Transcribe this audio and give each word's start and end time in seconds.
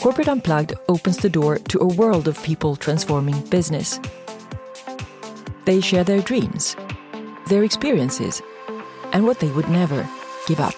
Corporate 0.00 0.28
Unplugged 0.28 0.74
opens 0.88 1.16
the 1.16 1.28
door 1.28 1.58
to 1.58 1.80
a 1.80 1.86
world 1.86 2.28
of 2.28 2.40
people 2.44 2.76
transforming 2.76 3.40
business. 3.46 3.98
They 5.64 5.80
share 5.80 6.04
their 6.04 6.20
dreams, 6.20 6.76
their 7.48 7.64
experiences, 7.64 8.40
and 9.12 9.26
what 9.26 9.40
they 9.40 9.50
would 9.50 9.68
never 9.68 10.08
give 10.46 10.60
up. 10.60 10.74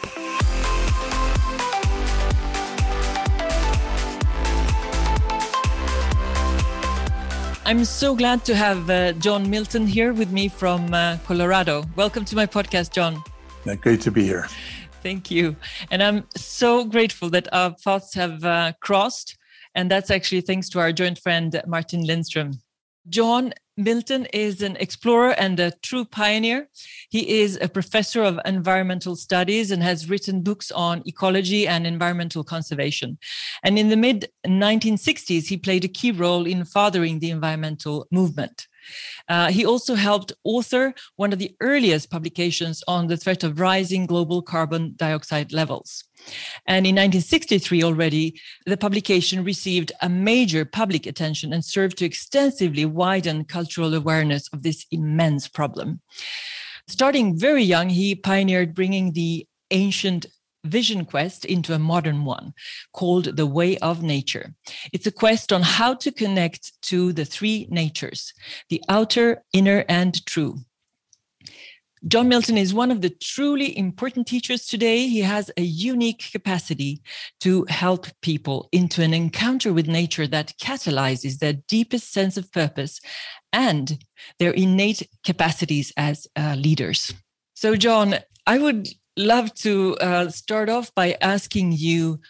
I'm 7.67 7.85
so 7.85 8.15
glad 8.15 8.45
to 8.47 8.55
have 8.55 8.91
uh, 8.91 9.13
John 9.13 9.49
Milton 9.49 9.87
here 9.87 10.13
with 10.13 10.33
me 10.33 10.49
from 10.49 10.93
uh, 10.95 11.19
Colorado. 11.27 11.85
Welcome 11.95 12.25
to 12.27 12.37
my 12.37 12.47
podcast, 12.47 12.93
John. 12.93 13.23
great 13.83 14.01
to 14.03 14.11
be 14.11 14.25
here. 14.25 14.49
Thank 15.03 15.31
you. 15.31 15.57
And 15.91 16.03
I'm 16.03 16.27
so 16.37 16.85
grateful 16.85 17.29
that 17.31 17.53
our 17.53 17.75
paths 17.85 18.15
have 18.15 18.45
uh, 18.45 18.73
crossed. 18.81 19.37
And 19.75 19.91
that's 19.91 20.11
actually 20.11 20.43
thanks 20.43 20.69
to 20.71 20.81
our 20.81 20.93
joint 20.93 21.19
friend, 21.19 21.61
Martin 21.67 22.05
Lindström. 22.05 22.59
John 23.09 23.53
Milton 23.77 24.27
is 24.27 24.63
an 24.63 24.77
explorer 24.77 25.31
and 25.31 25.59
a 25.59 25.73
true 25.83 26.05
pioneer. 26.05 26.69
He 27.11 27.41
is 27.41 27.59
a 27.61 27.69
professor 27.69 28.23
of 28.23 28.39
environmental 28.45 29.17
studies 29.17 29.71
and 29.71 29.83
has 29.83 30.09
written 30.09 30.43
books 30.43 30.71
on 30.71 31.03
ecology 31.07 31.67
and 31.67 31.87
environmental 31.87 32.45
conservation. 32.45 33.19
And 33.65 33.79
in 33.79 33.89
the 33.89 33.97
mid 33.97 34.29
1960s, 34.47 35.49
he 35.49 35.57
played 35.57 35.85
a 35.85 35.89
key 35.89 36.13
role 36.13 36.47
in 36.47 36.65
fathering 36.65 37.19
the 37.19 37.31
environmental 37.31 38.07
movement. 38.13 38.69
Uh, 39.29 39.51
he 39.51 39.65
also 39.65 39.95
helped 39.95 40.33
author 40.45 40.95
one 41.17 41.33
of 41.33 41.39
the 41.39 41.55
earliest 41.61 42.11
publications 42.11 42.83
on 42.87 43.07
the 43.07 43.17
threat 43.17 43.45
of 43.45 43.61
rising 43.61 44.07
global 44.07 44.43
carbon 44.43 44.95
dioxide 44.97 45.53
levels. 45.53 46.05
And 46.67 46.87
in 46.87 46.95
1963 46.95 47.83
already, 47.83 48.41
the 48.67 48.77
publication 48.77 49.45
received 49.45 49.93
a 50.01 50.09
major 50.09 50.65
public 50.65 51.07
attention 51.07 51.53
and 51.53 51.65
served 51.65 51.99
to 51.99 52.05
extensively 52.05 52.85
widen 52.85 53.45
cultural 53.45 53.95
awareness 53.95 54.49
of 54.53 54.63
this 54.63 54.87
immense 54.91 55.49
problem. 55.49 56.01
Starting 56.89 57.39
very 57.39 57.63
young, 57.63 57.89
he 57.89 58.15
pioneered 58.15 58.75
bringing 58.75 59.13
the 59.13 59.47
ancient 59.71 60.27
vision 60.65 61.05
quest 61.05 61.45
into 61.45 61.75
a 61.75 61.79
modern 61.79 62.25
one 62.25 62.55
called 62.93 63.37
The 63.37 63.47
Way 63.47 63.79
of 63.79 64.03
Nature. 64.03 64.55
It's 64.93 65.07
a 65.07 65.13
quest 65.13 65.53
on 65.53 65.63
how 65.63 65.95
to 65.95 66.13
connect 66.13 66.81
to 66.83 67.13
the 67.13 67.25
three 67.25 67.67
natures 67.71 68.33
the 68.69 68.83
outer, 68.89 69.43
inner, 69.53 69.85
and 69.89 70.25
true. 70.27 70.59
John 72.09 72.29
Milton 72.29 72.59
is 72.59 72.75
one 72.75 72.91
of 72.91 73.01
the 73.01 73.11
truly 73.11 73.77
important 73.79 74.27
teachers 74.27 74.67
today. 74.67 75.07
He 75.07 75.21
has 75.21 75.53
a 75.57 75.63
unique 75.63 76.31
capacity 76.33 77.01
to 77.41 77.65
help 77.69 78.09
people 78.23 78.69
into 78.73 79.03
an 79.03 79.15
encounter 79.15 79.73
with 79.73 79.87
nature 79.87 80.27
that 80.27 80.55
catalyzes 80.61 81.39
their 81.39 81.53
deepest 81.53 82.13
sense 82.13 82.37
of 82.37 82.51
purpose 82.51 83.01
and 83.53 84.05
their 84.41 84.51
innate 84.51 85.09
capacities 85.25 85.93
as 85.97 86.27
uh, 86.35 86.57
leaders. 86.59 87.15
So, 87.55 87.77
John, 87.77 88.17
I 88.49 88.59
would 88.59 88.89
love 89.17 89.55
to 89.55 89.97
uh, 89.97 90.29
start 90.31 90.69
off 90.69 90.95
by 90.95 91.17
asking 91.21 91.73
you 91.73 92.21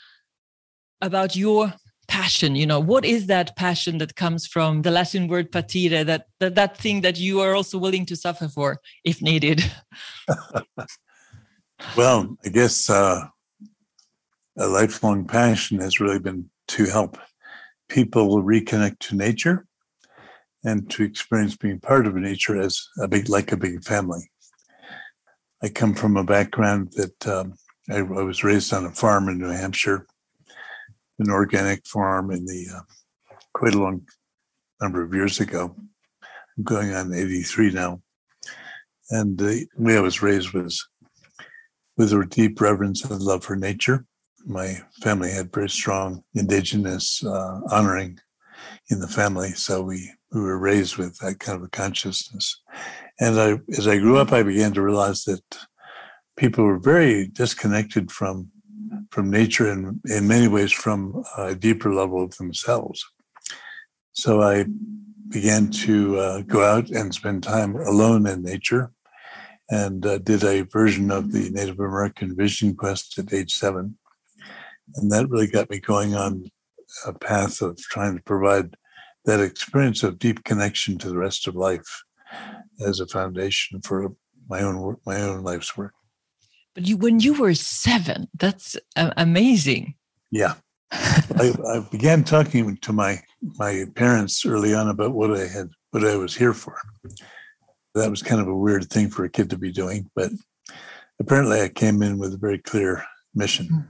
about 1.00 1.36
your 1.36 1.74
passion. 2.08 2.56
You 2.56 2.66
know 2.66 2.80
what 2.80 3.04
is 3.04 3.26
that 3.26 3.56
passion 3.56 3.98
that 3.98 4.16
comes 4.16 4.46
from 4.46 4.82
the 4.82 4.90
latin 4.90 5.28
word 5.28 5.50
patire 5.50 6.04
that 6.04 6.26
that, 6.40 6.54
that 6.54 6.76
thing 6.76 7.00
that 7.02 7.18
you 7.18 7.40
are 7.40 7.54
also 7.54 7.78
willing 7.78 8.06
to 8.06 8.16
suffer 8.16 8.48
for 8.48 8.78
if 9.04 9.22
needed? 9.22 9.64
Well 11.96 12.36
i 12.44 12.48
guess 12.48 12.88
uh, 12.88 13.26
a 14.56 14.66
lifelong 14.68 15.26
passion 15.26 15.80
has 15.80 16.00
really 16.00 16.20
been 16.20 16.48
to 16.68 16.84
help 16.84 17.18
people 17.88 18.42
reconnect 18.42 18.98
to 19.00 19.16
nature 19.16 19.66
and 20.64 20.88
to 20.90 21.02
experience 21.02 21.56
being 21.56 21.80
part 21.80 22.06
of 22.06 22.14
nature 22.14 22.60
as 22.60 22.86
a 23.00 23.08
big 23.08 23.28
like 23.28 23.50
a 23.52 23.56
big 23.56 23.82
family 23.82 24.30
I 25.62 25.68
come 25.68 25.94
from 25.94 26.16
a 26.16 26.24
background 26.24 26.92
that 26.96 27.28
um, 27.28 27.54
I, 27.88 27.98
I, 27.98 28.02
was 28.02 28.42
raised 28.42 28.72
on 28.72 28.84
a 28.84 28.90
farm 28.90 29.28
in 29.28 29.38
New 29.38 29.48
Hampshire, 29.48 30.06
an 31.20 31.30
organic 31.30 31.86
farm 31.86 32.32
in 32.32 32.44
the 32.44 32.66
uh, 32.76 32.80
quite 33.54 33.74
a 33.74 33.78
long 33.78 34.04
number 34.80 35.02
of 35.02 35.14
years 35.14 35.38
ago. 35.38 35.76
I'm 36.56 36.64
going 36.64 36.92
on 36.92 37.14
83 37.14 37.70
now. 37.70 38.02
And 39.10 39.38
the 39.38 39.66
way 39.76 39.96
I 39.96 40.00
was 40.00 40.22
raised 40.22 40.52
was 40.52 40.84
with 41.96 42.12
a 42.12 42.26
deep 42.26 42.60
reverence 42.60 43.04
and 43.04 43.20
love 43.20 43.44
for 43.44 43.54
nature. 43.54 44.04
My 44.44 44.78
family 45.00 45.30
had 45.30 45.52
very 45.52 45.70
strong 45.70 46.24
indigenous 46.34 47.24
uh, 47.24 47.60
honoring 47.70 48.18
in 48.90 48.98
the 48.98 49.06
family, 49.06 49.52
so 49.52 49.82
we, 49.82 50.10
we 50.32 50.40
were 50.40 50.58
raised 50.58 50.96
with 50.96 51.16
that 51.18 51.38
kind 51.38 51.56
of 51.56 51.64
a 51.64 51.68
consciousness. 51.68 52.60
And 53.22 53.40
I, 53.40 53.60
as 53.78 53.86
I 53.86 53.98
grew 53.98 54.18
up, 54.18 54.32
I 54.32 54.42
began 54.42 54.72
to 54.72 54.82
realize 54.82 55.22
that 55.24 55.44
people 56.36 56.64
were 56.64 56.80
very 56.80 57.28
disconnected 57.28 58.10
from 58.10 58.50
from 59.12 59.30
nature 59.30 59.70
and 59.70 60.00
in 60.06 60.26
many 60.26 60.48
ways 60.48 60.72
from 60.72 61.22
a 61.38 61.54
deeper 61.54 61.94
level 61.94 62.24
of 62.24 62.36
themselves. 62.36 63.04
So 64.12 64.42
I 64.42 64.66
began 65.28 65.70
to 65.86 66.18
uh, 66.18 66.40
go 66.42 66.64
out 66.64 66.90
and 66.90 67.14
spend 67.14 67.42
time 67.42 67.76
alone 67.76 68.26
in 68.26 68.42
nature 68.42 68.90
and 69.70 70.04
uh, 70.04 70.18
did 70.18 70.42
a 70.42 70.62
version 70.62 71.10
of 71.12 71.30
the 71.30 71.48
Native 71.50 71.78
American 71.78 72.34
Vision 72.34 72.74
Quest 72.74 73.18
at 73.18 73.32
age 73.32 73.52
seven. 73.52 73.96
And 74.96 75.12
that 75.12 75.28
really 75.30 75.46
got 75.46 75.70
me 75.70 75.78
going 75.78 76.16
on 76.16 76.50
a 77.06 77.12
path 77.12 77.62
of 77.62 77.78
trying 77.78 78.16
to 78.16 78.22
provide 78.24 78.76
that 79.26 79.40
experience 79.40 80.02
of 80.02 80.18
deep 80.18 80.42
connection 80.42 80.98
to 80.98 81.08
the 81.08 81.18
rest 81.18 81.46
of 81.46 81.54
life 81.54 82.02
as 82.86 83.00
a 83.00 83.06
foundation 83.06 83.80
for 83.82 84.12
my 84.48 84.60
own 84.60 84.80
work, 84.80 84.98
my 85.06 85.20
own 85.20 85.42
life's 85.42 85.76
work. 85.76 85.92
But 86.74 86.86
you, 86.86 86.96
when 86.96 87.20
you 87.20 87.34
were 87.34 87.54
seven, 87.54 88.28
that's 88.38 88.76
amazing. 88.96 89.94
Yeah, 90.30 90.54
I, 90.92 91.52
I, 91.68 91.86
began 91.90 92.24
talking 92.24 92.76
to 92.78 92.92
my 92.92 93.22
my 93.58 93.84
parents 93.94 94.44
early 94.46 94.74
on 94.74 94.88
about 94.88 95.12
what 95.12 95.36
I 95.36 95.46
had, 95.46 95.68
what 95.90 96.04
I 96.04 96.16
was 96.16 96.34
here 96.34 96.54
for. 96.54 96.76
That 97.94 98.10
was 98.10 98.22
kind 98.22 98.40
of 98.40 98.48
a 98.48 98.56
weird 98.56 98.88
thing 98.88 99.10
for 99.10 99.24
a 99.24 99.28
kid 99.28 99.50
to 99.50 99.58
be 99.58 99.70
doing, 99.70 100.10
but 100.14 100.30
apparently, 101.20 101.60
I 101.60 101.68
came 101.68 102.02
in 102.02 102.18
with 102.18 102.34
a 102.34 102.38
very 102.38 102.58
clear 102.58 103.04
mission. 103.34 103.66
Hmm. 103.66 103.80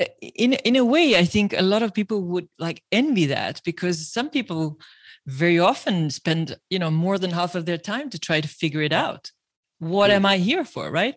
Uh, 0.00 0.04
in 0.20 0.52
in 0.64 0.76
a 0.76 0.84
way, 0.84 1.16
I 1.16 1.24
think 1.24 1.52
a 1.52 1.62
lot 1.62 1.82
of 1.82 1.94
people 1.94 2.22
would 2.22 2.48
like 2.58 2.82
envy 2.90 3.26
that 3.26 3.60
because 3.64 4.12
some 4.12 4.30
people 4.30 4.78
very 5.26 5.58
often 5.58 6.10
spend 6.10 6.56
you 6.70 6.78
know 6.78 6.90
more 6.90 7.18
than 7.18 7.30
half 7.30 7.54
of 7.54 7.66
their 7.66 7.78
time 7.78 8.10
to 8.10 8.18
try 8.18 8.40
to 8.40 8.48
figure 8.48 8.82
it 8.82 8.92
out. 8.92 9.30
What 9.78 10.10
am 10.10 10.24
i 10.26 10.36
here 10.38 10.64
for 10.64 10.90
right? 10.90 11.14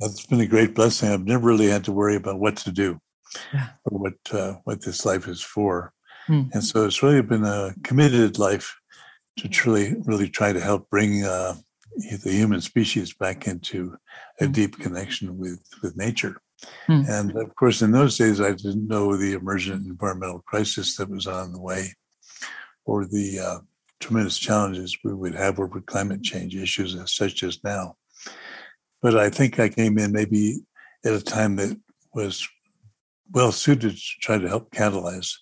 That's 0.00 0.26
been 0.26 0.40
a 0.40 0.46
great 0.46 0.74
blessing. 0.74 1.08
I've 1.08 1.26
never 1.26 1.46
really 1.46 1.68
had 1.68 1.84
to 1.84 1.92
worry 1.92 2.16
about 2.16 2.38
what 2.38 2.56
to 2.58 2.70
do 2.70 3.00
yeah. 3.52 3.70
or 3.84 3.98
what 3.98 4.14
uh, 4.32 4.54
what 4.64 4.82
this 4.82 5.04
life 5.04 5.28
is 5.28 5.40
for. 5.40 5.92
Mm. 6.28 6.52
and 6.52 6.62
so 6.62 6.84
it's 6.84 7.02
really 7.02 7.22
been 7.22 7.44
a 7.44 7.74
committed 7.84 8.38
life 8.38 8.76
to 9.38 9.48
truly 9.48 9.96
really 10.04 10.28
try 10.28 10.52
to 10.52 10.60
help 10.60 10.90
bring 10.90 11.24
uh, 11.24 11.54
the 12.22 12.30
human 12.30 12.60
species 12.60 13.14
back 13.14 13.46
into 13.46 13.96
a 14.40 14.44
mm. 14.44 14.52
deep 14.52 14.78
connection 14.78 15.38
with 15.38 15.62
with 15.82 15.96
nature. 15.96 16.36
Mm. 16.88 17.08
and 17.08 17.36
of 17.36 17.54
course 17.54 17.82
in 17.82 17.92
those 17.92 18.18
days 18.18 18.40
i 18.40 18.50
didn't 18.50 18.88
know 18.88 19.16
the 19.16 19.34
emergent 19.34 19.86
environmental 19.86 20.40
crisis 20.40 20.96
that 20.96 21.08
was 21.08 21.28
on 21.28 21.52
the 21.52 21.60
way 21.60 21.94
or 22.88 23.04
the 23.04 23.38
uh, 23.38 23.58
tremendous 24.00 24.38
challenges 24.38 24.96
we 25.04 25.12
would 25.12 25.34
have 25.34 25.60
over 25.60 25.80
climate 25.82 26.22
change 26.22 26.56
issues 26.56 26.96
such 27.14 27.42
as 27.42 27.62
now. 27.62 27.94
But 29.02 29.16
I 29.16 29.28
think 29.28 29.60
I 29.60 29.68
came 29.68 29.98
in 29.98 30.10
maybe 30.10 30.60
at 31.04 31.12
a 31.12 31.22
time 31.22 31.56
that 31.56 31.78
was 32.14 32.48
well 33.30 33.52
suited 33.52 33.94
to 33.94 34.02
try 34.22 34.38
to 34.38 34.48
help 34.48 34.70
catalyze 34.70 35.34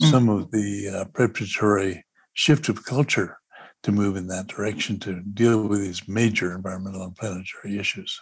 mm. 0.00 0.10
some 0.10 0.28
of 0.28 0.52
the 0.52 0.88
uh, 0.88 1.04
preparatory 1.06 2.04
shift 2.34 2.68
of 2.68 2.84
culture 2.84 3.36
to 3.82 3.90
move 3.90 4.14
in 4.16 4.28
that 4.28 4.46
direction 4.46 5.00
to 5.00 5.20
deal 5.34 5.66
with 5.66 5.80
these 5.80 6.06
major 6.06 6.54
environmental 6.54 7.02
and 7.02 7.16
planetary 7.16 7.78
issues. 7.78 8.20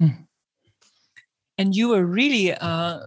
Mm. 0.00 0.26
And 1.58 1.76
you 1.76 1.90
were 1.90 2.06
really 2.06 2.54
uh, 2.54 3.00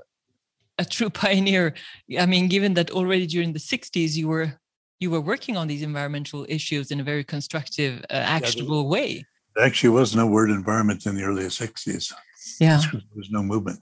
a 0.78 0.86
true 0.86 1.10
pioneer. 1.24 1.74
I 2.20 2.28
mean, 2.28 2.48
given 2.48 2.76
that 2.76 2.92
already 2.92 3.26
during 3.26 3.54
the 3.54 3.60
60s 3.60 4.16
you 4.16 4.28
were 4.28 4.60
you 5.00 5.12
were 5.12 5.22
working 5.22 5.58
on 5.58 5.68
these 5.68 5.82
environmental 5.82 6.46
issues 6.50 6.92
in 6.92 7.00
a 7.00 7.04
very 7.04 7.24
constructive, 7.24 8.04
uh, 8.10 8.14
actionable 8.14 8.84
yeah, 8.84 8.90
way. 8.90 9.26
There 9.56 9.66
actually 9.66 9.90
was 9.90 10.16
no 10.16 10.26
word 10.26 10.50
environment 10.50 11.06
in 11.06 11.16
the 11.16 11.24
early 11.24 11.44
60s. 11.44 12.14
Yeah. 12.60 12.82
There 12.92 13.02
was 13.16 13.30
no 13.32 13.44
movement. 13.44 13.80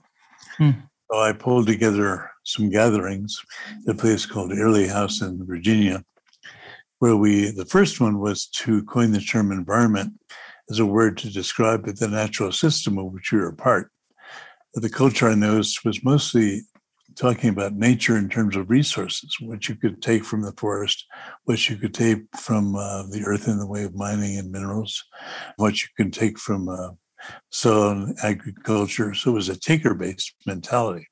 Hmm. 0.56 0.70
So 1.10 1.20
I 1.20 1.32
pulled 1.32 1.66
together 1.66 2.30
some 2.44 2.70
gatherings 2.70 3.40
at 3.86 3.94
a 3.94 3.98
place 3.98 4.26
called 4.26 4.52
Airlie 4.52 4.88
House 4.88 5.20
in 5.20 5.44
Virginia, 5.46 6.04
where 6.98 7.16
we, 7.16 7.50
the 7.50 7.66
first 7.66 8.00
one 8.00 8.18
was 8.18 8.46
to 8.46 8.82
coin 8.84 9.12
the 9.12 9.20
term 9.20 9.52
environment 9.52 10.14
as 10.70 10.78
a 10.78 10.86
word 10.86 11.18
to 11.18 11.30
describe 11.30 11.84
the 11.84 12.08
natural 12.08 12.52
system 12.52 12.98
of 12.98 13.12
which 13.12 13.32
we 13.32 13.38
are 13.38 13.48
a 13.48 13.56
part. 13.56 13.90
the 14.74 14.90
culture 14.90 15.28
I 15.28 15.34
noticed 15.34 15.84
was 15.84 16.02
mostly 16.02 16.62
talking 17.16 17.50
about 17.50 17.74
nature 17.74 18.16
in 18.16 18.28
terms 18.28 18.56
of 18.56 18.70
resources, 18.70 19.36
what 19.40 19.68
you 19.68 19.76
could 19.76 20.02
take 20.02 20.24
from 20.24 20.42
the 20.42 20.52
forest, 20.52 21.04
what 21.44 21.68
you 21.68 21.76
could 21.76 21.94
take 21.94 22.18
from 22.36 22.74
uh, 22.76 23.04
the 23.10 23.22
earth 23.24 23.48
in 23.48 23.58
the 23.58 23.66
way 23.66 23.84
of 23.84 23.94
mining 23.94 24.38
and 24.38 24.50
minerals, 24.50 25.02
what 25.56 25.80
you 25.80 25.88
can 25.96 26.10
take 26.10 26.38
from 26.38 26.68
uh, 26.68 26.90
soil 27.50 27.90
and 27.90 28.16
agriculture. 28.22 29.14
So 29.14 29.30
it 29.30 29.34
was 29.34 29.48
a 29.48 29.58
taker 29.58 29.94
based 29.94 30.34
mentality. 30.46 31.08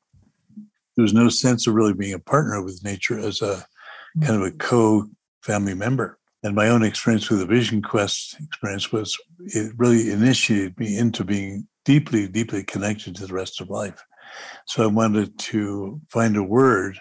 There 0.96 1.02
was 1.02 1.14
no 1.14 1.28
sense 1.28 1.66
of 1.66 1.74
really 1.74 1.94
being 1.94 2.14
a 2.14 2.18
partner 2.18 2.62
with 2.62 2.84
nature 2.84 3.18
as 3.18 3.40
a 3.40 3.64
kind 4.22 4.42
of 4.42 4.42
a 4.42 4.50
co 4.52 5.08
family 5.42 5.74
member. 5.74 6.18
And 6.42 6.54
my 6.54 6.68
own 6.68 6.82
experience 6.82 7.30
with 7.30 7.38
the 7.38 7.46
Vision 7.46 7.82
Quest 7.82 8.36
experience 8.40 8.90
was 8.90 9.16
it 9.38 9.72
really 9.76 10.10
initiated 10.10 10.78
me 10.78 10.98
into 10.98 11.24
being 11.24 11.68
deeply, 11.84 12.28
deeply 12.28 12.64
connected 12.64 13.14
to 13.16 13.26
the 13.26 13.34
rest 13.34 13.60
of 13.60 13.70
life. 13.70 14.02
So 14.66 14.82
I 14.82 14.86
wanted 14.86 15.38
to 15.38 16.00
find 16.08 16.36
a 16.36 16.42
word 16.42 16.98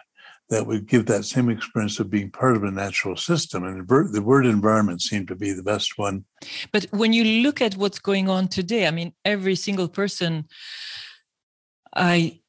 that 0.50 0.68
would 0.68 0.86
give 0.86 1.06
that 1.06 1.24
same 1.24 1.50
experience 1.50 1.98
of 2.00 2.10
being 2.10 2.30
part 2.30 2.58
of 2.58 2.64
a 2.64 2.72
natural 2.72 3.16
system. 3.16 3.64
And 3.64 3.88
the 3.88 4.22
word 4.22 4.46
environment 4.46 5.02
seemed 5.02 5.30
to 5.30 5.36
be 5.36 5.54
the 5.54 5.64
best 5.64 5.98
one. 5.98 6.26
But 6.74 6.88
when 6.92 7.14
you 7.14 7.24
look 7.42 7.62
at 7.62 7.78
what's 7.78 8.00
going 8.00 8.28
on 8.28 8.50
today, 8.50 8.86
I 8.86 8.92
mean, 8.92 9.14
every 9.24 9.56
single 9.56 9.88
person 9.88 10.48
I 11.96 12.41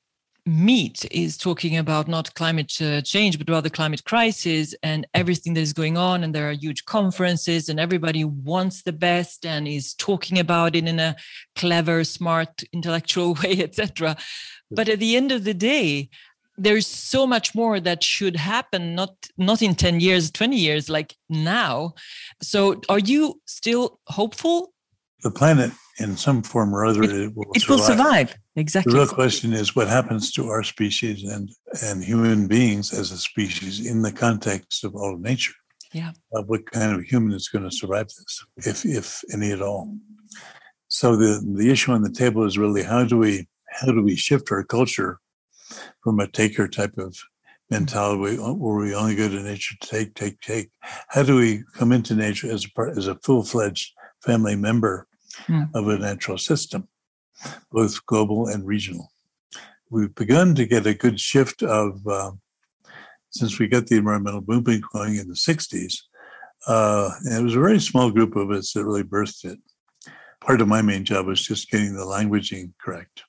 meet 0.45 1.05
is 1.11 1.39
talking 1.39 1.77
about 1.77 2.09
not 2.09 2.35
climate 2.35 2.73
uh, 2.81 3.01
change, 3.03 3.39
but 3.39 3.49
rather 3.49 3.69
climate 3.69 4.05
crisis 4.05 4.75
and 4.83 5.07
everything 5.15 5.55
that 5.55 5.61
is 5.61 5.73
going 5.73 5.97
on. 5.97 6.25
And 6.25 6.35
there 6.35 6.49
are 6.49 6.53
huge 6.53 6.85
conferences, 6.85 7.69
and 7.69 7.79
everybody 7.79 8.25
wants 8.25 8.83
the 8.83 8.93
best 8.93 9.47
and 9.47 9.69
is 9.69 9.95
talking 9.95 10.39
about 10.39 10.75
it 10.75 10.89
in 10.89 10.99
a 10.99 11.17
clever, 11.55 12.05
smart, 12.05 12.63
intellectual 12.73 13.35
way, 13.43 13.63
etc. 13.63 14.17
But 14.71 14.89
at 14.89 14.99
the 14.99 15.17
end 15.17 15.33
of 15.33 15.45
the 15.45 15.55
day, 15.55 16.09
there's 16.59 16.87
so 16.87 17.27
much 17.27 17.55
more 17.55 17.81
that 17.81 18.03
should 18.03 18.37
happen 18.37 18.95
not 18.95 19.15
not 19.39 19.63
in 19.63 19.75
10 19.75 20.01
years 20.01 20.31
20 20.31 20.55
years 20.55 20.91
like 20.91 21.17
now 21.31 21.95
so 22.43 22.81
are 22.91 22.99
you 22.99 23.41
still 23.47 23.99
hopeful 24.09 24.75
the 25.23 25.31
planet 25.31 25.71
in 26.03 26.17
some 26.17 26.43
form 26.43 26.75
or 26.75 26.85
other, 26.85 27.03
it, 27.03 27.13
it 27.13 27.37
will, 27.37 27.47
it 27.55 27.63
survive. 27.63 27.79
will 27.79 27.85
survive. 27.85 28.37
Exactly. 28.57 28.93
The 28.93 28.99
real 28.99 29.09
question 29.09 29.53
is 29.53 29.75
what 29.75 29.89
happens 29.89 30.33
to 30.33 30.49
our 30.49 30.63
species 30.63 31.25
and, 31.25 31.51
and 31.83 32.03
human 32.03 32.47
beings 32.47 32.93
as 32.93 33.13
a 33.13 33.19
species 33.19 33.87
in 33.87 34.03
the 34.03 34.13
context 34.13 34.85
of 34.85 34.95
all 34.95 35.15
of 35.15 35.21
nature. 35.21 35.55
Yeah. 35.93 36.13
Uh, 36.35 36.43
what 36.43 36.71
kind 36.71 36.95
of 36.95 37.05
human 37.05 37.33
is 37.33 37.49
going 37.49 37.65
to 37.69 37.71
survive 37.71 38.09
this, 38.09 38.45
if 38.57 38.85
if 38.85 39.23
any 39.33 39.53
at 39.53 39.61
all? 39.61 39.95
So 40.89 41.17
the 41.17 41.43
the 41.57 41.71
issue 41.71 41.93
on 41.93 42.03
the 42.03 42.11
table 42.11 42.45
is 42.45 42.57
really 42.59 42.83
how 42.83 43.05
do 43.05 43.19
we 43.19 43.47
how 43.71 43.89
do 43.93 44.03
we 44.03 44.17
shift 44.17 44.51
our 44.51 44.65
culture 44.65 45.19
from 46.03 46.21
a 46.21 46.27
taker 46.27 46.67
type 46.69 46.97
of 46.99 47.17
mentality 47.71 48.39
where 48.39 48.77
we 48.77 48.95
only 48.95 49.15
go 49.15 49.29
to 49.29 49.43
nature 49.43 49.75
to 49.81 49.89
take, 49.89 50.15
take, 50.15 50.41
take? 50.41 50.71
How 51.09 51.23
do 51.23 51.37
we 51.37 51.63
come 51.75 51.93
into 51.93 52.15
nature 52.15 52.51
as 52.51 52.65
a 52.65 52.71
part, 52.71 52.97
as 52.99 53.07
a 53.07 53.19
full 53.23 53.43
fledged 53.43 53.93
family 54.23 54.57
member 54.57 55.07
mm. 55.49 55.69
of 55.75 55.89
a 55.89 55.99
natural 55.99 56.39
system, 56.39 56.89
both 57.71 58.05
global 58.07 58.49
and 58.49 58.67
regional. 58.67 59.11
We've 59.91 60.15
begun 60.15 60.55
to 60.55 60.67
get 60.67 60.87
a 60.87 60.95
good 60.95 61.21
shift 61.21 61.63
of, 61.63 62.07
uh, 62.07 62.33
since 63.31 63.59
we 63.59 63.69
got 63.69 63.87
the 63.87 63.97
environmental 63.97 64.45
movement 64.47 64.85
going 64.93 65.17
in 65.17 65.29
the 65.29 65.35
60s, 65.35 65.95
uh, 66.67 67.11
and 67.25 67.39
it 67.39 67.43
was 67.43 67.57
a 67.57 67.61
very 67.61 67.81
small 67.81 68.11
group 68.11 68.37
of 68.37 68.51
us 68.51 68.73
that 68.73 68.85
really 68.85 69.03
birthed 69.03 69.45
it. 69.45 69.59
Part 70.41 70.61
of 70.61 70.69
my 70.69 70.83
main 70.83 71.05
job 71.05 71.27
was 71.27 71.43
just 71.43 71.71
getting 71.71 71.95
the 71.95 72.05
languaging 72.05 72.73
correct. 72.81 73.25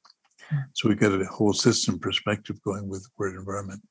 Hmm. 0.49 0.57
So 0.73 0.89
we 0.89 0.95
got 0.95 1.19
a 1.19 1.25
whole 1.25 1.53
system 1.53 1.99
perspective 1.99 2.61
going 2.63 2.87
with 2.87 3.03
the 3.03 3.09
word 3.17 3.35
environment. 3.35 3.81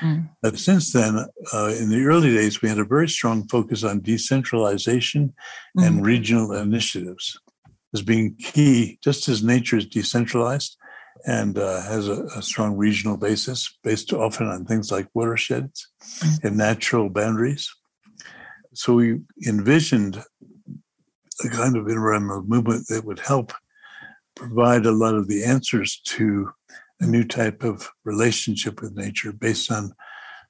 Mm. 0.00 0.28
But 0.40 0.58
since 0.58 0.92
then, 0.92 1.26
uh, 1.52 1.74
in 1.78 1.90
the 1.90 2.04
early 2.04 2.32
days, 2.32 2.62
we 2.62 2.68
had 2.68 2.78
a 2.78 2.84
very 2.84 3.08
strong 3.08 3.46
focus 3.48 3.84
on 3.84 4.00
decentralization 4.00 5.34
mm. 5.76 5.86
and 5.86 6.04
regional 6.04 6.52
initiatives 6.52 7.38
as 7.94 8.02
being 8.02 8.34
key, 8.36 8.98
just 9.02 9.28
as 9.28 9.42
nature 9.42 9.76
is 9.76 9.86
decentralized 9.86 10.76
and 11.26 11.58
uh, 11.58 11.82
has 11.82 12.08
a, 12.08 12.24
a, 12.36 12.42
strong 12.42 12.76
regional 12.76 13.16
basis 13.16 13.78
based 13.84 14.12
often 14.12 14.48
on 14.48 14.64
things 14.64 14.90
like 14.90 15.06
watersheds 15.14 15.88
mm. 16.00 16.44
and 16.44 16.56
natural 16.56 17.08
boundaries. 17.08 17.70
So 18.74 18.94
we 18.94 19.20
envisioned 19.46 20.22
a 21.44 21.48
kind 21.48 21.76
of 21.76 21.86
environmental 21.88 22.42
movement 22.42 22.86
that 22.88 23.04
would 23.04 23.20
help 23.20 23.52
provide 24.34 24.86
a 24.86 24.92
lot 24.92 25.14
of 25.14 25.28
the 25.28 25.44
answers 25.44 26.00
to 26.06 26.50
a 27.00 27.06
new 27.06 27.24
type 27.24 27.62
of 27.62 27.88
relationship 28.04 28.80
with 28.80 28.96
nature 28.96 29.32
based 29.32 29.70
on 29.70 29.92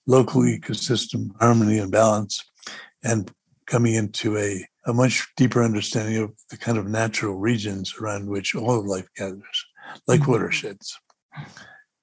local 0.07 0.43
ecosystem 0.43 1.31
harmony 1.41 1.79
and 1.79 1.91
balance 1.91 2.45
and 3.05 3.31
coming 3.67 3.95
into 3.95 4.37
a, 4.39 4.67
a 4.87 4.93
much 4.93 5.29
deeper 5.37 5.63
understanding 5.63 6.17
of 6.19 6.33
the 6.51 6.57
kind 6.57 6.79
of 6.79 6.87
natural 6.87 7.37
regions 7.37 7.95
around 8.01 8.29
which 8.29 8.55
all 8.55 8.81
of 8.81 8.87
life 8.87 9.09
gathers, 9.17 9.67
like 10.07 10.21
mm-hmm. 10.21 10.33
watersheds. 10.33 10.99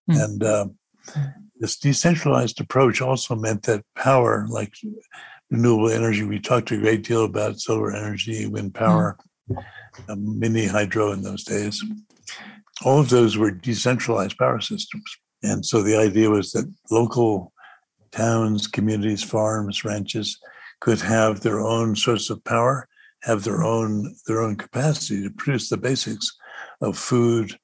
Mm-hmm. 0.10 0.20
And 0.20 0.44
uh, 0.44 0.68
this 1.60 1.78
decentralized 1.78 2.62
approach 2.62 3.02
also 3.02 3.36
meant 3.36 3.64
that 3.64 3.84
power, 3.96 4.48
like 4.50 4.74
renewable 5.50 5.90
energy, 5.90 6.24
we 6.24 6.40
talked 6.40 6.72
a 6.72 6.78
great 6.78 7.04
deal 7.04 7.26
about 7.26 7.60
solar 7.60 7.96
energy, 7.96 8.48
wind 8.48 8.74
power, 8.74 9.18
mm-hmm. 9.50 10.12
um, 10.12 10.40
mini 10.40 10.68
hydro 10.68 11.12
in 11.12 11.22
those 11.22 11.44
days 11.44 11.84
all 12.84 13.00
of 13.00 13.10
those 13.10 13.38
were 13.38 13.52
decentralized 13.52 14.38
power 14.38 14.60
systems. 14.60 15.04
And 15.44 15.66
so 15.66 15.82
the 15.82 15.98
idea 15.98 16.30
was 16.30 16.52
that 16.52 16.72
local 16.90 17.54
towns, 18.12 18.68
communities, 18.68 19.24
farms, 19.24 19.86
ranches 19.86 20.40
could 20.80 21.02
have 21.02 21.42
their 21.42 21.60
own 21.60 21.96
source 21.96 22.30
of 22.30 22.44
power, 22.44 22.88
have 23.24 23.44
their 23.44 23.64
own 23.64 24.16
their 24.28 24.42
own 24.42 24.56
capacity 24.56 25.24
to 25.24 25.30
produce 25.30 25.70
the 25.70 25.78
basics 25.78 26.38
of 26.82 26.98
food, 26.98 27.58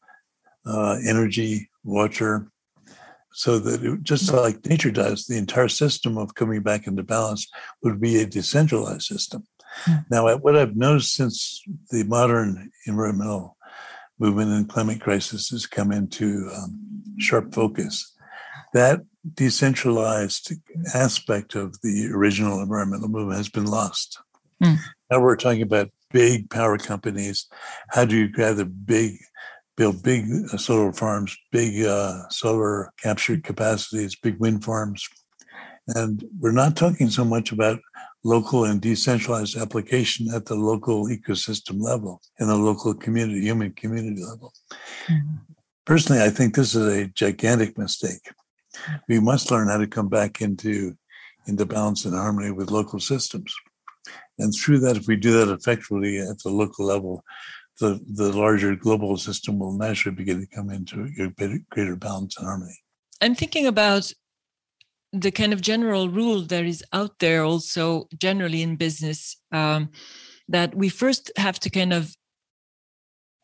uh, 0.66 0.98
energy, 1.08 1.70
water, 1.84 2.52
so 3.32 3.60
that 3.60 3.84
it, 3.84 4.04
just 4.04 4.32
like 4.32 4.66
nature 4.66 4.92
does, 4.92 5.26
the 5.26 5.38
entire 5.38 5.70
system 5.70 6.18
of 6.18 6.36
coming 6.36 6.62
back 6.62 6.88
into 6.88 7.04
balance 7.04 7.48
would 7.84 8.00
be 8.00 8.18
a 8.18 8.26
decentralized 8.26 9.04
system. 9.04 9.46
Mm. 9.86 10.06
Now, 10.10 10.38
what 10.38 10.56
I've 10.56 10.76
noticed 10.76 11.14
since 11.16 11.62
the 11.92 12.04
modern 12.04 12.72
environmental 12.86 13.58
movement 14.20 14.52
and 14.52 14.70
climate 14.70 15.02
crisis 15.02 15.50
has 15.50 15.66
come 15.66 15.92
into 15.92 16.50
um, 16.56 16.80
sharp 17.18 17.54
focus. 17.54 18.14
That 18.74 19.02
decentralized 19.34 20.54
aspect 20.94 21.56
of 21.56 21.80
the 21.82 22.10
original 22.14 22.62
environmental 22.62 23.08
movement 23.08 23.38
has 23.38 23.50
been 23.50 23.66
lost. 23.66 24.20
Mm. 24.64 24.78
Now 25.10 25.20
we're 25.20 25.36
talking 25.36 25.62
about 25.62 25.90
big 26.12 26.50
power 26.50 26.78
companies. 26.78 27.48
How 27.90 28.06
do 28.06 28.16
you 28.16 28.32
gather 28.32 28.66
big, 28.66 29.18
build 29.76 30.04
big 30.04 30.26
uh, 30.54 30.58
solar 30.58 30.94
farms, 30.94 31.36
big 31.52 31.86
uh, 31.86 32.30
solar 32.30 32.92
capture 33.02 33.38
capacities, 33.38 34.16
big 34.16 34.40
wind 34.40 34.64
farms? 34.64 35.08
And 35.88 36.24
we're 36.40 36.52
not 36.52 36.76
talking 36.76 37.10
so 37.10 37.26
much 37.26 37.52
about 37.52 37.80
local 38.24 38.66
and 38.66 38.82
decentralized 38.82 39.56
application 39.56 40.34
at 40.34 40.46
the 40.46 40.56
local 40.56 41.08
ecosystem 41.08 41.80
level 41.80 42.22
and 42.40 42.50
the 42.50 42.56
local 42.56 42.94
community, 42.94 43.42
human 43.42 43.72
community 43.74 44.24
level. 44.24 44.52
Mm-hmm. 45.08 45.36
Personally, 45.86 46.24
I 46.24 46.32
think 46.32 46.56
this 46.56 46.74
is 46.74 46.88
a 46.88 47.08
gigantic 47.10 47.78
mistake. 47.78 48.32
We 49.08 49.20
must 49.20 49.52
learn 49.52 49.68
how 49.68 49.78
to 49.78 49.88
come 49.88 50.10
back 50.10 50.42
into, 50.42 50.96
into 51.48 51.66
balance 51.66 52.06
and 52.06 52.16
harmony 52.16 52.52
with 52.52 52.72
local 52.72 53.00
systems. 53.00 53.54
And 54.40 54.54
through 54.54 54.80
that, 54.80 54.98
if 54.98 55.08
we 55.08 55.16
do 55.16 55.34
that 55.34 55.54
effectively 55.54 56.20
at 56.20 56.40
the 56.40 56.50
local 56.50 56.86
level, 56.86 57.24
the, 57.80 58.00
the 58.08 58.32
larger 58.38 58.76
global 58.76 59.18
system 59.18 59.60
will 59.60 59.78
naturally 59.78 60.16
begin 60.16 60.40
to 60.40 60.48
come 60.48 60.70
into 60.70 61.10
a 61.20 61.60
greater 61.70 61.96
balance 61.96 62.38
and 62.38 62.48
harmony. 62.48 62.78
I'm 63.22 63.36
thinking 63.36 63.68
about 63.68 64.12
the 65.12 65.32
kind 65.32 65.54
of 65.54 65.62
general 65.62 66.10
rule 66.10 66.42
that 66.42 66.66
is 66.66 66.84
out 66.92 67.20
there 67.20 67.44
also 67.44 68.08
generally 68.18 68.62
in 68.62 68.76
business 68.76 69.38
um, 69.52 69.90
that 70.50 70.76
we 70.76 70.90
first 70.90 71.32
have 71.38 71.60
to 71.62 71.70
kind 71.70 71.94
of 71.94 72.16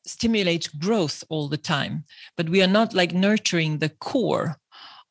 stimulate 0.05 0.69
growth 0.79 1.23
all 1.29 1.47
the 1.47 1.57
time 1.57 2.03
but 2.35 2.49
we 2.49 2.61
are 2.61 2.67
not 2.67 2.93
like 2.93 3.13
nurturing 3.13 3.77
the 3.77 3.89
core 3.89 4.57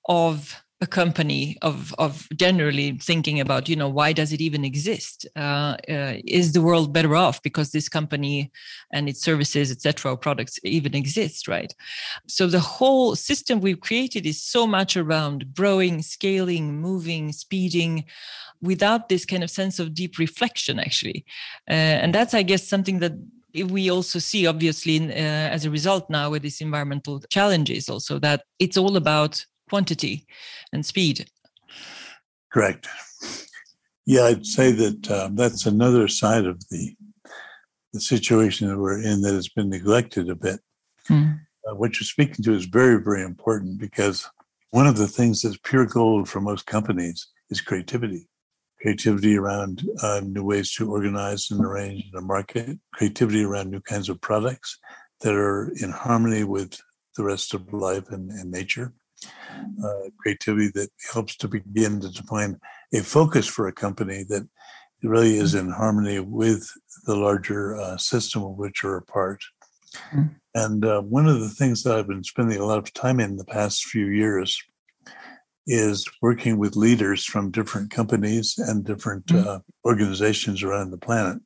of 0.06 0.62
a 0.82 0.86
company 0.86 1.58
of 1.60 1.94
of 1.98 2.26
generally 2.36 2.92
thinking 2.92 3.38
about 3.38 3.68
you 3.68 3.76
know 3.76 3.88
why 3.88 4.12
does 4.12 4.32
it 4.32 4.40
even 4.40 4.64
exist? 4.64 5.26
Uh, 5.36 5.76
uh, 5.88 6.14
is 6.24 6.52
the 6.52 6.62
world 6.62 6.92
better 6.92 7.14
off 7.14 7.42
because 7.42 7.70
this 7.70 7.88
company 7.88 8.50
and 8.92 9.08
its 9.08 9.20
services 9.22 9.70
etc 9.70 10.16
products 10.16 10.58
even 10.64 10.94
exist 10.94 11.48
right? 11.48 11.74
So 12.26 12.46
the 12.46 12.60
whole 12.60 13.14
system 13.14 13.60
we've 13.60 13.80
created 13.80 14.24
is 14.24 14.42
so 14.42 14.66
much 14.66 14.96
around 14.96 15.54
growing 15.54 16.00
scaling 16.00 16.80
moving 16.80 17.32
speeding 17.32 18.04
without 18.62 19.08
this 19.08 19.26
kind 19.26 19.42
of 19.42 19.50
sense 19.50 19.78
of 19.78 19.94
deep 19.94 20.18
reflection 20.18 20.78
actually. 20.78 21.26
Uh, 21.68 21.98
and 22.02 22.14
that's 22.14 22.32
i 22.34 22.42
guess 22.42 22.66
something 22.66 23.00
that 23.00 23.12
we 23.52 23.90
also 23.90 24.18
see, 24.18 24.46
obviously, 24.46 25.00
uh, 25.10 25.48
as 25.54 25.64
a 25.64 25.70
result 25.70 26.08
now 26.08 26.30
with 26.30 26.42
these 26.42 26.60
environmental 26.60 27.20
challenges, 27.30 27.88
also 27.88 28.18
that 28.20 28.44
it's 28.58 28.76
all 28.76 28.96
about 28.96 29.44
quantity 29.70 30.26
and 30.72 30.84
speed. 30.84 31.30
Correct. 32.52 32.88
Yeah, 34.04 34.24
I'd 34.24 34.44
say 34.44 34.72
that 34.72 35.10
um, 35.10 35.36
that's 35.36 35.64
another 35.64 36.08
side 36.08 36.44
of 36.44 36.58
the 36.70 36.94
the 37.92 38.00
situation 38.00 38.68
that 38.68 38.78
we're 38.78 39.02
in 39.02 39.22
that 39.22 39.34
has 39.34 39.48
been 39.48 39.68
neglected 39.68 40.30
a 40.30 40.34
bit. 40.36 40.60
Mm. 41.08 41.40
Uh, 41.66 41.74
what 41.74 41.94
you're 41.94 42.14
speaking 42.16 42.44
to 42.44 42.54
is 42.54 42.66
very, 42.66 43.02
very 43.02 43.22
important 43.22 43.80
because 43.80 44.28
one 44.70 44.86
of 44.86 44.96
the 44.96 45.08
things 45.08 45.42
that's 45.42 45.58
pure 45.64 45.86
gold 45.86 46.28
for 46.28 46.40
most 46.40 46.66
companies 46.66 47.26
is 47.50 47.60
creativity. 47.60 48.28
Creativity 48.80 49.36
around 49.36 49.82
uh, 50.02 50.20
new 50.24 50.44
ways 50.44 50.72
to 50.74 50.88
organize 50.90 51.50
and 51.50 51.64
arrange 51.64 52.04
a 52.14 52.20
market, 52.20 52.78
creativity 52.94 53.42
around 53.42 53.70
new 53.70 53.80
kinds 53.80 54.08
of 54.08 54.20
products 54.20 54.78
that 55.22 55.34
are 55.34 55.72
in 55.82 55.90
harmony 55.90 56.44
with 56.44 56.80
the 57.16 57.24
rest 57.24 57.54
of 57.54 57.72
life 57.72 58.08
and, 58.10 58.30
and 58.30 58.50
nature, 58.50 58.94
uh, 59.84 60.10
creativity 60.18 60.70
that 60.74 60.90
helps 61.12 61.36
to 61.36 61.48
begin 61.48 62.00
to 62.00 62.08
define 62.10 62.58
a 62.94 63.00
focus 63.00 63.46
for 63.46 63.68
a 63.68 63.72
company 63.72 64.24
that 64.28 64.46
really 65.02 65.36
is 65.36 65.54
in 65.54 65.70
harmony 65.70 66.20
with 66.20 66.68
the 67.06 67.16
larger 67.16 67.76
uh, 67.76 67.96
system 67.96 68.42
of 68.42 68.56
which 68.56 68.84
are 68.84 68.96
a 68.96 69.02
part. 69.02 69.42
Mm. 70.12 70.34
And 70.54 70.84
uh, 70.84 71.00
one 71.02 71.26
of 71.26 71.40
the 71.40 71.48
things 71.48 71.82
that 71.82 71.96
I've 71.96 72.08
been 72.08 72.24
spending 72.24 72.58
a 72.58 72.66
lot 72.66 72.78
of 72.78 72.92
time 72.92 73.20
in 73.20 73.36
the 73.36 73.44
past 73.44 73.84
few 73.84 74.06
years 74.06 74.60
is 75.66 76.08
working 76.20 76.58
with 76.58 76.76
leaders 76.76 77.24
from 77.24 77.50
different 77.50 77.90
companies 77.90 78.58
and 78.58 78.84
different 78.84 79.26
mm. 79.26 79.46
uh, 79.46 79.60
organizations 79.84 80.62
around 80.62 80.90
the 80.90 80.98
planet 80.98 81.40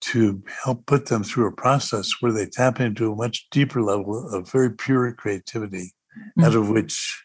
to 0.00 0.42
help 0.64 0.84
put 0.86 1.06
them 1.06 1.22
through 1.22 1.46
a 1.46 1.52
process 1.52 2.10
where 2.20 2.32
they 2.32 2.46
tap 2.46 2.80
into 2.80 3.12
a 3.12 3.16
much 3.16 3.48
deeper 3.50 3.80
level 3.80 4.28
of 4.34 4.50
very 4.50 4.70
pure 4.70 5.12
creativity, 5.12 5.92
mm. 6.38 6.44
out 6.44 6.54
of 6.54 6.68
which 6.68 7.22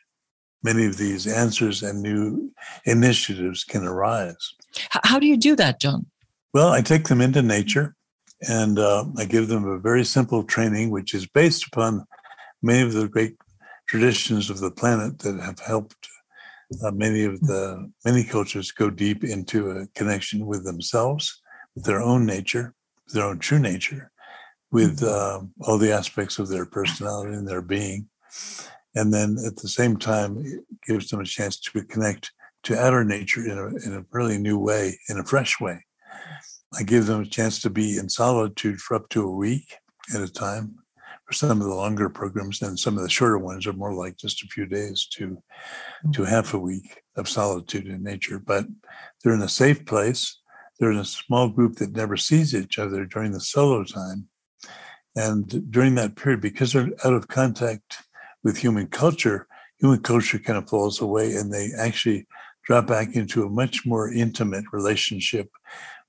many 0.63 0.86
of 0.86 0.98
these 0.98 1.27
answers 1.27 1.84
and 1.84 2.01
new 2.01 2.51
initiatives 2.86 3.63
can 3.63 3.84
arise. 3.84 4.53
How 4.89 5.20
do 5.20 5.27
you 5.27 5.38
do 5.38 5.56
that, 5.56 5.79
John? 5.79 6.06
Well, 6.53 6.70
I 6.70 6.82
take 6.82 7.08
them 7.08 7.22
into 7.22 7.41
nature 7.41 7.96
and 8.48 8.79
uh, 8.79 9.06
I 9.17 9.25
give 9.25 9.48
them 9.48 9.65
a 9.65 9.79
very 9.79 10.03
simple 10.03 10.44
training, 10.44 10.89
which 10.89 11.13
is 11.13 11.27
based 11.27 11.65
upon 11.67 12.06
many 12.62 12.82
of 12.82 12.94
the 12.94 13.08
great 13.08 13.36
traditions 13.88 14.50
of 14.50 14.60
the 14.60 14.72
planet 14.72 15.20
that 15.20 15.39
have 15.39 15.60
helped 15.60 16.10
uh, 16.84 16.91
many 16.91 17.24
of 17.24 17.39
the 17.41 17.89
many 18.03 18.24
cultures 18.24 18.72
go 18.72 18.89
deep 18.89 19.24
into 19.24 19.72
a 19.72 19.88
connection 19.96 20.46
with 20.46 20.65
themselves, 20.65 21.41
with 21.75 21.86
their 21.86 22.01
own 22.01 22.25
nature, 22.25 22.74
their 23.13 23.25
own 23.25 23.39
true 23.39 23.60
nature, 23.60 24.12
with 24.72 25.01
uh, 25.01 25.39
all 25.62 25.77
the 25.77 25.91
aspects 25.91 26.39
of 26.39 26.50
their 26.50 26.65
personality 26.65 27.34
and 27.34 27.48
their 27.48 27.62
being. 27.62 28.08
And 28.98 29.13
then 29.13 29.38
at 29.46 29.58
the 29.58 29.68
same 29.68 29.98
time, 29.98 30.38
it 30.44 30.63
gives 30.88 31.10
them 31.10 31.20
a 31.20 31.25
chance 31.25 31.60
to 31.60 31.84
connect 31.84 32.32
to 32.63 32.80
outer 32.80 33.04
nature 33.04 33.46
in 33.46 33.58
a, 33.58 33.68
in 33.86 33.94
a 33.94 34.06
really 34.12 34.39
new 34.39 34.58
way, 34.58 34.98
in 35.10 35.20
a 35.20 35.24
fresh 35.24 35.60
way. 35.62 35.86
I 36.77 36.82
give 36.82 37.06
them 37.06 37.22
a 37.22 37.25
chance 37.25 37.62
to 37.62 37.70
be 37.70 37.98
in 37.98 38.10
solitude 38.10 38.80
for 38.80 38.96
up 38.96 39.08
to 39.10 39.24
a 39.24 39.32
week 39.32 39.75
at 40.16 40.22
a 40.22 40.27
time 40.27 40.75
for 41.25 41.34
some 41.34 41.62
of 41.62 41.68
the 41.68 41.75
longer 41.75 42.10
programs, 42.10 42.62
and 42.62 42.80
some 42.80 42.98
of 42.98 43.04
the 43.04 43.10
shorter 43.10 43.38
ones 43.38 43.68
are 43.68 43.74
more 43.74 43.94
like 43.94 44.18
just 44.18 44.42
a 44.44 44.48
few 44.48 44.66
days 44.66 45.06
to 45.12 45.38
to 46.13 46.22
mm. 46.22 46.27
half 46.27 46.54
a 46.54 46.60
week 46.60 47.01
of 47.18 47.30
solitude 47.30 47.88
in 47.88 48.01
nature. 48.01 48.39
But 48.39 48.66
they're 49.24 49.36
in 49.36 49.42
a 49.42 49.50
safe 49.50 49.86
place. 49.86 50.39
They're 50.80 50.92
in 50.92 50.98
a 50.98 51.06
small 51.06 51.50
group 51.50 51.75
that 51.75 51.96
never 51.96 52.18
sees 52.18 52.56
each 52.56 52.80
other 52.80 53.06
during 53.06 53.32
the 53.32 53.42
solo 53.42 53.84
time. 53.84 54.27
And 55.16 55.72
during 55.72 55.96
that 55.96 56.16
period, 56.16 56.42
because 56.42 56.74
they're 56.74 56.89
out 57.04 57.13
of 57.13 57.27
contact 57.27 57.98
with 58.48 58.58
human 58.58 58.88
culture, 58.88 59.46
human 59.77 60.00
culture 60.00 60.39
kind 60.39 60.58
of 60.58 60.70
falls 60.70 61.01
away 61.01 61.36
and 61.36 61.51
they 61.51 61.70
actually 61.77 62.25
drop 62.63 62.88
back 62.88 63.13
into 63.13 63.44
a 63.44 63.50
much 63.50 63.86
more 63.86 64.10
intimate 64.10 64.63
relationship 64.72 65.50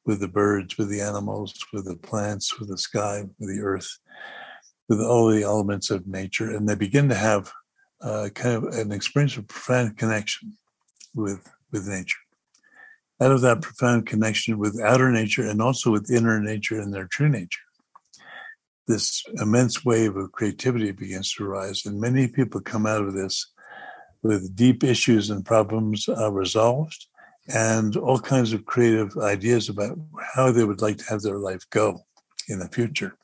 with 0.06 0.20
the 0.20 0.28
birds, 0.28 0.78
with 0.78 0.88
the 0.88 1.00
animals, 1.00 1.52
with 1.72 1.86
the 1.86 1.96
plants, 1.96 2.56
with 2.60 2.68
the 2.68 2.78
sky, 2.78 3.24
with 3.40 3.48
the 3.48 3.60
earth, 3.60 3.90
with 4.88 5.00
all 5.00 5.26
the 5.26 5.42
elements 5.42 5.90
of 5.90 6.06
nature. 6.06 6.54
And 6.54 6.68
they 6.68 6.76
begin 6.76 7.08
to 7.08 7.16
have 7.16 7.50
uh, 8.00 8.28
kind 8.36 8.54
of 8.54 8.64
an 8.72 8.92
experience 8.92 9.36
of 9.36 9.48
profound 9.48 9.96
connection 9.96 10.56
with, 11.16 11.44
with 11.72 11.88
nature. 11.88 12.22
Out 13.20 13.32
of 13.32 13.40
that 13.40 13.62
profound 13.62 14.06
connection 14.06 14.58
with 14.58 14.80
outer 14.80 15.10
nature 15.10 15.42
and 15.42 15.60
also 15.60 15.90
with 15.90 16.08
inner 16.08 16.38
nature 16.38 16.80
and 16.80 16.94
their 16.94 17.08
true 17.08 17.28
nature, 17.28 17.66
this 18.88 19.22
immense 19.40 19.84
wave 19.84 20.16
of 20.16 20.32
creativity 20.32 20.90
begins 20.92 21.32
to 21.34 21.44
rise. 21.44 21.84
And 21.86 22.00
many 22.00 22.26
people 22.26 22.60
come 22.60 22.86
out 22.86 23.02
of 23.02 23.12
this 23.12 23.46
with 24.22 24.56
deep 24.56 24.82
issues 24.82 25.30
and 25.30 25.44
problems 25.44 26.08
uh, 26.08 26.32
resolved 26.32 27.06
and 27.48 27.96
all 27.96 28.18
kinds 28.18 28.52
of 28.52 28.64
creative 28.64 29.16
ideas 29.18 29.68
about 29.68 29.96
how 30.34 30.50
they 30.50 30.64
would 30.64 30.82
like 30.82 30.98
to 30.98 31.04
have 31.04 31.22
their 31.22 31.38
life 31.38 31.62
go 31.70 32.00
in 32.48 32.58
the 32.58 32.68
future. 32.68 33.16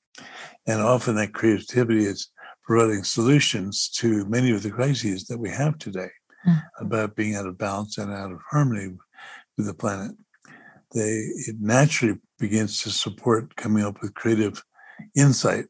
And 0.67 0.81
often 0.81 1.17
that 1.17 1.35
creativity 1.35 2.05
is 2.05 2.29
providing 2.63 3.05
solutions 3.05 3.89
to 3.91 4.25
many 4.27 4.51
of 4.53 4.63
the 4.63 4.71
crises 4.71 5.27
that 5.27 5.39
we 5.39 5.51
have 5.51 5.79
today 5.79 6.09
mm. 6.47 6.63
about 6.79 7.17
being 7.17 7.35
out 7.35 7.47
of 7.47 7.59
balance 7.59 7.99
and 7.99 8.13
out 8.13 8.33
of 8.33 8.39
harmony 8.51 8.97
with 9.57 9.67
the 9.67 9.75
planet. 9.75 10.13
They 10.95 11.29
it 11.49 11.57
naturally 11.61 12.19
begins 12.39 12.83
to 12.83 12.91
support 12.91 13.57
coming 13.57 13.85
up 13.85 14.01
with 14.01 14.15
creative 14.15 14.63
insight 15.17 15.67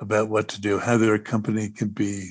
about 0.00 0.28
what 0.28 0.48
to 0.48 0.60
do, 0.60 0.78
how 0.78 0.96
their 0.96 1.18
company 1.18 1.70
could 1.70 1.94
be 1.94 2.30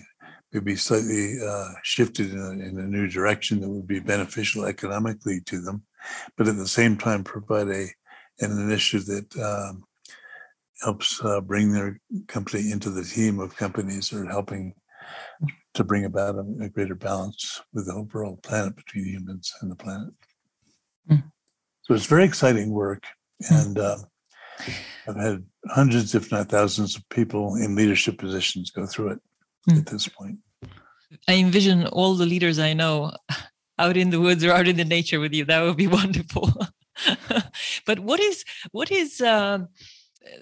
maybe 0.51 0.75
slightly 0.75 1.37
uh, 1.45 1.69
shifted 1.83 2.31
in 2.31 2.39
a, 2.39 2.51
in 2.51 2.77
a, 2.77 2.87
new 2.87 3.07
direction 3.07 3.61
that 3.61 3.69
would 3.69 3.87
be 3.87 3.99
beneficial 3.99 4.65
economically 4.65 5.39
to 5.45 5.61
them, 5.61 5.81
but 6.35 6.47
at 6.47 6.57
the 6.57 6.67
same 6.67 6.97
time 6.97 7.23
provide 7.23 7.69
a 7.69 7.87
an 8.39 8.51
initiative 8.51 9.05
that 9.05 9.37
um, 9.37 9.83
helps 10.81 11.23
uh, 11.23 11.39
bring 11.41 11.71
their 11.71 11.99
company 12.27 12.71
into 12.71 12.89
the 12.89 13.03
team 13.03 13.39
of 13.39 13.55
companies 13.55 14.09
that 14.09 14.19
are 14.19 14.29
helping 14.29 14.73
to 15.73 15.83
bring 15.83 16.05
about 16.05 16.35
a, 16.35 16.45
a 16.63 16.69
greater 16.69 16.95
balance 16.95 17.61
with 17.73 17.85
the 17.85 17.93
overall 17.93 18.37
planet 18.37 18.75
between 18.75 19.05
humans 19.05 19.53
and 19.61 19.71
the 19.71 19.75
planet. 19.75 20.13
Mm. 21.09 21.23
So 21.83 21.93
it's 21.93 22.05
very 22.05 22.25
exciting 22.25 22.71
work, 22.71 23.03
hmm. 23.47 23.55
and 23.55 23.79
uh, 23.79 23.97
I've 25.07 25.15
had 25.15 25.43
hundreds, 25.67 26.15
if 26.15 26.31
not 26.31 26.49
thousands, 26.49 26.95
of 26.95 27.07
people 27.09 27.55
in 27.55 27.75
leadership 27.75 28.17
positions 28.17 28.71
go 28.71 28.85
through 28.85 29.09
it 29.11 29.19
mm. 29.69 29.79
at 29.79 29.85
this 29.87 30.07
point. 30.07 30.37
I 31.27 31.33
envision 31.35 31.87
all 31.87 32.15
the 32.15 32.25
leaders 32.25 32.59
I 32.59 32.73
know 32.73 33.11
out 33.79 33.97
in 33.97 34.09
the 34.09 34.21
woods 34.21 34.43
or 34.43 34.51
out 34.51 34.67
in 34.67 34.77
the 34.77 34.85
nature 34.85 35.19
with 35.19 35.33
you. 35.33 35.45
That 35.45 35.63
would 35.63 35.77
be 35.77 35.87
wonderful. 35.99 36.49
but 37.85 37.99
what 37.99 38.19
is 38.19 38.45
what 38.71 38.91
is 38.91 39.21
uh, 39.21 39.59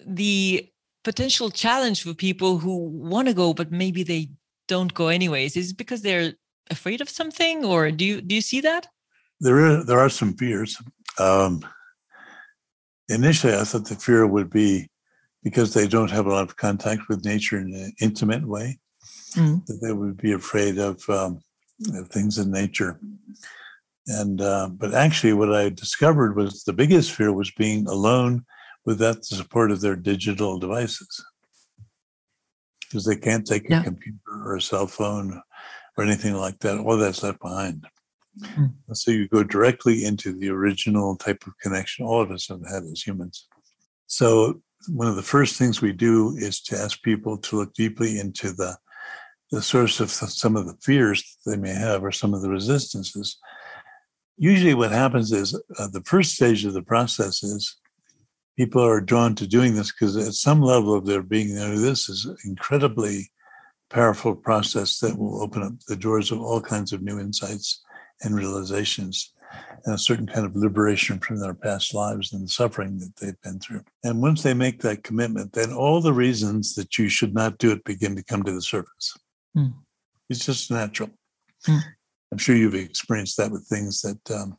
the 0.06 0.68
potential 1.04 1.50
challenge 1.50 2.04
for 2.04 2.14
people 2.14 2.58
who 2.58 2.90
want 2.90 3.28
to 3.28 3.34
go 3.34 3.54
but 3.54 3.72
maybe 3.72 4.04
they 4.04 4.30
don't 4.68 4.94
go 4.94 5.08
anyways? 5.08 5.56
Is 5.56 5.72
it 5.72 5.78
because 5.78 6.02
they're 6.02 6.34
afraid 6.70 7.02
of 7.02 7.10
something, 7.10 7.66
or 7.66 7.92
do 7.92 8.06
you 8.06 8.22
do 8.22 8.36
you 8.36 8.42
see 8.42 8.62
that? 8.62 8.88
There 9.40 9.58
are 9.66 9.84
there 9.84 10.00
are 10.00 10.10
some 10.10 10.34
fears. 10.34 10.78
Um, 11.18 11.66
initially, 13.10 13.54
I 13.54 13.64
thought 13.64 13.88
the 13.88 13.96
fear 13.96 14.26
would 14.26 14.50
be 14.50 14.90
because 15.44 15.74
they 15.74 15.88
don't 15.88 16.12
have 16.12 16.26
a 16.26 16.32
lot 16.32 16.44
of 16.44 16.56
contact 16.56 17.10
with 17.10 17.26
nature 17.26 17.58
in 17.58 17.74
an 17.74 17.94
intimate 18.02 18.48
way 18.48 18.80
mm. 19.36 19.66
that 19.66 19.80
they 19.82 19.94
would 19.94 20.18
be 20.18 20.34
afraid 20.34 20.78
of, 20.78 21.02
um, 21.10 21.40
of 21.96 22.10
things 22.10 22.38
in 22.38 22.52
nature. 22.52 23.00
And 24.08 24.42
uh, 24.42 24.70
but 24.70 24.94
actually, 24.94 25.34
what 25.34 25.54
I 25.54 25.70
discovered 25.70 26.36
was 26.36 26.64
the 26.64 26.74
biggest 26.74 27.12
fear 27.12 27.32
was 27.32 27.52
being 27.52 27.88
alone 27.88 28.44
without 28.86 29.18
the 29.18 29.36
support 29.36 29.72
of 29.72 29.82
their 29.82 29.96
digital 29.96 30.58
devices, 30.58 31.24
because 32.82 33.06
they 33.06 33.16
can't 33.16 33.46
take 33.46 33.70
yeah. 33.70 33.82
a 33.82 33.84
computer 33.84 34.18
or 34.44 34.56
a 34.56 34.62
cell 34.62 34.88
phone 34.88 35.40
or 35.96 36.04
anything 36.04 36.34
like 36.34 36.58
that. 36.60 36.80
All 36.80 36.98
that's 36.98 37.22
left 37.22 37.40
behind. 37.40 37.86
Mm. 38.40 38.74
So 38.94 39.12
you 39.12 39.28
go 39.28 39.44
directly 39.44 40.06
into 40.06 40.34
the 40.34 40.50
original 40.50 41.16
type 41.16 41.46
of 41.46 41.58
connection 41.62 42.06
all 42.06 42.22
of 42.22 42.32
us 42.32 42.48
have 42.48 42.62
had 42.70 42.84
as 42.84 43.02
humans. 43.02 43.48
So 44.08 44.62
one 44.88 45.08
of 45.08 45.16
the 45.16 45.22
first 45.22 45.58
things 45.58 45.82
we 45.82 45.94
do 45.94 46.36
is 46.38 46.62
to 46.62 46.78
ask 46.78 47.02
people 47.04 47.38
to 47.38 47.58
look 47.58 47.74
deeply 47.74 48.20
into 48.20 48.52
the 48.52 48.78
the 49.52 49.62
source 49.64 50.00
of 50.00 50.12
some 50.12 50.56
of 50.56 50.68
the 50.68 50.78
fears 50.82 51.38
they 51.46 51.58
may 51.58 51.74
have 51.74 52.04
or 52.04 52.12
some 52.12 52.36
of 52.36 52.44
the 52.44 52.50
resistances. 52.50 53.38
Usually, 54.38 54.76
what 54.76 54.92
happens 54.92 55.32
is 55.32 55.60
uh, 55.80 55.88
the 55.88 56.04
first 56.04 56.36
stage 56.36 56.66
of 56.66 56.74
the 56.74 56.84
process 56.84 57.42
is 57.42 57.76
people 58.58 58.84
are 58.86 59.02
drawn 59.02 59.34
to 59.36 59.48
doing 59.48 59.74
this 59.74 59.92
because 59.92 60.16
at 60.16 60.34
some 60.34 60.62
level 60.62 60.94
of 60.94 61.06
their 61.06 61.24
being, 61.24 61.56
there, 61.56 61.78
this 61.78 62.10
is 62.10 62.26
an 62.26 62.38
incredibly 62.46 63.32
powerful 63.90 64.36
process 64.36 65.00
that 65.00 65.18
will 65.18 65.42
open 65.42 65.64
up 65.64 65.74
the 65.88 65.96
doors 65.96 66.32
of 66.32 66.40
all 66.40 66.62
kinds 66.62 66.94
of 66.94 67.02
new 67.02 67.20
insights 67.20 67.84
and 68.22 68.36
realizations 68.36 69.34
and 69.86 69.96
a 69.96 69.98
certain 69.98 70.28
kind 70.28 70.46
of 70.46 70.56
liberation 70.56 71.20
from 71.20 71.40
their 71.40 71.54
past 71.54 71.94
lives 71.94 72.34
and 72.34 72.44
the 72.44 72.50
suffering 72.50 73.00
that 73.00 73.16
they've 73.16 73.42
been 73.42 73.60
through. 73.60 73.84
And 74.04 74.22
once 74.22 74.44
they 74.44 74.54
make 74.54 74.82
that 74.82 75.04
commitment, 75.04 75.54
then 75.54 75.74
all 75.74 76.02
the 76.02 76.14
reasons 76.14 76.76
that 76.76 76.98
you 76.98 77.10
should 77.10 77.34
not 77.34 77.58
do 77.58 77.72
it 77.72 77.84
begin 77.84 78.16
to 78.16 78.24
come 78.24 78.44
to 78.44 78.52
the 78.52 78.62
surface. 78.62 79.18
Mm. 79.58 79.74
It's 80.30 80.46
just 80.46 80.70
natural. 80.70 81.10
Mm. 81.68 81.82
I'm 82.32 82.38
sure 82.38 82.56
you've 82.56 82.76
experienced 82.76 83.38
that 83.38 83.52
with 83.52 83.68
things 83.68 84.02
that 84.02 84.32
um, 84.32 84.58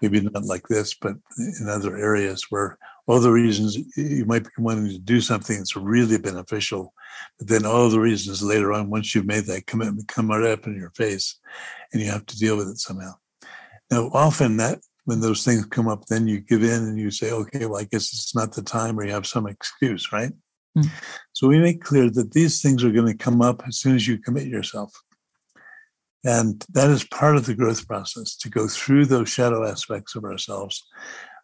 maybe 0.00 0.20
not 0.20 0.44
like 0.44 0.66
this, 0.68 0.94
but 0.94 1.16
in 1.60 1.68
other 1.68 1.96
areas 1.96 2.46
where 2.50 2.78
all 3.06 3.20
the 3.20 3.30
reasons 3.30 3.76
you 3.96 4.24
might 4.24 4.44
be 4.44 4.50
wanting 4.58 4.88
to 4.88 4.98
do 4.98 5.20
something 5.20 5.58
that's 5.58 5.76
really 5.76 6.18
beneficial, 6.18 6.92
but 7.38 7.48
then 7.48 7.66
all 7.66 7.88
the 7.88 8.00
reasons 8.00 8.42
later 8.42 8.72
on, 8.72 8.90
once 8.90 9.14
you've 9.14 9.26
made 9.26 9.44
that 9.44 9.66
commitment, 9.66 10.08
come 10.08 10.28
right 10.28 10.50
up 10.50 10.66
in 10.66 10.76
your 10.76 10.90
face, 10.90 11.38
and 11.92 12.02
you 12.02 12.10
have 12.10 12.26
to 12.26 12.38
deal 12.38 12.56
with 12.56 12.68
it 12.68 12.78
somehow. 12.78 13.12
Now, 13.90 14.10
often 14.12 14.56
that 14.56 14.80
when 15.04 15.20
those 15.20 15.44
things 15.44 15.64
come 15.66 15.88
up, 15.88 16.06
then 16.06 16.26
you 16.26 16.40
give 16.40 16.62
in 16.62 16.82
and 16.82 16.98
you 16.98 17.10
say, 17.10 17.30
okay, 17.30 17.66
well, 17.66 17.80
I 17.80 17.84
guess 17.84 18.12
it's 18.12 18.34
not 18.34 18.52
the 18.52 18.62
time, 18.62 18.98
or 18.98 19.04
you 19.04 19.12
have 19.12 19.26
some 19.26 19.46
excuse, 19.46 20.12
right? 20.12 20.32
Mm. 20.76 20.90
So 21.32 21.46
we 21.46 21.58
make 21.58 21.82
clear 21.82 22.10
that 22.10 22.32
these 22.32 22.60
things 22.60 22.84
are 22.84 22.90
going 22.90 23.06
to 23.06 23.14
come 23.14 23.40
up 23.40 23.62
as 23.66 23.78
soon 23.78 23.94
as 23.94 24.06
you 24.06 24.18
commit 24.18 24.46
yourself. 24.46 24.92
And 26.24 26.64
that 26.72 26.90
is 26.90 27.04
part 27.04 27.36
of 27.36 27.46
the 27.46 27.54
growth 27.54 27.86
process 27.86 28.36
to 28.38 28.50
go 28.50 28.66
through 28.66 29.06
those 29.06 29.28
shadow 29.28 29.64
aspects 29.64 30.16
of 30.16 30.24
ourselves, 30.24 30.84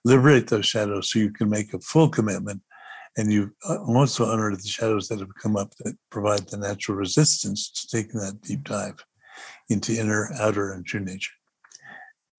liberate 0.05 0.49
those 0.49 0.67
shadows 0.67 1.11
so 1.11 1.21
you 1.21 1.31
can 1.31 1.49
make 1.49 1.73
a 1.73 1.79
full 1.79 2.09
commitment. 2.09 2.63
And 3.17 3.33
you 3.33 3.55
uh, 3.69 3.79
also 3.85 4.25
honor 4.25 4.55
the 4.55 4.63
shadows 4.67 5.09
that 5.09 5.21
have 5.21 5.35
come 5.35 5.57
up 5.57 5.75
that 5.81 5.97
provide 6.11 6.49
the 6.49 6.57
natural 6.57 6.97
resistance 6.97 7.71
to 7.71 7.97
taking 7.97 8.21
that 8.21 8.41
deep 8.41 8.65
dive 8.65 9.05
into 9.69 9.93
inner, 9.99 10.31
outer, 10.41 10.73
and 10.73 10.85
true 10.85 11.01
nature. 11.01 11.33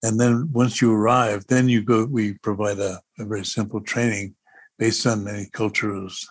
And 0.02 0.20
then 0.20 0.50
once 0.52 0.82
you 0.82 0.92
arrive, 0.92 1.46
then 1.46 1.68
you 1.68 1.82
go, 1.82 2.04
we 2.04 2.34
provide 2.34 2.78
a, 2.78 3.00
a 3.18 3.24
very 3.24 3.44
simple 3.44 3.80
training 3.80 4.34
based 4.78 5.06
on 5.06 5.24
many 5.24 5.48
cultures, 5.52 6.28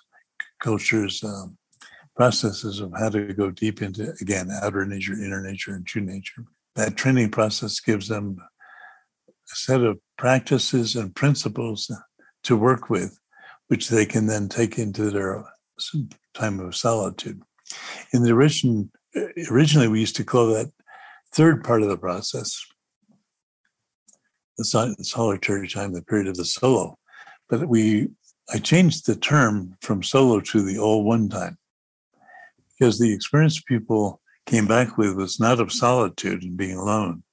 cultures, 0.61 1.23
um, 1.23 1.57
processes 2.15 2.79
of 2.79 2.91
how 2.97 3.09
to 3.09 3.33
go 3.33 3.49
deep 3.49 3.81
into, 3.81 4.13
again, 4.21 4.49
outer 4.61 4.85
nature, 4.85 5.13
inner 5.13 5.41
nature, 5.41 5.73
and 5.73 5.85
true 5.87 6.01
nature. 6.01 6.45
That 6.75 6.95
training 6.95 7.31
process 7.31 7.79
gives 7.79 8.07
them 8.07 8.37
a 9.29 9.55
set 9.55 9.81
of 9.81 9.99
practices 10.17 10.95
and 10.95 11.15
principles 11.15 11.91
to 12.43 12.55
work 12.55 12.89
with, 12.89 13.19
which 13.73 13.89
they 13.89 14.05
can 14.05 14.27
then 14.27 14.47
take 14.47 14.77
into 14.77 15.09
their 15.09 15.43
time 16.35 16.59
of 16.59 16.75
solitude. 16.75 17.41
In 18.13 18.21
the 18.21 18.31
origin, 18.31 18.91
originally, 19.49 19.87
we 19.87 19.99
used 19.99 20.15
to 20.17 20.23
call 20.23 20.45
that 20.49 20.71
third 21.33 21.63
part 21.63 21.81
of 21.81 21.89
the 21.89 21.97
process 21.97 22.63
the 24.59 24.63
solitary 25.01 25.67
time, 25.67 25.91
the 25.91 26.03
period 26.03 26.27
of 26.27 26.35
the 26.35 26.45
solo. 26.45 26.99
But 27.49 27.67
we, 27.67 28.09
I 28.53 28.59
changed 28.59 29.07
the 29.07 29.15
term 29.15 29.75
from 29.81 30.03
solo 30.03 30.39
to 30.41 30.61
the 30.61 30.77
all 30.77 31.03
one 31.03 31.27
time 31.27 31.57
because 32.77 32.99
the 32.99 33.11
experience 33.11 33.59
people 33.59 34.21
came 34.45 34.67
back 34.67 34.99
with 34.99 35.15
was 35.15 35.39
not 35.39 35.59
of 35.59 35.71
solitude 35.71 36.43
and 36.43 36.55
being 36.55 36.77
alone, 36.77 37.23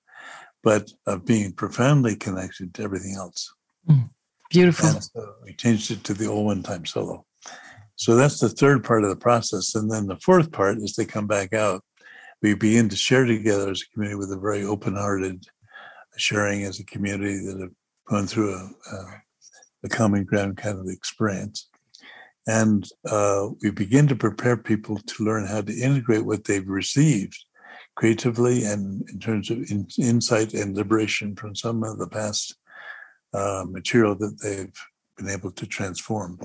but 0.62 0.90
of 1.06 1.26
being 1.26 1.52
profoundly 1.52 2.16
connected 2.16 2.72
to 2.72 2.82
everything 2.82 3.14
else. 3.14 3.52
Mm, 3.86 4.08
beautiful. 4.50 4.88
And 4.88 5.04
so 5.04 5.34
we 5.42 5.54
changed 5.54 5.90
it 5.90 6.04
to 6.04 6.14
the 6.14 6.28
all 6.28 6.44
one 6.44 6.62
time 6.62 6.84
solo. 6.84 7.24
So 7.96 8.16
that's 8.16 8.40
the 8.40 8.48
third 8.48 8.84
part 8.84 9.04
of 9.04 9.10
the 9.10 9.16
process. 9.16 9.74
And 9.74 9.90
then 9.90 10.06
the 10.06 10.16
fourth 10.16 10.50
part 10.52 10.78
is 10.78 10.94
they 10.94 11.04
come 11.04 11.26
back 11.26 11.52
out. 11.52 11.82
We 12.42 12.54
begin 12.54 12.88
to 12.88 12.96
share 12.96 13.24
together 13.24 13.70
as 13.70 13.82
a 13.82 13.92
community 13.92 14.18
with 14.18 14.32
a 14.32 14.38
very 14.38 14.64
open 14.64 14.96
hearted 14.96 15.44
sharing 16.16 16.64
as 16.64 16.80
a 16.80 16.84
community 16.84 17.44
that 17.46 17.60
have 17.60 17.72
gone 18.06 18.26
through 18.26 18.54
a, 18.54 18.70
a, 18.92 19.22
a 19.84 19.88
common 19.88 20.24
ground 20.24 20.56
kind 20.56 20.78
of 20.78 20.86
experience. 20.88 21.68
And 22.46 22.88
uh, 23.08 23.48
we 23.62 23.70
begin 23.70 24.08
to 24.08 24.16
prepare 24.16 24.56
people 24.56 24.98
to 24.98 25.24
learn 25.24 25.46
how 25.46 25.60
to 25.60 25.72
integrate 25.72 26.24
what 26.24 26.44
they've 26.44 26.68
received 26.68 27.38
creatively 27.96 28.64
and 28.64 29.08
in 29.10 29.18
terms 29.18 29.50
of 29.50 29.58
in, 29.70 29.86
insight 29.98 30.54
and 30.54 30.76
liberation 30.76 31.36
from 31.36 31.54
some 31.54 31.82
of 31.82 31.98
the 31.98 32.08
past 32.08 32.54
uh, 33.34 33.64
material 33.68 34.14
that 34.16 34.38
they've 34.42 34.72
been 35.16 35.32
able 35.32 35.50
to 35.52 35.66
transform. 35.66 36.38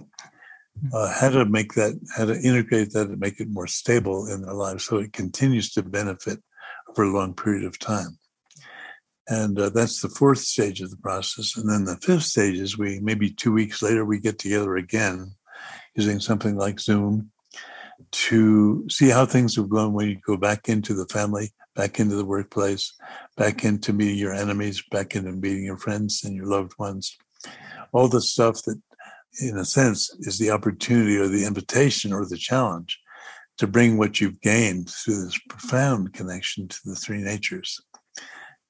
Uh, 0.94 1.14
how 1.14 1.30
to 1.30 1.46
make 1.46 1.74
that, 1.74 1.98
how 2.18 2.26
to 2.26 2.38
integrate 2.42 2.92
that 2.92 3.08
and 3.08 3.20
make 3.20 3.40
it 3.40 3.50
more 3.50 3.68
stable 3.68 4.28
in 4.28 4.42
their 4.42 4.54
lives 4.54 4.84
so 4.84 4.98
it 4.98 5.14
continues 5.14 5.72
to 5.72 5.82
benefit 5.82 6.40
for 6.94 7.06
a 7.06 7.14
long 7.14 7.34
period 7.34 7.64
of 7.64 7.80
time. 7.80 8.18
And 9.28 9.60
uh, 9.60 9.70
that's 9.70 10.02
the 10.02 10.10
fourth 10.10 10.40
stage 10.40 10.82
of 10.82 10.92
the 10.92 10.98
process. 10.98 11.58
And 11.58 11.70
then 11.70 11.86
the 11.86 11.98
fifth 11.98 12.24
stage 12.24 12.60
is 12.60 12.78
we 12.78 13.00
maybe 13.00 13.32
two 13.32 13.52
weeks 13.52 13.82
later, 13.82 14.06
we 14.06 14.20
get 14.20 14.38
together 14.38 14.76
again 14.76 15.34
using 15.96 16.20
something 16.20 16.56
like 16.56 16.80
Zoom 16.80 17.32
to 18.12 18.86
see 18.90 19.10
how 19.10 19.26
things 19.26 19.56
have 19.56 19.70
gone 19.70 19.94
when 19.94 20.10
you 20.10 20.20
go 20.26 20.38
back 20.38 20.70
into 20.70 20.94
the 20.94 21.08
family, 21.08 21.54
back 21.76 22.00
into 22.00 22.16
the 22.16 22.26
workplace, 22.26 22.94
back 23.38 23.66
into 23.66 23.94
meeting 23.94 24.18
your 24.18 24.34
enemies, 24.34 24.84
back 24.92 25.16
into 25.16 25.32
meeting 25.32 25.64
your 25.64 25.78
friends 25.78 26.24
and 26.24 26.36
your 26.36 26.48
loved 26.48 26.74
ones. 26.80 27.18
All 27.92 28.08
the 28.08 28.22
stuff 28.22 28.62
that, 28.64 28.82
in 29.42 29.58
a 29.58 29.66
sense, 29.66 30.16
is 30.20 30.40
the 30.40 30.52
opportunity 30.52 31.18
or 31.18 31.28
the 31.28 31.46
invitation 31.46 32.14
or 32.14 32.26
the 32.26 32.38
challenge 32.38 33.00
to 33.58 33.68
bring 33.68 33.98
what 33.98 34.20
you've 34.20 34.42
gained 34.42 34.90
through 34.90 35.24
this 35.26 35.40
profound 35.50 36.14
connection 36.14 36.68
to 36.68 36.78
the 36.86 36.96
three 36.96 37.22
natures. 37.22 37.80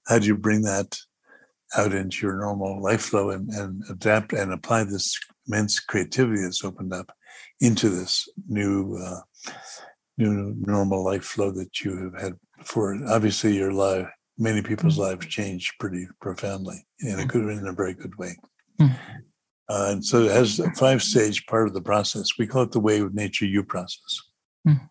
How 0.08 0.20
do 0.20 0.28
you 0.28 0.36
bring 0.36 0.62
that 0.64 0.98
out 1.76 1.94
into 1.94 2.26
your 2.26 2.38
normal 2.38 2.82
life 2.82 3.02
flow 3.02 3.32
and, 3.32 3.50
and 3.50 3.84
adapt 3.90 4.34
and 4.34 4.54
apply 4.54 4.84
this 4.84 5.20
immense 5.48 5.80
creativity 5.80 6.42
that's 6.42 6.64
opened 6.64 6.94
up 6.94 7.12
into 7.60 7.90
this 7.90 8.30
new 8.48 8.98
uh, 8.98 9.52
new 10.18 10.56
normal 10.60 11.04
life 11.04 11.26
flow 11.26 11.52
that 11.52 11.82
you 11.82 11.98
have 11.98 12.22
had 12.22 12.34
before. 12.58 12.98
Obviously, 13.08 13.56
your 13.56 13.72
life, 13.72 14.08
many 14.38 14.62
people's 14.62 14.94
mm-hmm. 14.94 15.04
lives 15.04 15.26
changed 15.28 15.74
pretty 15.80 16.08
profoundly 16.22 16.86
in 17.00 17.20
a 17.20 17.24
mm. 17.24 17.28
good, 17.28 17.50
in 17.50 17.68
a 17.68 17.74
very 17.74 17.94
good 17.94 18.16
way. 18.18 18.36
Mm-hmm. 18.80 18.94
Uh, 19.68 19.92
and 19.92 20.06
so, 20.06 20.24
it 20.24 20.32
has 20.32 20.60
a 20.60 20.70
five 20.72 21.02
stage 21.02 21.46
part 21.48 21.68
of 21.68 21.74
the 21.74 21.82
process. 21.82 22.38
We 22.38 22.48
call 22.48 22.64
it 22.64 22.72
the 22.72 22.80
Way 22.80 23.00
of 23.00 23.14
Nature 23.14 23.46
U 23.46 23.64
process. 23.64 24.22
Mm-hmm. 24.68 24.86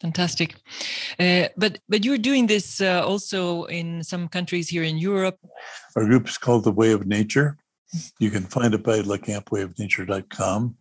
Fantastic, 0.00 0.56
uh, 1.20 1.46
but 1.56 1.78
but 1.88 2.04
you're 2.04 2.18
doing 2.18 2.48
this 2.48 2.80
uh, 2.80 3.06
also 3.06 3.64
in 3.64 4.02
some 4.02 4.26
countries 4.26 4.68
here 4.68 4.82
in 4.82 4.98
Europe. 4.98 5.38
Our 5.94 6.04
group 6.06 6.28
is 6.28 6.38
called 6.38 6.64
the 6.64 6.72
Way 6.72 6.90
of 6.90 7.06
Nature, 7.06 7.56
you 8.18 8.30
can 8.30 8.44
find 8.44 8.74
it 8.74 8.82
by 8.82 9.00
looking 9.00 9.34
up 9.34 9.46
wayofnature.com. 9.50 10.76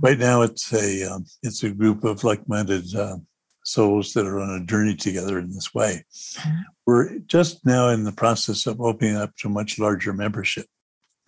Right 0.00 0.18
now, 0.18 0.42
it's 0.42 0.72
a 0.72 1.04
um, 1.04 1.24
it's 1.42 1.62
a 1.62 1.70
group 1.70 2.02
of 2.04 2.24
like-minded 2.24 2.94
uh, 2.94 3.16
souls 3.64 4.12
that 4.12 4.26
are 4.26 4.38
on 4.38 4.62
a 4.62 4.64
journey 4.64 4.94
together 4.94 5.38
in 5.38 5.52
this 5.52 5.74
way. 5.74 6.04
Mm-hmm. 6.12 6.60
We're 6.86 7.18
just 7.20 7.66
now 7.66 7.88
in 7.88 8.04
the 8.04 8.12
process 8.12 8.66
of 8.66 8.80
opening 8.80 9.16
up 9.16 9.34
to 9.38 9.48
a 9.48 9.50
much 9.50 9.78
larger 9.78 10.12
membership 10.12 10.66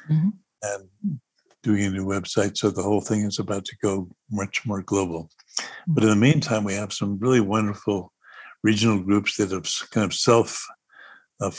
mm-hmm. 0.08 0.28
and 0.62 1.20
doing 1.62 1.84
a 1.84 1.90
new 1.90 2.04
website. 2.04 2.56
So 2.56 2.70
the 2.70 2.82
whole 2.82 3.00
thing 3.00 3.22
is 3.22 3.38
about 3.38 3.64
to 3.64 3.76
go 3.82 4.08
much 4.30 4.64
more 4.64 4.82
global. 4.82 5.30
Mm-hmm. 5.58 5.94
But 5.94 6.04
in 6.04 6.10
the 6.10 6.16
meantime, 6.16 6.62
we 6.62 6.74
have 6.74 6.92
some 6.92 7.18
really 7.18 7.40
wonderful 7.40 8.12
regional 8.62 9.00
groups 9.00 9.36
that 9.36 9.50
have 9.50 9.68
kind 9.90 10.04
of 10.04 10.14
self 10.14 10.64
uh, 11.40 11.50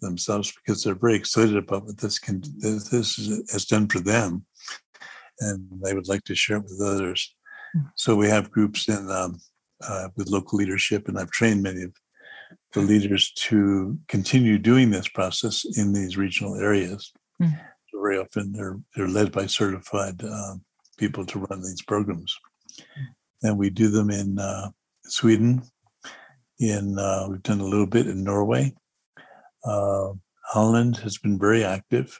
themselves 0.00 0.52
because 0.52 0.82
they're 0.82 0.94
very 0.94 1.16
excited 1.16 1.56
about 1.56 1.84
what 1.84 1.98
this 1.98 2.18
can 2.18 2.42
this 2.58 3.16
has 3.50 3.64
done 3.64 3.88
for 3.88 4.00
them, 4.00 4.44
and 5.40 5.66
they 5.82 5.94
would 5.94 6.08
like 6.08 6.22
to 6.24 6.34
share 6.34 6.58
it 6.58 6.64
with 6.64 6.80
others. 6.80 7.34
Mm-hmm. 7.76 7.88
So 7.96 8.14
we 8.14 8.28
have 8.28 8.50
groups 8.50 8.88
in 8.88 9.10
um, 9.10 9.38
uh, 9.82 10.08
with 10.16 10.30
local 10.30 10.58
leadership, 10.58 11.08
and 11.08 11.18
I've 11.18 11.30
trained 11.30 11.62
many 11.62 11.82
of 11.82 11.92
the 12.72 12.80
leaders 12.80 13.32
to 13.32 13.98
continue 14.08 14.58
doing 14.58 14.90
this 14.90 15.08
process 15.08 15.64
in 15.76 15.92
these 15.92 16.16
regional 16.16 16.56
areas. 16.56 17.12
So 17.40 18.00
very 18.00 18.18
often 18.18 18.52
they're 18.52 18.78
they're 18.94 19.08
led 19.08 19.32
by 19.32 19.46
certified 19.46 20.22
uh, 20.22 20.54
people 20.98 21.24
to 21.26 21.38
run 21.40 21.62
these 21.62 21.82
programs, 21.82 22.36
mm-hmm. 22.72 23.46
and 23.46 23.58
we 23.58 23.70
do 23.70 23.88
them 23.88 24.10
in 24.10 24.38
uh, 24.38 24.70
Sweden. 25.04 25.62
In 26.58 26.98
uh, 26.98 27.26
we've 27.28 27.42
done 27.42 27.60
a 27.60 27.66
little 27.66 27.86
bit 27.86 28.06
in 28.06 28.24
Norway, 28.24 28.74
uh, 29.64 30.12
Holland 30.46 30.96
has 30.98 31.18
been 31.18 31.38
very 31.38 31.64
active. 31.64 32.18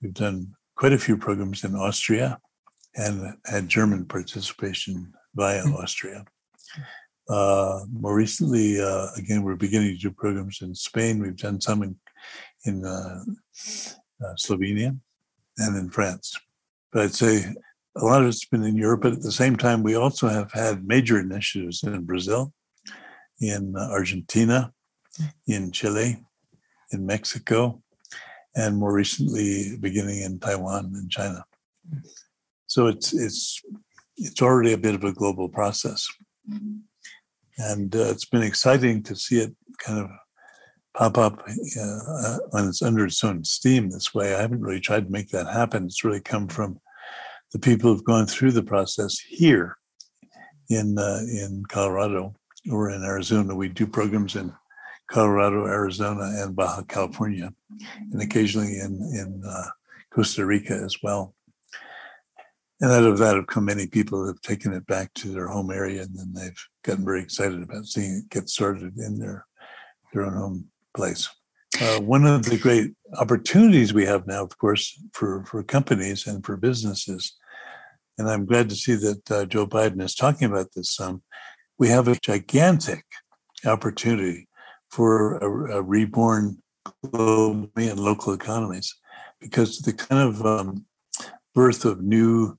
We've 0.00 0.14
done 0.14 0.54
quite 0.76 0.92
a 0.92 0.98
few 0.98 1.16
programs 1.16 1.64
in 1.64 1.74
Austria 1.74 2.38
and 2.94 3.34
had 3.44 3.68
German 3.68 4.06
participation 4.06 5.12
via 5.34 5.62
mm-hmm. 5.62 5.74
Austria. 5.74 6.24
Uh, 7.28 7.80
more 7.92 8.14
recently, 8.14 8.80
uh, 8.80 9.08
again, 9.16 9.42
we're 9.42 9.56
beginning 9.56 9.92
to 9.92 9.98
do 9.98 10.10
programs 10.10 10.62
in 10.62 10.74
Spain. 10.74 11.20
We've 11.20 11.36
done 11.36 11.60
some 11.60 11.82
in, 11.82 11.96
in 12.64 12.84
uh, 12.84 13.20
uh 14.24 14.34
Slovenia 14.36 14.98
and 15.58 15.76
in 15.76 15.90
France. 15.90 16.36
But 16.92 17.02
I'd 17.02 17.14
say 17.14 17.44
a 17.96 18.04
lot 18.04 18.22
of 18.22 18.28
it's 18.28 18.44
been 18.44 18.64
in 18.64 18.76
Europe, 18.76 19.02
but 19.02 19.14
at 19.14 19.22
the 19.22 19.32
same 19.32 19.56
time, 19.56 19.82
we 19.82 19.94
also 19.94 20.28
have 20.28 20.52
had 20.52 20.86
major 20.86 21.18
initiatives 21.18 21.82
in 21.82 22.04
Brazil, 22.04 22.52
in 23.40 23.74
Argentina, 23.76 24.72
in 25.46 25.72
Chile, 25.72 26.22
in 26.92 27.06
Mexico, 27.06 27.82
and 28.54 28.76
more 28.76 28.92
recently 28.92 29.76
beginning 29.80 30.22
in 30.22 30.38
Taiwan 30.38 30.92
and 30.94 31.10
China. 31.10 31.44
So 32.66 32.86
it's 32.86 33.12
it's 33.12 33.62
it's 34.16 34.42
already 34.42 34.72
a 34.72 34.78
bit 34.78 34.94
of 34.94 35.04
a 35.04 35.12
global 35.12 35.48
process, 35.48 36.08
and 37.58 37.94
uh, 37.94 38.10
it's 38.10 38.24
been 38.24 38.42
exciting 38.42 39.02
to 39.04 39.16
see 39.16 39.40
it 39.40 39.54
kind 39.78 40.00
of 40.00 40.10
pop 40.96 41.18
up 41.18 41.42
uh, 41.80 42.38
when 42.50 42.68
it's 42.68 42.82
under 42.82 43.04
its 43.04 43.22
own 43.22 43.44
steam 43.44 43.90
this 43.90 44.14
way. 44.14 44.34
I 44.34 44.40
haven't 44.40 44.62
really 44.62 44.80
tried 44.80 45.06
to 45.06 45.12
make 45.12 45.28
that 45.30 45.46
happen. 45.46 45.84
It's 45.84 46.04
really 46.04 46.20
come 46.20 46.48
from 46.48 46.80
the 47.52 47.58
people 47.58 47.92
who've 47.92 48.04
gone 48.04 48.26
through 48.26 48.52
the 48.52 48.62
process 48.62 49.18
here 49.18 49.76
in 50.68 50.98
uh, 50.98 51.20
in 51.22 51.62
Colorado 51.68 52.34
or 52.70 52.90
in 52.90 53.04
Arizona. 53.04 53.54
We 53.54 53.68
do 53.68 53.86
programs 53.86 54.36
in 54.36 54.52
Colorado, 55.10 55.66
Arizona, 55.66 56.30
and 56.42 56.56
Baja 56.56 56.82
California, 56.82 57.52
and 58.12 58.22
occasionally 58.22 58.78
in 58.78 59.00
in 59.14 59.42
uh, 59.48 59.68
Costa 60.12 60.44
Rica 60.44 60.74
as 60.74 60.96
well. 61.02 61.35
And 62.80 62.92
out 62.92 63.04
of 63.04 63.18
that 63.18 63.36
have 63.36 63.46
come 63.46 63.64
many 63.64 63.86
people 63.86 64.26
have 64.26 64.40
taken 64.42 64.72
it 64.74 64.86
back 64.86 65.12
to 65.14 65.28
their 65.28 65.48
home 65.48 65.70
area, 65.70 66.02
and 66.02 66.14
then 66.14 66.32
they've 66.34 66.66
gotten 66.84 67.04
very 67.04 67.22
excited 67.22 67.62
about 67.62 67.86
seeing 67.86 68.18
it 68.18 68.30
get 68.30 68.50
started 68.50 68.98
in 68.98 69.18
their 69.18 69.46
their 70.12 70.26
own 70.26 70.34
home 70.34 70.64
place. 70.94 71.28
Uh, 71.80 72.00
one 72.00 72.26
of 72.26 72.44
the 72.44 72.58
great 72.58 72.92
opportunities 73.18 73.92
we 73.92 74.04
have 74.04 74.26
now, 74.26 74.42
of 74.42 74.56
course, 74.56 74.98
for, 75.12 75.44
for 75.44 75.62
companies 75.62 76.26
and 76.26 76.44
for 76.44 76.56
businesses, 76.56 77.36
and 78.18 78.30
I'm 78.30 78.46
glad 78.46 78.68
to 78.70 78.76
see 78.76 78.94
that 78.94 79.30
uh, 79.30 79.44
Joe 79.46 79.66
Biden 79.66 80.00
is 80.00 80.14
talking 80.14 80.50
about 80.50 80.72
this 80.74 80.90
some, 80.90 81.22
we 81.78 81.88
have 81.88 82.08
a 82.08 82.18
gigantic 82.20 83.04
opportunity 83.64 84.48
for 84.90 85.36
a, 85.36 85.78
a 85.78 85.82
reborn 85.82 86.62
global 87.04 87.68
and 87.76 88.00
local 88.00 88.32
economies 88.32 88.94
because 89.40 89.78
the 89.80 89.92
kind 89.92 90.28
of 90.28 90.46
um, 90.46 90.86
birth 91.54 91.84
of 91.84 92.02
new 92.02 92.56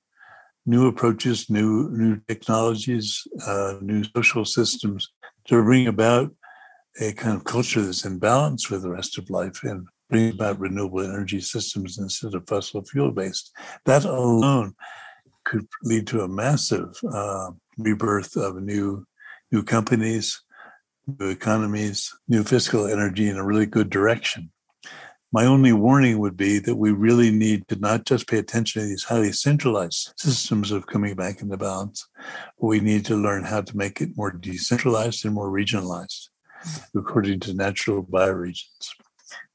new 0.67 0.87
approaches, 0.87 1.49
new 1.49 1.89
new 1.91 2.19
technologies, 2.27 3.25
uh, 3.47 3.75
new 3.81 4.03
social 4.03 4.45
systems 4.45 5.11
to 5.45 5.63
bring 5.63 5.87
about 5.87 6.29
a 6.99 7.13
kind 7.13 7.37
of 7.37 7.45
culture 7.45 7.81
that's 7.81 8.05
in 8.05 8.19
balance 8.19 8.69
with 8.69 8.81
the 8.81 8.89
rest 8.89 9.17
of 9.17 9.29
life 9.29 9.63
and 9.63 9.87
bring 10.09 10.31
about 10.31 10.59
renewable 10.59 11.01
energy 11.01 11.39
systems 11.39 11.97
instead 11.97 12.33
of 12.33 12.47
fossil 12.47 12.83
fuel 12.83 13.11
based. 13.11 13.55
That 13.85 14.03
alone 14.03 14.75
could 15.45 15.67
lead 15.83 16.05
to 16.07 16.21
a 16.21 16.27
massive 16.27 16.93
uh, 17.11 17.51
rebirth 17.77 18.35
of 18.35 18.61
new 18.61 19.05
new 19.51 19.63
companies, 19.63 20.41
new 21.19 21.29
economies, 21.29 22.13
new 22.27 22.43
fiscal 22.43 22.87
energy 22.87 23.29
in 23.29 23.37
a 23.37 23.45
really 23.45 23.65
good 23.65 23.89
direction. 23.89 24.51
My 25.33 25.45
only 25.45 25.73
warning 25.73 26.19
would 26.19 26.37
be 26.37 26.59
that 26.59 26.75
we 26.75 26.91
really 26.91 27.31
need 27.31 27.67
to 27.67 27.75
not 27.75 28.05
just 28.05 28.27
pay 28.27 28.37
attention 28.37 28.81
to 28.81 28.87
these 28.87 29.03
highly 29.03 29.33
centralized 29.33 30.13
systems 30.17 30.71
of 30.71 30.87
coming 30.87 31.15
back 31.15 31.41
into 31.41 31.57
balance, 31.57 32.07
but 32.59 32.67
we 32.67 32.79
need 32.79 33.05
to 33.05 33.15
learn 33.15 33.43
how 33.43 33.61
to 33.61 33.77
make 33.77 33.99
it 33.99 34.15
more 34.15 34.31
decentralized 34.31 35.25
and 35.25 35.33
more 35.33 35.49
regionalized 35.49 36.29
according 36.95 37.39
to 37.41 37.53
natural 37.53 38.03
bioregions. 38.03 38.89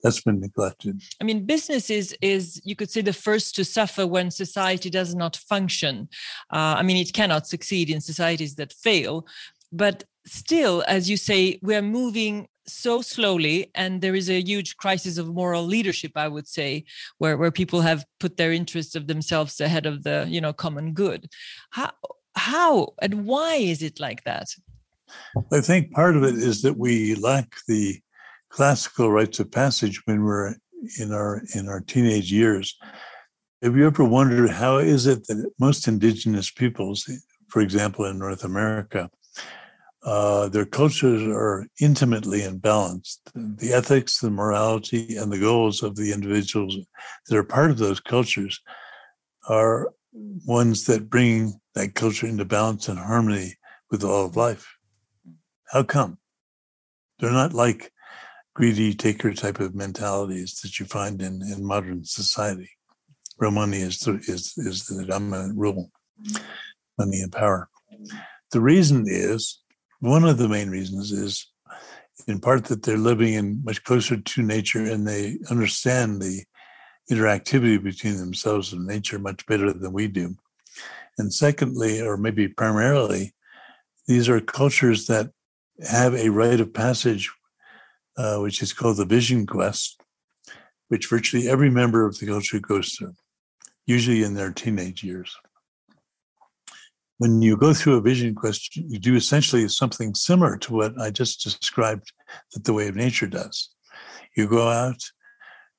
That's 0.02 0.20
been 0.20 0.40
neglected. 0.40 1.00
I 1.20 1.24
mean, 1.24 1.46
business 1.46 1.88
is, 1.88 2.14
is 2.20 2.60
you 2.64 2.76
could 2.76 2.90
say, 2.90 3.00
the 3.00 3.12
first 3.12 3.54
to 3.56 3.64
suffer 3.64 4.06
when 4.06 4.30
society 4.30 4.90
does 4.90 5.14
not 5.14 5.36
function. 5.36 6.08
Uh, 6.52 6.76
I 6.78 6.82
mean, 6.82 6.96
it 6.96 7.12
cannot 7.12 7.46
succeed 7.46 7.88
in 7.88 8.00
societies 8.00 8.56
that 8.56 8.72
fail. 8.72 9.26
But 9.72 10.04
still, 10.26 10.84
as 10.86 11.08
you 11.08 11.16
say, 11.16 11.58
we're 11.62 11.82
moving 11.82 12.48
so 12.66 13.02
slowly 13.02 13.70
and 13.74 14.00
there 14.00 14.14
is 14.14 14.30
a 14.30 14.40
huge 14.40 14.76
crisis 14.76 15.18
of 15.18 15.26
moral 15.26 15.64
leadership 15.64 16.12
i 16.16 16.28
would 16.28 16.46
say 16.46 16.84
where 17.18 17.36
where 17.36 17.50
people 17.50 17.80
have 17.80 18.04
put 18.20 18.36
their 18.36 18.52
interests 18.52 18.94
of 18.94 19.06
themselves 19.06 19.60
ahead 19.60 19.86
of 19.86 20.04
the 20.04 20.26
you 20.28 20.40
know 20.40 20.52
common 20.52 20.92
good 20.92 21.28
how 21.70 21.90
how 22.34 22.88
and 23.00 23.26
why 23.26 23.54
is 23.56 23.82
it 23.82 23.98
like 23.98 24.22
that 24.24 24.48
I 25.52 25.60
think 25.60 25.92
part 25.92 26.16
of 26.16 26.24
it 26.24 26.34
is 26.34 26.62
that 26.62 26.78
we 26.78 27.14
lack 27.16 27.54
the 27.68 28.00
classical 28.50 29.10
rites 29.10 29.40
of 29.40 29.50
passage 29.50 30.02
when 30.04 30.22
we're 30.22 30.54
in 30.98 31.12
our 31.12 31.42
in 31.54 31.68
our 31.68 31.80
teenage 31.80 32.32
years. 32.32 32.76
Have 33.62 33.76
you 33.76 33.86
ever 33.86 34.04
wondered 34.04 34.50
how 34.50 34.78
is 34.78 35.06
it 35.06 35.26
that 35.26 35.50
most 35.58 35.86
indigenous 35.86 36.50
peoples, 36.50 37.08
for 37.48 37.62
example, 37.62 38.04
in 38.06 38.18
North 38.18 38.44
America, 38.44 39.10
uh, 40.04 40.48
their 40.48 40.64
cultures 40.64 41.22
are 41.22 41.66
intimately 41.80 42.40
imbalanced. 42.40 43.18
The 43.34 43.72
ethics, 43.72 44.18
the 44.18 44.30
morality, 44.30 45.16
and 45.16 45.30
the 45.32 45.38
goals 45.38 45.82
of 45.82 45.94
the 45.94 46.12
individuals 46.12 46.76
that 47.28 47.36
are 47.36 47.44
part 47.44 47.70
of 47.70 47.78
those 47.78 48.00
cultures 48.00 48.60
are 49.48 49.92
ones 50.12 50.84
that 50.86 51.08
bring 51.08 51.54
that 51.74 51.94
culture 51.94 52.26
into 52.26 52.44
balance 52.44 52.88
and 52.88 52.98
harmony 52.98 53.54
with 53.90 54.02
all 54.02 54.26
of 54.26 54.36
life. 54.36 54.66
How 55.70 55.84
come? 55.84 56.18
They're 57.18 57.30
not 57.30 57.52
like 57.54 57.92
greedy 58.54 58.94
taker 58.94 59.32
type 59.32 59.60
of 59.60 59.74
mentalities 59.74 60.60
that 60.62 60.78
you 60.80 60.86
find 60.86 61.22
in, 61.22 61.40
in 61.42 61.64
modern 61.64 62.04
society, 62.04 62.70
where 63.36 63.50
money 63.50 63.78
is 63.78 64.00
the, 64.00 64.14
is, 64.26 64.54
is 64.56 64.86
the 64.86 65.06
dominant 65.06 65.56
rule, 65.56 65.90
money 66.98 67.20
and 67.20 67.32
power. 67.32 67.68
The 68.50 68.60
reason 68.60 69.04
is, 69.06 69.61
one 70.02 70.24
of 70.24 70.36
the 70.36 70.48
main 70.48 70.68
reasons 70.68 71.12
is 71.12 71.46
in 72.26 72.40
part 72.40 72.64
that 72.64 72.82
they're 72.82 72.98
living 72.98 73.34
in 73.34 73.62
much 73.64 73.84
closer 73.84 74.16
to 74.16 74.42
nature 74.42 74.84
and 74.84 75.06
they 75.06 75.38
understand 75.48 76.20
the 76.20 76.42
interactivity 77.08 77.80
between 77.80 78.16
themselves 78.16 78.72
and 78.72 78.84
nature 78.84 79.20
much 79.20 79.46
better 79.46 79.72
than 79.72 79.92
we 79.92 80.08
do. 80.08 80.34
And 81.18 81.32
secondly, 81.32 82.02
or 82.02 82.16
maybe 82.16 82.48
primarily, 82.48 83.32
these 84.08 84.28
are 84.28 84.40
cultures 84.40 85.06
that 85.06 85.30
have 85.88 86.14
a 86.14 86.30
rite 86.30 86.58
of 86.58 86.74
passage, 86.74 87.30
uh, 88.16 88.38
which 88.38 88.60
is 88.60 88.72
called 88.72 88.96
the 88.96 89.04
Vision 89.04 89.46
Quest, 89.46 90.00
which 90.88 91.08
virtually 91.08 91.48
every 91.48 91.70
member 91.70 92.04
of 92.04 92.18
the 92.18 92.26
culture 92.26 92.58
goes 92.58 92.92
through, 92.94 93.14
usually 93.86 94.24
in 94.24 94.34
their 94.34 94.50
teenage 94.50 95.04
years. 95.04 95.32
When 97.22 97.40
you 97.40 97.56
go 97.56 97.72
through 97.72 97.98
a 97.98 98.00
vision 98.00 98.34
quest, 98.34 98.74
you 98.74 98.98
do 98.98 99.14
essentially 99.14 99.68
something 99.68 100.12
similar 100.12 100.56
to 100.56 100.72
what 100.72 101.00
I 101.00 101.12
just 101.12 101.40
described 101.44 102.12
that 102.52 102.64
the 102.64 102.72
way 102.72 102.88
of 102.88 102.96
nature 102.96 103.28
does. 103.28 103.70
You 104.36 104.48
go 104.48 104.68
out, 104.68 105.00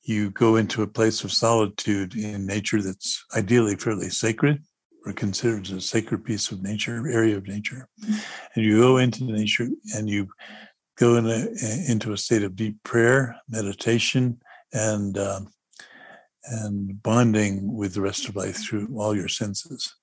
you 0.04 0.30
go 0.30 0.56
into 0.56 0.84
a 0.84 0.88
place 0.88 1.26
of 1.26 1.34
solitude 1.34 2.16
in 2.16 2.46
nature 2.46 2.82
that's 2.82 3.26
ideally 3.36 3.76
fairly 3.76 4.10
sacred, 4.10 4.64
or 5.06 5.12
considered 5.12 5.70
a 5.70 5.82
sacred 5.82 6.24
piece 6.24 6.50
of 6.50 6.64
nature, 6.64 7.10
area 7.10 7.36
of 7.36 7.46
nature. 7.46 7.90
And 8.56 8.64
you 8.64 8.80
go 8.80 8.96
into 8.96 9.26
nature 9.26 9.68
and 9.96 10.10
you 10.10 10.30
go 10.98 11.18
in 11.18 11.26
a, 11.28 11.48
into 11.92 12.14
a 12.14 12.18
state 12.18 12.44
of 12.44 12.56
deep 12.56 12.82
prayer, 12.84 13.36
meditation, 13.50 14.40
and 14.72 15.18
um, 15.18 15.50
and 16.46 17.04
bonding 17.04 17.76
with 17.76 17.94
the 17.96 18.02
rest 18.02 18.30
of 18.30 18.38
life 18.38 18.64
through 18.64 18.88
all 18.98 19.14
your 19.14 19.28
senses. 19.28 19.94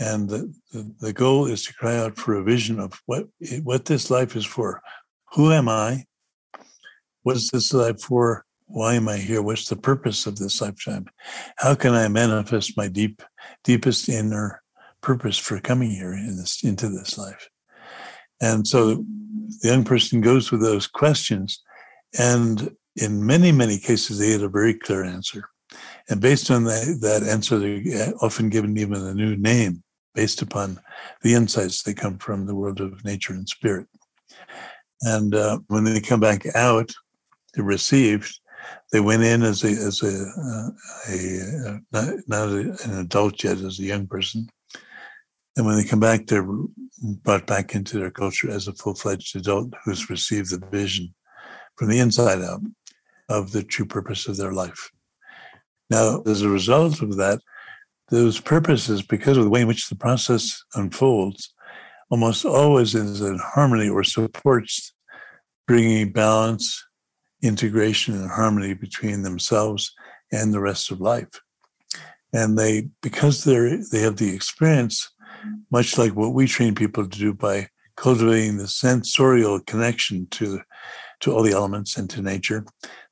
And 0.00 0.28
the, 0.28 0.52
the, 0.72 0.94
the 0.98 1.12
goal 1.12 1.46
is 1.46 1.64
to 1.66 1.74
cry 1.74 1.96
out 1.96 2.16
for 2.16 2.34
a 2.34 2.42
vision 2.42 2.80
of 2.80 3.00
what 3.06 3.28
what 3.62 3.84
this 3.84 4.10
life 4.10 4.34
is 4.34 4.46
for. 4.46 4.80
Who 5.34 5.52
am 5.52 5.68
I? 5.68 6.04
What 7.22 7.36
is 7.36 7.50
this 7.50 7.72
life 7.72 8.00
for? 8.00 8.44
why 8.70 8.94
am 8.94 9.08
I 9.08 9.16
here? 9.16 9.42
What's 9.42 9.68
the 9.68 9.76
purpose 9.76 10.26
of 10.26 10.36
this 10.36 10.60
lifetime? 10.60 11.06
How 11.56 11.74
can 11.74 11.92
I 11.92 12.08
manifest 12.08 12.76
my 12.76 12.88
deep, 12.88 13.22
deepest 13.64 14.08
inner 14.08 14.62
purpose 15.00 15.38
for 15.38 15.60
coming 15.60 15.90
here 15.90 16.12
in 16.12 16.36
this 16.36 16.62
into 16.62 16.88
this 16.88 17.18
life? 17.18 17.48
And 18.40 18.66
so 18.66 19.04
the 19.62 19.68
young 19.68 19.84
person 19.84 20.20
goes 20.20 20.50
with 20.50 20.62
those 20.62 20.86
questions, 20.86 21.60
and 22.18 22.70
in 22.96 23.26
many, 23.26 23.52
many 23.52 23.78
cases, 23.78 24.18
they 24.18 24.28
get 24.28 24.42
a 24.42 24.48
very 24.48 24.74
clear 24.74 25.04
answer. 25.04 25.48
And 26.08 26.20
based 26.20 26.50
on 26.50 26.64
that, 26.64 26.98
that 27.02 27.28
answer, 27.28 27.58
they're 27.58 28.12
often 28.20 28.48
given 28.48 28.76
even 28.78 29.02
a 29.02 29.14
new 29.14 29.36
name 29.36 29.82
based 30.14 30.42
upon 30.42 30.80
the 31.22 31.34
insights 31.34 31.82
that 31.82 31.96
come 31.96 32.18
from 32.18 32.46
the 32.46 32.54
world 32.54 32.80
of 32.80 33.04
nature 33.04 33.32
and 33.32 33.48
spirit. 33.48 33.86
And 35.02 35.34
uh, 35.34 35.60
when 35.68 35.84
they 35.84 36.00
come 36.00 36.20
back 36.20 36.44
out, 36.54 36.92
they're 37.54 37.64
received 37.64 38.40
they 38.92 39.00
went 39.00 39.22
in 39.22 39.42
as 39.42 39.64
a 39.64 39.68
as 39.68 40.02
a, 40.02 40.32
uh, 40.38 40.70
a 41.08 41.68
uh, 41.68 41.78
not, 41.92 42.14
not 42.26 42.48
a, 42.48 42.76
an 42.84 42.98
adult 43.00 43.42
yet, 43.42 43.58
as 43.58 43.78
a 43.78 43.84
young 43.84 44.06
person, 44.06 44.48
and 45.56 45.66
when 45.66 45.76
they 45.76 45.84
come 45.84 46.00
back, 46.00 46.26
they're 46.26 46.48
brought 47.02 47.46
back 47.46 47.74
into 47.74 47.98
their 47.98 48.10
culture 48.10 48.50
as 48.50 48.68
a 48.68 48.74
full 48.74 48.94
fledged 48.94 49.36
adult 49.36 49.72
who's 49.84 50.10
received 50.10 50.50
the 50.50 50.64
vision 50.68 51.14
from 51.76 51.88
the 51.88 51.98
inside 51.98 52.42
out 52.42 52.60
of 53.28 53.52
the 53.52 53.62
true 53.62 53.86
purpose 53.86 54.26
of 54.26 54.36
their 54.36 54.52
life. 54.52 54.90
Now, 55.88 56.22
as 56.26 56.42
a 56.42 56.48
result 56.48 57.00
of 57.02 57.16
that, 57.16 57.40
those 58.10 58.40
purposes, 58.40 59.02
because 59.02 59.36
of 59.36 59.44
the 59.44 59.50
way 59.50 59.62
in 59.62 59.68
which 59.68 59.88
the 59.88 59.96
process 59.96 60.62
unfolds, 60.74 61.52
almost 62.10 62.44
always 62.44 62.94
is 62.94 63.20
in 63.20 63.38
harmony 63.38 63.88
or 63.88 64.02
supports 64.02 64.92
bringing 65.66 66.10
balance 66.10 66.84
integration 67.42 68.14
and 68.14 68.30
harmony 68.30 68.74
between 68.74 69.22
themselves 69.22 69.92
and 70.32 70.52
the 70.52 70.60
rest 70.60 70.90
of 70.90 71.00
life. 71.00 71.28
And 72.32 72.58
they, 72.58 72.88
because 73.02 73.44
they're 73.44 73.78
they 73.90 74.00
have 74.00 74.16
the 74.16 74.34
experience, 74.34 75.08
much 75.70 75.98
like 75.98 76.14
what 76.14 76.34
we 76.34 76.46
train 76.46 76.74
people 76.74 77.08
to 77.08 77.18
do 77.18 77.32
by 77.32 77.68
cultivating 77.96 78.56
the 78.56 78.68
sensorial 78.68 79.60
connection 79.60 80.26
to 80.32 80.60
to 81.20 81.32
all 81.32 81.42
the 81.42 81.52
elements 81.52 81.96
and 81.96 82.08
to 82.10 82.22
nature, 82.22 82.64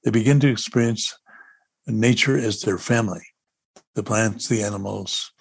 they 0.03 0.11
begin 0.11 0.41
to 0.41 0.49
experience 0.49 1.15
nature 1.87 2.39
as 2.39 2.63
their 2.63 2.79
family. 2.79 3.23
The 3.99 4.05
plants, 4.05 4.47
the 4.47 4.63
animals, 4.63 5.33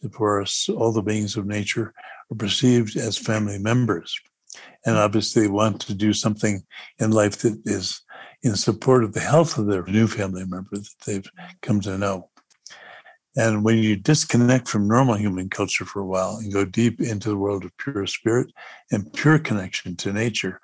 the 0.00 0.08
forests, 0.10 0.68
all 0.68 0.92
the 0.92 1.02
beings 1.02 1.36
of 1.36 1.44
nature 1.44 1.92
are 2.30 2.36
perceived 2.36 2.96
as 2.96 3.18
family 3.18 3.58
members. 3.58 4.16
And 4.84 4.96
obviously, 4.96 5.48
want 5.48 5.80
to 5.80 5.92
do 5.92 6.12
something 6.12 6.62
in 7.00 7.10
life 7.10 7.38
that 7.38 7.60
is 7.64 8.00
in 8.44 8.54
support 8.54 9.02
of 9.02 9.12
the 9.12 9.18
health 9.18 9.58
of 9.58 9.66
their 9.66 9.84
new 9.86 10.06
family 10.06 10.44
member 10.46 10.76
that 10.76 10.88
they've 11.04 11.28
come 11.62 11.80
to 11.80 11.98
know. 11.98 12.30
And 13.34 13.64
when 13.64 13.78
you 13.78 13.96
disconnect 13.96 14.68
from 14.68 14.86
normal 14.86 15.16
human 15.16 15.50
culture 15.50 15.84
for 15.84 15.98
a 15.98 16.06
while 16.06 16.36
and 16.36 16.52
go 16.52 16.64
deep 16.64 17.00
into 17.00 17.30
the 17.30 17.36
world 17.36 17.64
of 17.64 17.76
pure 17.76 18.06
spirit 18.06 18.52
and 18.92 19.12
pure 19.14 19.40
connection 19.40 19.96
to 19.96 20.12
nature, 20.12 20.60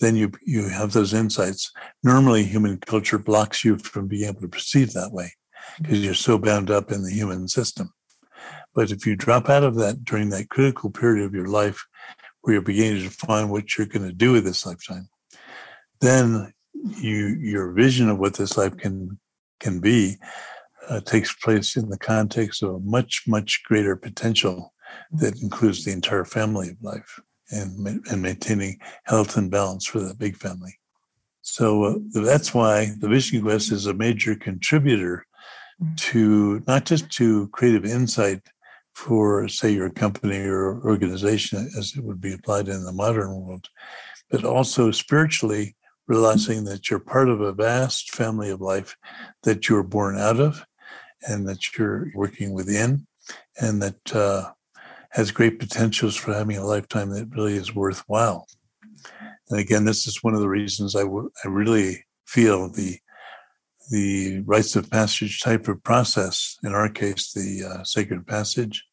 then 0.00 0.14
you 0.14 0.30
you 0.44 0.68
have 0.68 0.92
those 0.92 1.14
insights. 1.14 1.72
Normally, 2.02 2.44
human 2.44 2.76
culture 2.80 3.18
blocks 3.18 3.64
you 3.64 3.78
from 3.78 4.08
being 4.08 4.28
able 4.28 4.42
to 4.42 4.48
perceive 4.48 4.92
that 4.92 5.12
way 5.12 5.32
because 5.78 6.04
you're 6.04 6.14
so 6.14 6.38
bound 6.38 6.70
up 6.70 6.92
in 6.92 7.02
the 7.02 7.12
human 7.12 7.48
system. 7.48 7.92
But 8.74 8.90
if 8.90 9.06
you 9.06 9.16
drop 9.16 9.48
out 9.48 9.64
of 9.64 9.76
that 9.76 10.04
during 10.04 10.30
that 10.30 10.48
critical 10.48 10.90
period 10.90 11.24
of 11.24 11.34
your 11.34 11.48
life 11.48 11.84
where 12.40 12.54
you're 12.54 12.62
beginning 12.62 13.02
to 13.02 13.10
find 13.10 13.50
what 13.50 13.76
you're 13.76 13.86
going 13.86 14.06
to 14.06 14.14
do 14.14 14.32
with 14.32 14.44
this 14.44 14.66
lifetime, 14.66 15.08
then 16.00 16.52
you 16.74 17.36
your 17.40 17.72
vision 17.72 18.08
of 18.08 18.18
what 18.18 18.34
this 18.34 18.56
life 18.56 18.76
can 18.76 19.18
can 19.60 19.80
be 19.80 20.16
uh, 20.88 21.00
takes 21.00 21.34
place 21.34 21.76
in 21.76 21.88
the 21.88 21.98
context 21.98 22.62
of 22.62 22.74
a 22.74 22.80
much 22.80 23.22
much 23.26 23.62
greater 23.64 23.94
potential 23.94 24.72
that 25.12 25.40
includes 25.42 25.84
the 25.84 25.92
entire 25.92 26.24
family 26.24 26.70
of 26.70 26.82
life 26.82 27.20
and 27.50 28.04
and 28.10 28.22
maintaining 28.22 28.78
health 29.04 29.36
and 29.36 29.50
balance 29.50 29.86
for 29.86 30.00
that 30.00 30.18
big 30.18 30.36
family. 30.36 30.74
So 31.42 31.84
uh, 31.84 31.94
that's 32.14 32.54
why 32.54 32.90
the 33.00 33.08
Vision 33.08 33.42
Quest 33.42 33.72
is 33.72 33.86
a 33.86 33.94
major 33.94 34.34
contributor. 34.34 35.26
To 35.96 36.62
not 36.66 36.84
just 36.84 37.10
to 37.12 37.48
creative 37.48 37.84
insight 37.84 38.40
for, 38.94 39.48
say, 39.48 39.72
your 39.72 39.90
company 39.90 40.38
or 40.38 40.82
organization, 40.84 41.70
as 41.78 41.94
it 41.96 42.04
would 42.04 42.20
be 42.20 42.34
applied 42.34 42.68
in 42.68 42.84
the 42.84 42.92
modern 42.92 43.34
world, 43.40 43.68
but 44.30 44.44
also 44.44 44.90
spiritually 44.90 45.76
realizing 46.06 46.64
that 46.64 46.90
you're 46.90 46.98
part 46.98 47.28
of 47.28 47.40
a 47.40 47.52
vast 47.52 48.14
family 48.14 48.50
of 48.50 48.60
life 48.60 48.96
that 49.44 49.68
you're 49.68 49.82
born 49.82 50.18
out 50.18 50.40
of 50.40 50.64
and 51.22 51.48
that 51.48 51.76
you're 51.76 52.10
working 52.14 52.52
within 52.52 53.06
and 53.60 53.80
that 53.80 54.14
uh, 54.14 54.50
has 55.10 55.30
great 55.30 55.58
potentials 55.58 56.16
for 56.16 56.34
having 56.34 56.56
a 56.56 56.66
lifetime 56.66 57.10
that 57.10 57.30
really 57.34 57.54
is 57.54 57.74
worthwhile. 57.74 58.46
And 59.50 59.60
again, 59.60 59.84
this 59.84 60.06
is 60.06 60.22
one 60.22 60.34
of 60.34 60.40
the 60.40 60.48
reasons 60.48 60.96
I, 60.96 61.02
w- 61.02 61.30
I 61.44 61.48
really 61.48 62.04
feel 62.26 62.68
the 62.68 62.98
the 63.92 64.40
rites 64.46 64.74
of 64.74 64.90
passage 64.90 65.40
type 65.40 65.68
of 65.68 65.82
process, 65.84 66.56
in 66.64 66.72
our 66.72 66.88
case, 66.88 67.32
the 67.34 67.62
uh, 67.62 67.84
sacred 67.84 68.26
passage, 68.26 68.86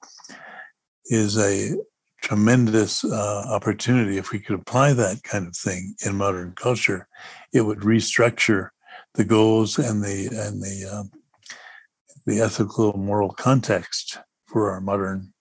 is 1.06 1.38
a 1.38 1.74
tremendous 2.22 3.06
uh, 3.06 3.46
opportunity. 3.50 4.18
If 4.18 4.32
we 4.32 4.40
could 4.40 4.60
apply 4.60 4.92
that 4.92 5.24
kind 5.24 5.48
of 5.48 5.56
thing 5.56 5.96
in 6.06 6.18
modern 6.18 6.52
culture, 6.52 7.08
it 7.54 7.62
would 7.62 7.80
restructure 7.80 8.72
the 9.14 9.24
goals 9.24 9.80
and 9.80 10.04
the 10.04 10.28
and 10.34 10.62
the 10.62 10.86
um, 10.94 11.12
the 12.26 12.42
ethical 12.42 12.98
moral 12.98 13.30
context 13.30 14.20
for 14.48 14.70
our 14.70 14.82
modern 14.82 15.32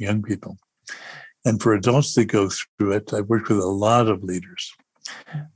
young 0.00 0.22
people. 0.22 0.58
And 1.44 1.62
for 1.62 1.72
adults 1.72 2.14
that 2.14 2.24
go 2.24 2.50
through 2.50 2.92
it, 2.92 3.14
I've 3.14 3.28
worked 3.28 3.48
with 3.48 3.58
a 3.60 3.66
lot 3.66 4.08
of 4.08 4.24
leaders 4.24 4.72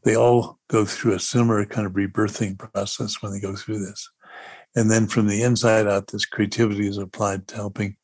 they 0.05 0.17
all 0.17 0.59
go 0.69 0.85
through 0.85 1.15
a 1.15 1.21
similar 1.21 1.65
kind 1.65 1.87
of 1.87 1.93
rebirthing 1.93 2.59
process 2.59 3.23
when 3.23 3.33
they 3.33 3.41
go 3.41 3.55
through 3.55 3.79
this. 3.79 4.09
And 4.75 4.91
then 4.91 5.07
from 5.07 5.27
the 5.27 5.43
inside 5.43 5.87
out, 5.87 6.09
this 6.09 6.27
creativity 6.27 6.87
is 6.87 6.99
applied 6.99 7.49
to 7.49 7.57
helping 7.57 7.97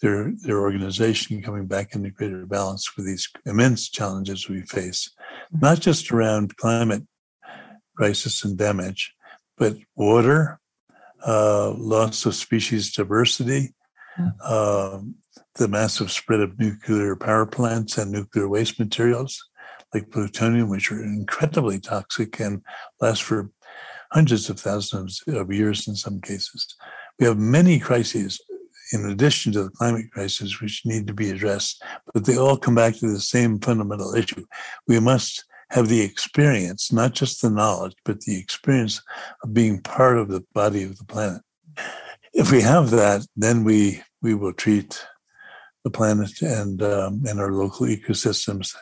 their 0.00 0.32
their 0.42 0.60
organization 0.60 1.42
coming 1.42 1.66
back 1.66 1.94
into 1.94 2.10
greater 2.10 2.46
balance 2.46 2.96
with 2.96 3.06
these 3.06 3.28
immense 3.46 3.88
challenges 3.88 4.48
we 4.48 4.62
face, 4.62 5.10
not 5.50 5.80
just 5.80 6.12
around 6.12 6.56
climate 6.56 7.02
crisis 7.96 8.44
and 8.44 8.58
damage, 8.58 9.14
but 9.56 9.76
water, 9.96 10.60
uh, 11.26 11.70
loss 11.70 12.26
of 12.26 12.34
species 12.34 12.92
diversity, 12.92 13.74
uh, 14.42 14.98
the 15.56 15.68
massive 15.68 16.10
spread 16.10 16.40
of 16.40 16.58
nuclear 16.58 17.16
power 17.16 17.46
plants 17.46 17.96
and 17.96 18.10
nuclear 18.10 18.48
waste 18.48 18.78
materials, 18.78 19.42
like 19.94 20.10
plutonium, 20.10 20.68
which 20.68 20.90
are 20.90 21.02
incredibly 21.02 21.78
toxic 21.78 22.40
and 22.40 22.60
last 23.00 23.22
for 23.22 23.50
hundreds 24.12 24.50
of 24.50 24.60
thousands 24.60 25.22
of 25.28 25.52
years 25.52 25.88
in 25.88 25.94
some 25.94 26.20
cases. 26.20 26.74
We 27.18 27.26
have 27.26 27.38
many 27.38 27.78
crises 27.78 28.40
in 28.92 29.08
addition 29.08 29.52
to 29.52 29.64
the 29.64 29.70
climate 29.70 30.10
crisis, 30.12 30.60
which 30.60 30.82
need 30.84 31.06
to 31.06 31.14
be 31.14 31.30
addressed, 31.30 31.82
but 32.12 32.24
they 32.24 32.36
all 32.36 32.56
come 32.56 32.74
back 32.74 32.94
to 32.96 33.10
the 33.10 33.20
same 33.20 33.58
fundamental 33.60 34.14
issue. 34.14 34.44
We 34.86 35.00
must 35.00 35.44
have 35.70 35.88
the 35.88 36.02
experience, 36.02 36.92
not 36.92 37.14
just 37.14 37.40
the 37.40 37.50
knowledge, 37.50 37.94
but 38.04 38.20
the 38.20 38.38
experience 38.38 39.02
of 39.42 39.54
being 39.54 39.80
part 39.80 40.18
of 40.18 40.28
the 40.28 40.44
body 40.52 40.82
of 40.84 40.98
the 40.98 41.04
planet. 41.04 41.42
If 42.32 42.52
we 42.52 42.60
have 42.62 42.90
that, 42.90 43.26
then 43.36 43.64
we 43.64 44.02
we 44.22 44.34
will 44.34 44.52
treat 44.52 45.04
the 45.84 45.90
planet 45.90 46.42
and 46.42 46.82
um, 46.82 47.22
and 47.26 47.40
our 47.40 47.52
local 47.52 47.86
ecosystems 47.86 48.74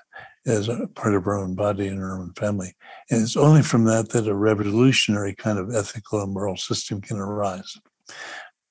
as 0.47 0.69
a 0.69 0.89
part 0.95 1.15
of 1.15 1.27
our 1.27 1.39
own 1.39 1.55
body 1.55 1.87
and 1.87 2.01
our 2.01 2.19
own 2.19 2.33
family. 2.35 2.75
And 3.11 3.23
it's 3.23 3.37
only 3.37 3.63
from 3.63 3.85
that 3.85 4.11
that 4.11 4.27
a 4.27 4.35
revolutionary 4.35 5.35
kind 5.35 5.59
of 5.59 5.75
ethical 5.75 6.23
and 6.23 6.33
moral 6.33 6.57
system 6.57 7.01
can 7.01 7.19
arise. 7.19 7.77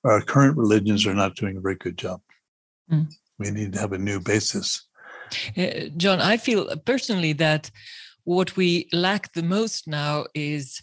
Our 0.04 0.22
current 0.22 0.58
religions 0.58 1.06
are 1.06 1.14
not 1.14 1.36
doing 1.36 1.58
a 1.58 1.62
very 1.62 1.76
good 1.76 1.98
job. 1.98 2.22
Mm. 2.92 3.12
We 3.40 3.52
need 3.52 3.74
to 3.74 3.80
have 3.80 3.94
a 3.94 3.98
new 3.98 4.20
basis. 4.20 4.88
Uh, 5.58 5.88
John, 5.96 6.20
I 6.20 6.38
feel 6.38 6.76
personally 6.86 7.34
that 7.34 7.72
what 8.24 8.56
we 8.56 8.88
lack 8.92 9.34
the 9.34 9.44
most 9.44 9.88
now 9.88 10.26
is 10.36 10.82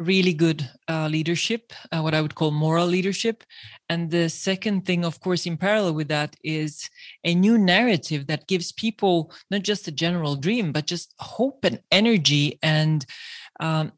really 0.00 0.32
good 0.32 0.68
uh, 0.88 1.06
leadership, 1.08 1.72
uh, 1.92 2.00
what 2.00 2.14
I 2.14 2.22
would 2.22 2.34
call 2.34 2.50
moral 2.50 2.86
leadership. 2.86 3.44
And 3.88 4.10
the 4.10 4.28
second 4.30 4.86
thing, 4.86 5.04
of 5.04 5.20
course, 5.20 5.46
in 5.46 5.56
parallel 5.56 5.94
with 5.94 6.08
that, 6.08 6.36
is 6.42 6.88
a 7.22 7.34
new 7.34 7.58
narrative 7.58 8.26
that 8.26 8.48
gives 8.48 8.72
people 8.72 9.32
not 9.50 9.62
just 9.62 9.86
a 9.86 9.92
general 9.92 10.36
dream, 10.36 10.72
but 10.72 10.86
just 10.86 11.14
hope 11.18 11.64
and 11.64 11.80
energy 11.92 12.58
and 12.62 13.04
um, 13.60 13.92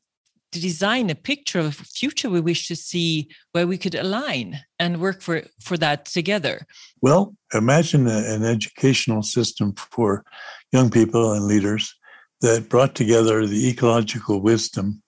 to 0.51 0.61
design 0.61 1.09
a 1.09 1.15
picture 1.15 1.61
of 1.61 1.67
a 1.81 1.85
future 1.85 2.29
we 2.29 2.41
wish 2.41 2.69
to 2.69 2.77
see 2.77 3.29
where 3.53 3.67
we 3.67 3.79
could 3.79 3.95
align 3.95 4.61
and 4.79 5.01
work 5.01 5.23
for, 5.23 5.43
for 5.61 5.79
that 5.79 6.05
together. 6.05 6.67
Well, 7.01 7.35
imagine 7.55 8.07
a, 8.07 8.19
an 8.35 8.45
educational 8.45 9.23
system 9.23 9.75
for 9.93 10.25
young 10.73 10.91
people 10.91 11.33
and 11.33 11.47
leaders 11.47 11.95
that 12.43 12.69
brought 12.69 12.95
together 12.95 13.47
the 13.47 13.69
ecological 13.69 14.41
wisdom 14.41 15.01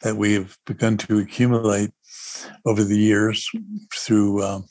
that 0.00 0.16
we've 0.16 0.56
begun 0.66 0.96
to 0.96 1.18
accumulate 1.18 1.90
over 2.64 2.82
the 2.82 2.98
years 2.98 3.48
through 3.94 4.42
um, 4.42 4.64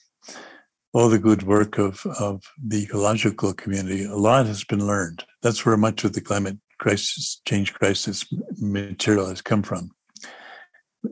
all 0.94 1.10
the 1.10 1.20
good 1.20 1.44
work 1.44 1.78
of, 1.78 2.04
of 2.20 2.42
the 2.62 2.84
ecological 2.84 3.54
community. 3.54 4.04
A 4.04 4.16
lot 4.16 4.48
has 4.48 4.64
been 4.64 4.86
learned. 4.86 5.24
That's 5.44 5.64
where 5.64 5.78
much 5.78 6.04
of 6.04 6.14
the 6.14 6.22
climate 6.22 6.58
crisis, 6.80 7.40
change 7.48 7.74
crisis 7.76 8.26
material 8.60 9.28
has 9.28 9.42
come 9.42 9.62
from. 9.62 9.92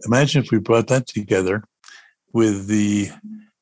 Imagine 0.07 0.43
if 0.43 0.51
we 0.51 0.57
brought 0.57 0.87
that 0.87 1.05
together 1.05 1.63
with 2.33 2.67
the 2.67 3.09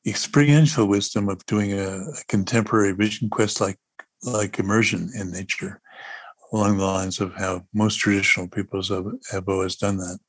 experiential 0.08 0.86
wisdom 0.86 1.28
of 1.28 1.46
doing 1.46 1.74
a, 1.74 1.88
a 1.88 2.24
contemporary 2.30 2.94
vision 2.94 3.30
quest 3.30 3.62
like 3.62 3.78
like 4.24 4.58
immersion 4.58 5.10
in 5.16 5.32
nature 5.32 5.82
along 6.54 6.78
the 6.78 6.86
lines 6.86 7.20
of 7.20 7.34
how 7.34 7.66
most 7.74 7.96
traditional 7.96 8.48
peoples 8.48 8.90
have, 8.90 9.06
have 9.32 9.50
always 9.50 9.76
done 9.76 9.98
that. 9.98 10.20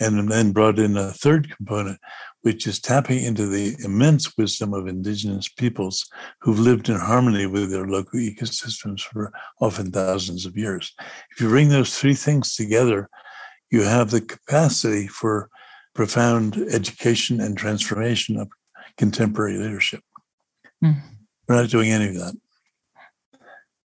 And 0.00 0.28
then 0.28 0.50
brought 0.50 0.78
in 0.78 0.96
a 0.96 1.12
third 1.12 1.54
component, 1.56 2.00
which 2.42 2.66
is 2.66 2.80
tapping 2.80 3.22
into 3.22 3.46
the 3.46 3.76
immense 3.84 4.36
wisdom 4.36 4.74
of 4.74 4.88
indigenous 4.88 5.48
peoples 5.48 6.04
who've 6.40 6.58
lived 6.58 6.88
in 6.88 6.98
harmony 6.98 7.46
with 7.46 7.70
their 7.70 7.86
local 7.86 8.18
ecosystems 8.18 9.02
for 9.02 9.32
often 9.60 9.92
thousands 9.92 10.44
of 10.46 10.56
years. 10.56 10.92
If 11.30 11.40
you 11.40 11.48
bring 11.48 11.68
those 11.68 11.96
three 11.96 12.14
things 12.14 12.56
together, 12.56 13.08
you 13.70 13.82
have 13.82 14.10
the 14.10 14.20
capacity 14.20 15.06
for 15.06 15.48
profound 15.94 16.56
education 16.70 17.40
and 17.40 17.56
transformation 17.56 18.36
of 18.36 18.48
contemporary 18.96 19.58
leadership. 19.58 20.00
Mm. 20.84 21.00
We're 21.46 21.62
not 21.62 21.70
doing 21.70 21.92
any 21.92 22.08
of 22.08 22.14
that. 22.14 22.34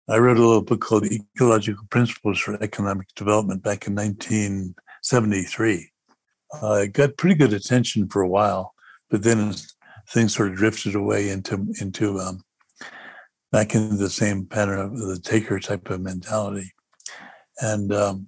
I 0.09 0.17
wrote 0.17 0.37
a 0.37 0.41
little 0.41 0.63
book 0.63 0.81
called 0.81 1.05
Ecological 1.05 1.85
Principles 1.91 2.39
for 2.39 2.61
Economic 2.63 3.07
Development 3.15 3.61
back 3.61 3.85
in 3.85 3.93
19 3.93 4.73
73. 5.03 5.91
Uh, 6.61 6.73
it 6.73 6.93
got 6.93 7.15
pretty 7.15 7.35
good 7.35 7.53
attention 7.53 8.09
for 8.09 8.23
a 8.23 8.27
while, 8.27 8.73
but 9.11 9.21
then 9.21 9.53
things 10.09 10.33
sort 10.33 10.49
of 10.49 10.55
drifted 10.55 10.95
away 10.95 11.29
into 11.29 11.67
into 11.79 12.19
um, 12.19 12.41
back 13.51 13.75
into 13.75 13.97
the 13.97 14.09
same 14.09 14.47
pattern 14.47 14.79
of 14.79 14.97
the 14.97 15.19
taker 15.19 15.59
type 15.59 15.87
of 15.91 16.01
mentality, 16.01 16.71
and 17.61 17.93
um, 17.93 18.27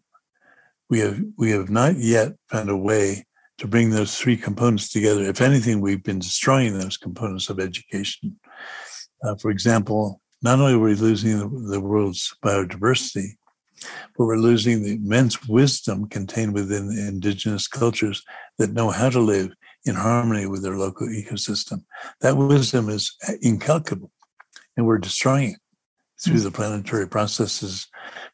we 0.87 0.99
have 0.99 1.19
we 1.35 1.49
have 1.49 1.71
not 1.71 1.97
yet 1.97 2.33
found 2.51 2.69
a 2.69 2.77
way 2.77 3.25
to 3.57 3.67
bring 3.67 3.89
those 3.89 4.15
three 4.15 4.37
components 4.37 4.89
together. 4.89 5.23
If 5.23 5.41
anything, 5.41 5.81
we've 5.81 6.03
been 6.03 6.19
destroying 6.19 6.77
those 6.77 6.97
components 6.97 7.49
of 7.49 7.59
education. 7.59 8.39
Uh, 9.23 9.35
for 9.35 9.49
example, 9.49 10.20
not 10.41 10.59
only 10.59 10.73
are 10.73 10.79
we 10.79 10.95
losing 10.95 11.37
the, 11.37 11.71
the 11.71 11.79
world's 11.79 12.35
biodiversity, 12.43 13.37
but 14.17 14.25
we're 14.25 14.37
losing 14.37 14.83
the 14.83 14.93
immense 14.93 15.47
wisdom 15.47 16.07
contained 16.07 16.53
within 16.53 16.87
the 16.87 17.07
indigenous 17.07 17.67
cultures 17.67 18.23
that 18.57 18.73
know 18.73 18.89
how 18.89 19.09
to 19.09 19.19
live 19.19 19.53
in 19.85 19.95
harmony 19.95 20.45
with 20.45 20.61
their 20.61 20.77
local 20.77 21.07
ecosystem. 21.07 21.83
That 22.21 22.37
wisdom 22.37 22.89
is 22.89 23.15
incalculable, 23.41 24.11
and 24.77 24.85
we're 24.85 24.99
destroying 24.99 25.51
it 25.51 25.59
through 26.23 26.37
hmm. 26.37 26.43
the 26.43 26.51
planetary 26.51 27.07
processes 27.07 27.87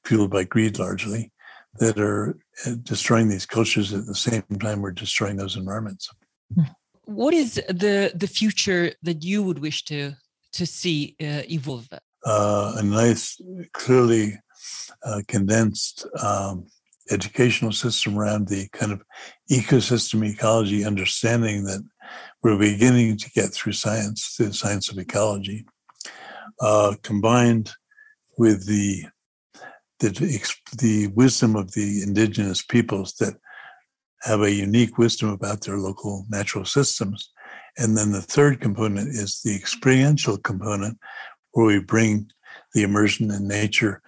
fueled 0.04 0.32
by 0.32 0.44
greed 0.44 0.78
largely 0.80 1.32
that 1.80 2.00
are 2.00 2.38
uh, 2.66 2.72
destroying 2.84 3.30
these 3.30 3.46
cultures 3.46 3.94
at 3.94 4.06
the 4.06 4.16
same 4.16 4.44
time 4.60 4.82
we're 4.82 4.92
destroying 4.92 5.38
those 5.38 5.56
environments. 5.56 6.10
Hmm. 6.54 6.64
What 7.06 7.34
is 7.34 7.56
the 7.56 8.12
the 8.14 8.28
future 8.28 8.92
that 9.04 9.24
you 9.24 9.42
would 9.42 9.60
wish 9.60 9.86
to 9.86 10.16
to 10.58 10.66
see 10.66 11.16
uh, 11.22 11.44
evolve? 11.50 11.88
Uh, 12.26 12.74
a 12.78 12.84
nice, 12.84 13.40
clearly 13.74 14.34
uh, 15.04 15.22
condensed 15.28 16.06
um, 16.22 16.66
educational 17.12 17.72
system 17.72 18.18
around 18.18 18.48
the 18.48 18.68
kind 18.74 18.92
of 18.92 19.02
ecosystem 19.52 20.28
ecology 20.28 20.84
understanding 20.84 21.64
that 21.64 21.82
we're 22.44 22.58
beginning 22.58 23.18
to 23.18 23.30
get 23.32 23.54
through 23.54 23.74
science, 23.74 24.36
the 24.38 24.52
science 24.54 24.92
of 24.92 24.98
ecology, 24.98 25.66
uh, 26.62 26.96
combined 27.04 27.72
with 28.38 28.66
the, 28.68 29.06
the 30.00 30.10
the 30.78 31.08
wisdom 31.16 31.56
of 31.56 31.72
the 31.74 32.04
indigenous 32.04 32.62
peoples 32.62 33.14
that 33.14 33.36
have 34.22 34.42
a 34.42 34.52
unique 34.52 34.98
wisdom 34.98 35.30
about 35.30 35.62
their 35.62 35.78
local 35.78 36.26
natural 36.30 36.66
systems. 36.66 37.32
And 37.78 37.96
then 37.96 38.12
the 38.12 38.22
third 38.22 38.60
component 38.60 39.10
is 39.10 39.42
the 39.42 39.56
experiential 39.56 40.38
component, 40.38 40.98
where 41.52 41.68
we 41.68 41.80
bring 41.80 42.30
the 42.74 42.84
immersion 42.84 43.32
in 43.32 43.48
nature 43.48 44.02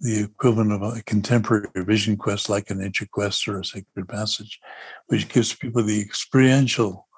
the 0.00 0.24
equivalent 0.24 0.72
of 0.72 0.82
a 0.82 1.02
contemporary 1.04 1.66
vision 1.76 2.16
quest 2.16 2.48
like 2.48 2.68
a 2.68 2.74
nature 2.74 3.06
quest 3.10 3.48
or 3.48 3.60
a 3.60 3.64
sacred 3.64 4.08
passage, 4.08 4.60
which 5.06 5.28
gives 5.28 5.54
people 5.54 5.82
the 5.82 6.00
experiential 6.00 7.08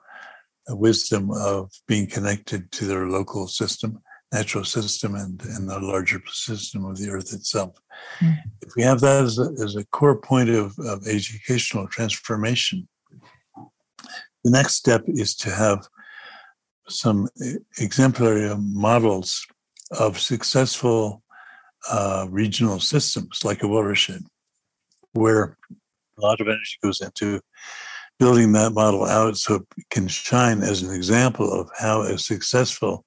wisdom 0.68 1.30
of 1.32 1.70
being 1.88 2.06
connected 2.06 2.70
to 2.72 2.84
their 2.84 3.08
local 3.08 3.48
system, 3.48 4.00
natural 4.32 4.64
system, 4.64 5.14
and, 5.14 5.42
and 5.44 5.68
the 5.68 5.80
larger 5.80 6.20
system 6.30 6.84
of 6.84 6.96
the 6.96 7.10
earth 7.10 7.32
itself. 7.32 7.76
Mm. 8.20 8.36
If 8.62 8.74
we 8.76 8.82
have 8.82 9.00
that 9.00 9.24
as 9.24 9.38
a, 9.38 9.50
as 9.62 9.76
a 9.76 9.86
core 9.86 10.20
point 10.20 10.50
of, 10.50 10.78
of 10.78 11.06
educational 11.06 11.88
transformation, 11.88 12.86
the 14.46 14.52
next 14.52 14.74
step 14.74 15.02
is 15.08 15.34
to 15.34 15.50
have 15.50 15.88
some 16.88 17.28
exemplary 17.78 18.54
models 18.56 19.44
of 19.90 20.20
successful 20.20 21.24
uh, 21.90 22.28
regional 22.30 22.78
systems 22.78 23.40
like 23.44 23.64
a 23.64 23.68
watershed, 23.68 24.22
where 25.14 25.58
a 26.16 26.20
lot 26.20 26.40
of 26.40 26.46
energy 26.46 26.76
goes 26.80 27.00
into 27.00 27.40
building 28.20 28.52
that 28.52 28.70
model 28.70 29.04
out 29.04 29.36
so 29.36 29.56
it 29.56 29.62
can 29.90 30.06
shine 30.06 30.62
as 30.62 30.80
an 30.80 30.94
example 30.94 31.52
of 31.52 31.68
how 31.76 32.02
a 32.02 32.16
successful, 32.16 33.04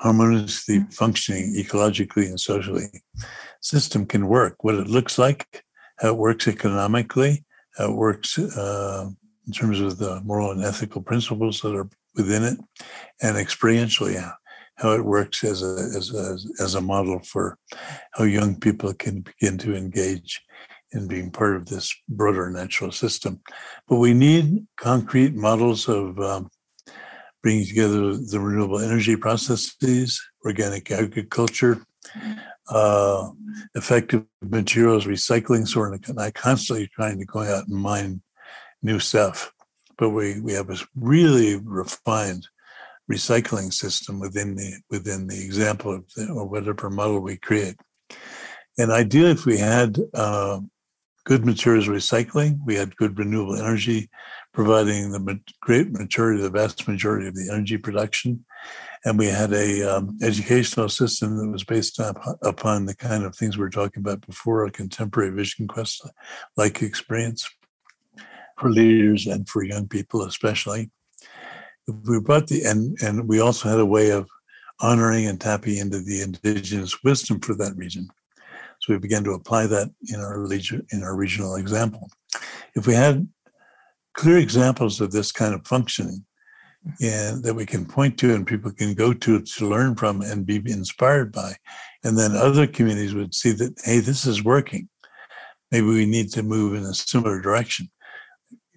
harmoniously 0.00 0.80
functioning 0.90 1.54
ecologically 1.56 2.26
and 2.26 2.40
socially 2.40 2.88
system 3.60 4.04
can 4.04 4.26
work, 4.26 4.64
what 4.64 4.74
it 4.74 4.88
looks 4.88 5.18
like, 5.18 5.62
how 6.00 6.08
it 6.08 6.16
works 6.16 6.48
economically, 6.48 7.44
how 7.76 7.92
it 7.92 7.96
works 7.96 8.36
uh, 8.40 9.08
in 9.48 9.52
terms 9.52 9.80
of 9.80 9.98
the 9.98 10.20
moral 10.24 10.52
and 10.52 10.62
ethical 10.62 11.00
principles 11.00 11.60
that 11.62 11.74
are 11.74 11.88
within 12.14 12.44
it, 12.44 12.58
and 13.22 13.36
experientially, 13.36 14.22
how 14.76 14.92
it 14.92 15.04
works 15.04 15.42
as 15.42 15.62
a, 15.62 15.74
as 15.96 16.14
a, 16.14 16.62
as 16.62 16.74
a 16.76 16.80
model 16.80 17.18
for 17.20 17.58
how 18.12 18.24
young 18.24 18.54
people 18.54 18.92
can 18.94 19.22
begin 19.22 19.58
to 19.58 19.74
engage 19.74 20.40
in 20.92 21.08
being 21.08 21.30
part 21.30 21.56
of 21.56 21.66
this 21.66 21.92
broader 22.08 22.48
natural 22.50 22.92
system. 22.92 23.40
But 23.88 23.96
we 23.96 24.14
need 24.14 24.66
concrete 24.76 25.34
models 25.34 25.88
of 25.88 26.18
um, 26.20 26.50
bringing 27.42 27.66
together 27.66 28.16
the 28.16 28.38
renewable 28.38 28.78
energy 28.78 29.16
processes, 29.16 30.20
organic 30.44 30.90
agriculture, 30.90 31.84
uh, 32.68 33.30
effective 33.74 34.24
materials 34.42 35.06
recycling. 35.06 35.66
So 35.66 35.80
we're 35.80 35.98
not 36.14 36.34
constantly 36.34 36.88
trying 36.94 37.18
to 37.18 37.24
go 37.24 37.40
out 37.40 37.66
and 37.66 37.76
mine 37.76 38.22
new 38.82 38.98
stuff, 38.98 39.52
but 39.96 40.10
we, 40.10 40.40
we 40.40 40.52
have 40.52 40.70
a 40.70 40.76
really 40.94 41.56
refined 41.56 42.46
recycling 43.10 43.72
system 43.72 44.20
within 44.20 44.54
the 44.54 44.80
within 44.90 45.26
the 45.26 45.44
example 45.44 45.94
of 45.94 46.04
the, 46.14 46.28
or 46.28 46.46
whatever 46.46 46.90
model 46.90 47.20
we 47.20 47.36
create. 47.38 47.76
And 48.76 48.92
ideally, 48.92 49.30
if 49.30 49.46
we 49.46 49.56
had 49.56 49.98
uh, 50.14 50.60
good 51.24 51.44
materials 51.44 51.88
recycling, 51.88 52.58
we 52.64 52.74
had 52.74 52.96
good 52.96 53.18
renewable 53.18 53.56
energy, 53.56 54.08
providing 54.52 55.10
the 55.10 55.40
great 55.60 55.90
majority, 55.90 56.42
the 56.42 56.50
vast 56.50 56.86
majority 56.86 57.26
of 57.26 57.34
the 57.34 57.50
energy 57.50 57.78
production, 57.78 58.44
and 59.04 59.18
we 59.18 59.26
had 59.26 59.52
a 59.52 59.82
um, 59.82 60.18
educational 60.22 60.88
system 60.88 61.36
that 61.38 61.50
was 61.50 61.64
based 61.64 61.98
up, 62.00 62.18
upon 62.42 62.86
the 62.86 62.94
kind 62.96 63.24
of 63.24 63.34
things 63.34 63.56
we 63.56 63.62
were 63.62 63.70
talking 63.70 64.00
about 64.00 64.26
before, 64.26 64.64
a 64.64 64.70
contemporary 64.70 65.30
vision 65.30 65.66
quest 65.66 66.08
like 66.56 66.82
experience 66.82 67.48
for 68.58 68.70
leaders 68.70 69.26
and 69.26 69.48
for 69.48 69.62
young 69.62 69.86
people 69.88 70.22
especially 70.22 70.90
we 72.04 72.20
brought 72.20 72.46
the 72.46 72.62
and 72.64 72.96
and 73.02 73.28
we 73.28 73.40
also 73.40 73.68
had 73.68 73.80
a 73.80 73.86
way 73.86 74.10
of 74.10 74.28
honoring 74.80 75.26
and 75.26 75.40
tapping 75.40 75.78
into 75.78 76.00
the 76.00 76.22
indigenous 76.22 77.02
wisdom 77.02 77.40
for 77.40 77.54
that 77.54 77.76
region. 77.76 78.08
So 78.80 78.92
we 78.92 78.98
began 78.98 79.24
to 79.24 79.32
apply 79.32 79.66
that 79.66 79.90
in 80.08 80.20
our 80.20 80.46
region, 80.46 80.86
in 80.92 81.02
our 81.02 81.16
regional 81.16 81.56
example. 81.56 82.08
If 82.76 82.86
we 82.86 82.94
had 82.94 83.28
clear 84.14 84.38
examples 84.38 85.00
of 85.00 85.10
this 85.10 85.32
kind 85.32 85.54
of 85.54 85.66
functioning, 85.66 86.24
and 87.02 87.42
that 87.42 87.54
we 87.54 87.66
can 87.66 87.84
point 87.84 88.16
to 88.18 88.34
and 88.34 88.46
people 88.46 88.70
can 88.70 88.94
go 88.94 89.12
to 89.12 89.40
to 89.40 89.68
learn 89.68 89.96
from 89.96 90.22
and 90.22 90.46
be 90.46 90.56
inspired 90.66 91.32
by, 91.32 91.54
and 92.04 92.16
then 92.16 92.36
other 92.36 92.66
communities 92.66 93.14
would 93.14 93.34
see 93.34 93.50
that 93.52 93.74
hey, 93.84 93.98
this 93.98 94.26
is 94.26 94.44
working. 94.44 94.88
Maybe 95.72 95.86
we 95.86 96.06
need 96.06 96.30
to 96.32 96.42
move 96.42 96.74
in 96.74 96.84
a 96.84 96.94
similar 96.94 97.40
direction 97.40 97.90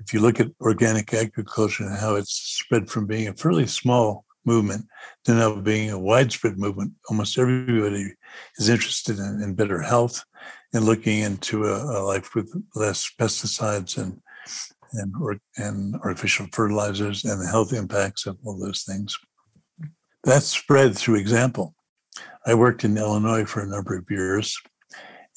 if 0.04 0.14
you 0.14 0.20
look 0.20 0.40
at 0.40 0.52
organic 0.62 1.14
agriculture 1.14 1.84
and 1.84 1.98
how 1.98 2.16
it's 2.16 2.34
spread 2.34 2.90
from 2.90 3.06
being 3.06 3.28
a 3.28 3.34
fairly 3.34 3.68
small 3.68 4.26
movement 4.46 4.86
to 5.26 5.34
now 5.34 5.56
being 5.56 5.92
a 5.92 6.00
widespread 6.00 6.58
movement, 6.58 6.94
almost 7.10 7.38
everybody 7.38 8.14
is 8.58 8.70
interested 8.70 9.20
in, 9.20 9.42
in 9.44 9.54
better 9.54 9.82
health 9.82 10.24
and 10.74 10.86
looking 10.86 11.20
into 11.20 11.66
a, 11.66 12.00
a, 12.00 12.00
life 12.02 12.34
with 12.34 12.52
less 12.76 13.12
pesticides 13.20 13.98
and 14.02 14.20
and, 14.94 15.14
or, 15.22 15.38
and 15.56 15.96
artificial 16.04 16.48
fertilizers 16.52 17.24
and 17.24 17.40
the 17.42 17.48
health 17.48 17.72
impacts 17.72 18.26
of 18.26 18.38
all 18.44 18.60
those 18.60 18.84
things. 18.84 19.18
That's 20.26 20.48
spread 20.48 20.98
through 20.98 21.16
example. 21.16 21.74
I 22.46 22.56
worked 22.56 22.84
in 22.84 22.98
Illinois 22.98 23.46
for 23.46 23.62
a 23.62 23.68
number 23.68 23.96
of 23.96 24.04
years, 24.10 24.60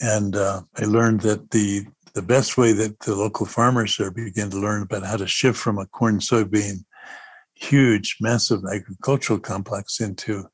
and 0.00 0.34
uh, 0.34 0.62
I 0.76 0.86
learned 0.86 1.20
that 1.20 1.50
the 1.50 1.86
the 2.14 2.22
best 2.22 2.56
way 2.56 2.72
that 2.72 3.00
the 3.00 3.14
local 3.14 3.44
farmers 3.44 3.96
there 3.96 4.10
began 4.10 4.50
to 4.50 4.58
learn 4.58 4.82
about 4.82 5.04
how 5.04 5.16
to 5.16 5.26
shift 5.26 5.58
from 5.58 5.78
a 5.78 5.86
corn 5.86 6.18
soybean 6.18 6.84
huge 7.54 8.16
massive 8.20 8.62
agricultural 8.72 9.38
complex 9.38 10.00
into 10.00 10.44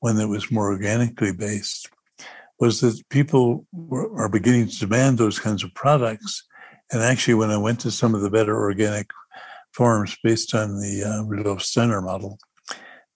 one 0.00 0.16
that 0.16 0.28
was 0.28 0.50
more 0.50 0.70
organically 0.70 1.32
based 1.32 1.88
was 2.58 2.80
that 2.80 3.02
people 3.08 3.66
were, 3.72 4.14
are 4.18 4.28
beginning 4.28 4.68
to 4.68 4.78
demand 4.78 5.18
those 5.18 5.38
kinds 5.38 5.64
of 5.64 5.74
products. 5.74 6.44
And 6.92 7.02
actually 7.02 7.34
when 7.34 7.50
i 7.50 7.56
went 7.56 7.80
to 7.80 7.90
some 7.90 8.14
of 8.14 8.20
the 8.20 8.30
better 8.30 8.58
organic 8.58 9.10
farms 9.72 10.16
based 10.22 10.54
on 10.54 10.80
the 10.80 11.04
uh, 11.04 11.22
rudolf 11.24 11.62
steiner 11.62 12.00
model 12.00 12.38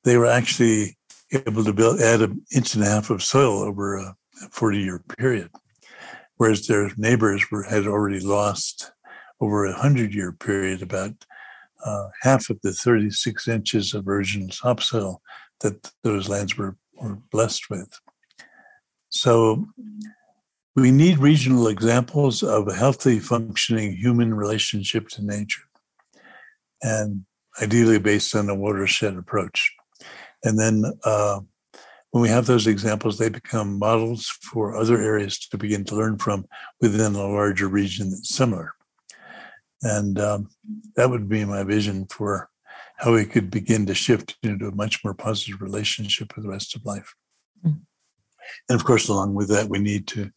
they 0.04 0.16
were 0.16 0.26
actually 0.26 0.96
able 1.32 1.64
to 1.64 1.72
build 1.72 2.00
add 2.00 2.22
an 2.22 2.40
inch 2.54 2.74
and 2.74 2.84
a 2.84 2.86
half 2.86 3.10
of 3.10 3.22
soil 3.22 3.62
over 3.62 3.96
a 3.96 4.14
40 4.50 4.78
year 4.78 5.02
period 5.18 5.50
whereas 6.36 6.66
their 6.66 6.90
neighbors 6.96 7.50
were 7.50 7.62
had 7.62 7.86
already 7.86 8.20
lost 8.20 8.92
over 9.40 9.66
a 9.66 9.72
hundred 9.72 10.14
year 10.14 10.32
period 10.32 10.82
about 10.82 11.12
uh, 11.84 12.08
half 12.22 12.50
of 12.50 12.58
the 12.62 12.72
36 12.72 13.46
inches 13.48 13.94
of 13.94 14.04
virgin 14.04 14.48
topsoil 14.48 15.20
that 15.60 15.90
those 16.02 16.28
lands 16.28 16.56
were, 16.56 16.76
were 16.94 17.18
blessed 17.30 17.68
with. 17.68 17.88
So 19.10 19.66
we 20.74 20.90
need 20.90 21.18
regional 21.18 21.68
examples 21.68 22.42
of 22.42 22.68
a 22.68 22.74
healthy, 22.74 23.20
functioning 23.20 23.96
human 23.96 24.34
relationship 24.34 25.08
to 25.10 25.24
nature, 25.24 25.62
and 26.82 27.24
ideally 27.62 27.98
based 27.98 28.34
on 28.34 28.48
a 28.48 28.54
watershed 28.54 29.16
approach. 29.16 29.72
And 30.42 30.58
then 30.58 30.84
uh, 31.04 31.40
when 32.14 32.22
we 32.22 32.28
have 32.28 32.46
those 32.46 32.68
examples, 32.68 33.18
they 33.18 33.28
become 33.28 33.76
models 33.76 34.28
for 34.40 34.76
other 34.76 35.02
areas 35.02 35.36
to 35.36 35.58
begin 35.58 35.82
to 35.82 35.96
learn 35.96 36.16
from 36.16 36.46
within 36.80 37.16
a 37.16 37.26
larger 37.26 37.66
region 37.66 38.08
that's 38.08 38.32
similar. 38.32 38.72
And 39.82 40.20
um, 40.20 40.48
that 40.94 41.10
would 41.10 41.28
be 41.28 41.44
my 41.44 41.64
vision 41.64 42.06
for 42.06 42.48
how 42.98 43.14
we 43.14 43.24
could 43.24 43.50
begin 43.50 43.84
to 43.86 43.96
shift 43.96 44.36
into 44.44 44.68
a 44.68 44.74
much 44.76 45.02
more 45.02 45.12
positive 45.12 45.60
relationship 45.60 46.36
with 46.36 46.44
the 46.44 46.50
rest 46.52 46.76
of 46.76 46.86
life. 46.86 47.12
Mm-hmm. 47.66 47.80
And 48.68 48.80
of 48.80 48.84
course, 48.86 49.08
along 49.08 49.34
with 49.34 49.48
that, 49.48 49.68
we 49.68 49.80
need 49.80 50.06
to 50.08 50.30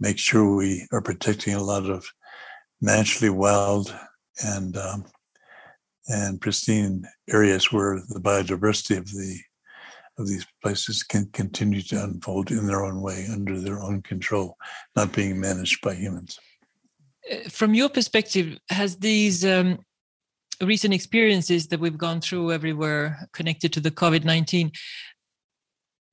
make 0.00 0.16
sure 0.16 0.56
we 0.56 0.86
are 0.90 1.02
protecting 1.02 1.52
a 1.52 1.62
lot 1.62 1.84
of 1.84 2.10
naturally 2.80 3.28
wild 3.28 3.94
and 4.42 4.74
um, 4.78 5.04
and 6.08 6.40
pristine 6.40 7.04
areas 7.28 7.70
where 7.70 8.00
the 8.08 8.20
biodiversity 8.20 8.96
of 8.96 9.06
the 9.10 9.38
of 10.20 10.28
these 10.28 10.46
places 10.62 11.02
can 11.02 11.26
continue 11.32 11.82
to 11.82 12.04
unfold 12.04 12.50
in 12.50 12.66
their 12.66 12.84
own 12.84 13.00
way 13.00 13.26
under 13.32 13.60
their 13.60 13.80
own 13.80 14.02
control, 14.02 14.56
not 14.94 15.12
being 15.12 15.40
managed 15.40 15.80
by 15.80 15.94
humans. 15.94 16.38
Uh, 17.30 17.48
from 17.48 17.74
your 17.74 17.88
perspective, 17.88 18.58
has 18.68 18.96
these 18.96 19.44
um, 19.44 19.78
recent 20.60 20.94
experiences 20.94 21.68
that 21.68 21.80
we've 21.80 21.98
gone 21.98 22.20
through 22.20 22.52
everywhere 22.52 23.28
connected 23.32 23.72
to 23.72 23.80
the 23.80 23.90
COVID 23.90 24.24
19 24.24 24.72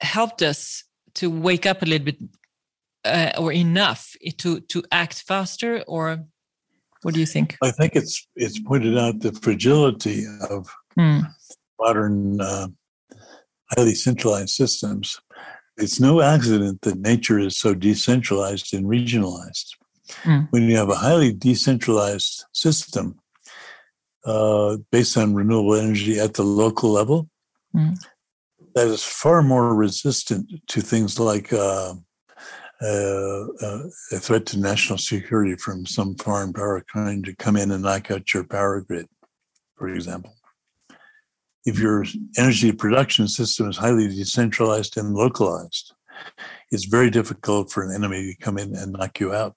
helped 0.01 0.41
us 0.41 0.83
to 1.15 1.29
wake 1.29 1.65
up 1.65 1.81
a 1.81 1.85
little 1.85 2.05
bit 2.05 2.17
uh, 3.03 3.31
or 3.37 3.51
enough 3.51 4.15
to, 4.37 4.59
to 4.61 4.83
act 4.91 5.23
faster? 5.27 5.83
Or 5.87 6.23
what 7.01 7.13
do 7.13 7.19
you 7.19 7.25
think? 7.25 7.57
I 7.63 7.71
think 7.71 7.95
it's, 7.95 8.27
it's 8.35 8.59
pointed 8.59 8.97
out 8.97 9.19
the 9.21 9.33
fragility 9.33 10.25
of 10.49 10.67
hmm. 10.95 11.19
modern, 11.79 12.39
uh, 12.41 12.67
highly 13.75 13.95
centralized 13.95 14.49
systems. 14.49 15.19
It's 15.77 15.99
no 15.99 16.21
accident 16.21 16.81
that 16.81 16.97
nature 16.99 17.39
is 17.39 17.57
so 17.57 17.73
decentralized 17.73 18.73
and 18.73 18.85
regionalized. 18.85 19.75
Mm. 20.23 20.47
When 20.51 20.63
you 20.63 20.77
have 20.77 20.89
a 20.89 20.95
highly 20.95 21.33
decentralized 21.33 22.45
system 22.53 23.19
uh, 24.25 24.77
based 24.91 25.17
on 25.17 25.35
renewable 25.35 25.75
energy 25.75 26.19
at 26.19 26.33
the 26.33 26.43
local 26.43 26.89
level, 26.89 27.29
mm. 27.75 27.95
that 28.73 28.87
is 28.87 29.03
far 29.03 29.43
more 29.43 29.75
resistant 29.75 30.49
to 30.67 30.81
things 30.81 31.19
like 31.19 31.51
uh, 31.53 31.93
uh, 32.81 33.45
uh, 33.61 33.83
a 34.11 34.19
threat 34.19 34.45
to 34.45 34.59
national 34.59 34.97
security 34.97 35.55
from 35.55 35.85
some 35.85 36.15
foreign 36.15 36.53
power 36.53 36.83
trying 36.87 37.23
to 37.23 37.35
come 37.35 37.57
in 37.57 37.71
and 37.71 37.83
knock 37.83 38.11
out 38.11 38.33
your 38.33 38.43
power 38.43 38.81
grid, 38.81 39.07
for 39.75 39.89
example. 39.89 40.36
If 41.67 41.77
your 41.77 42.05
energy 42.37 42.71
production 42.71 43.27
system 43.27 43.69
is 43.69 43.75
highly 43.75 44.07
decentralized 44.07 44.95
and 44.95 45.13
localized, 45.13 45.93
it's 46.71 46.85
very 46.85 47.09
difficult 47.09 47.69
for 47.69 47.83
an 47.83 47.93
enemy 47.93 48.33
to 48.33 48.39
come 48.39 48.57
in 48.57 48.73
and 48.73 48.93
knock 48.93 49.19
you 49.19 49.33
out. 49.33 49.53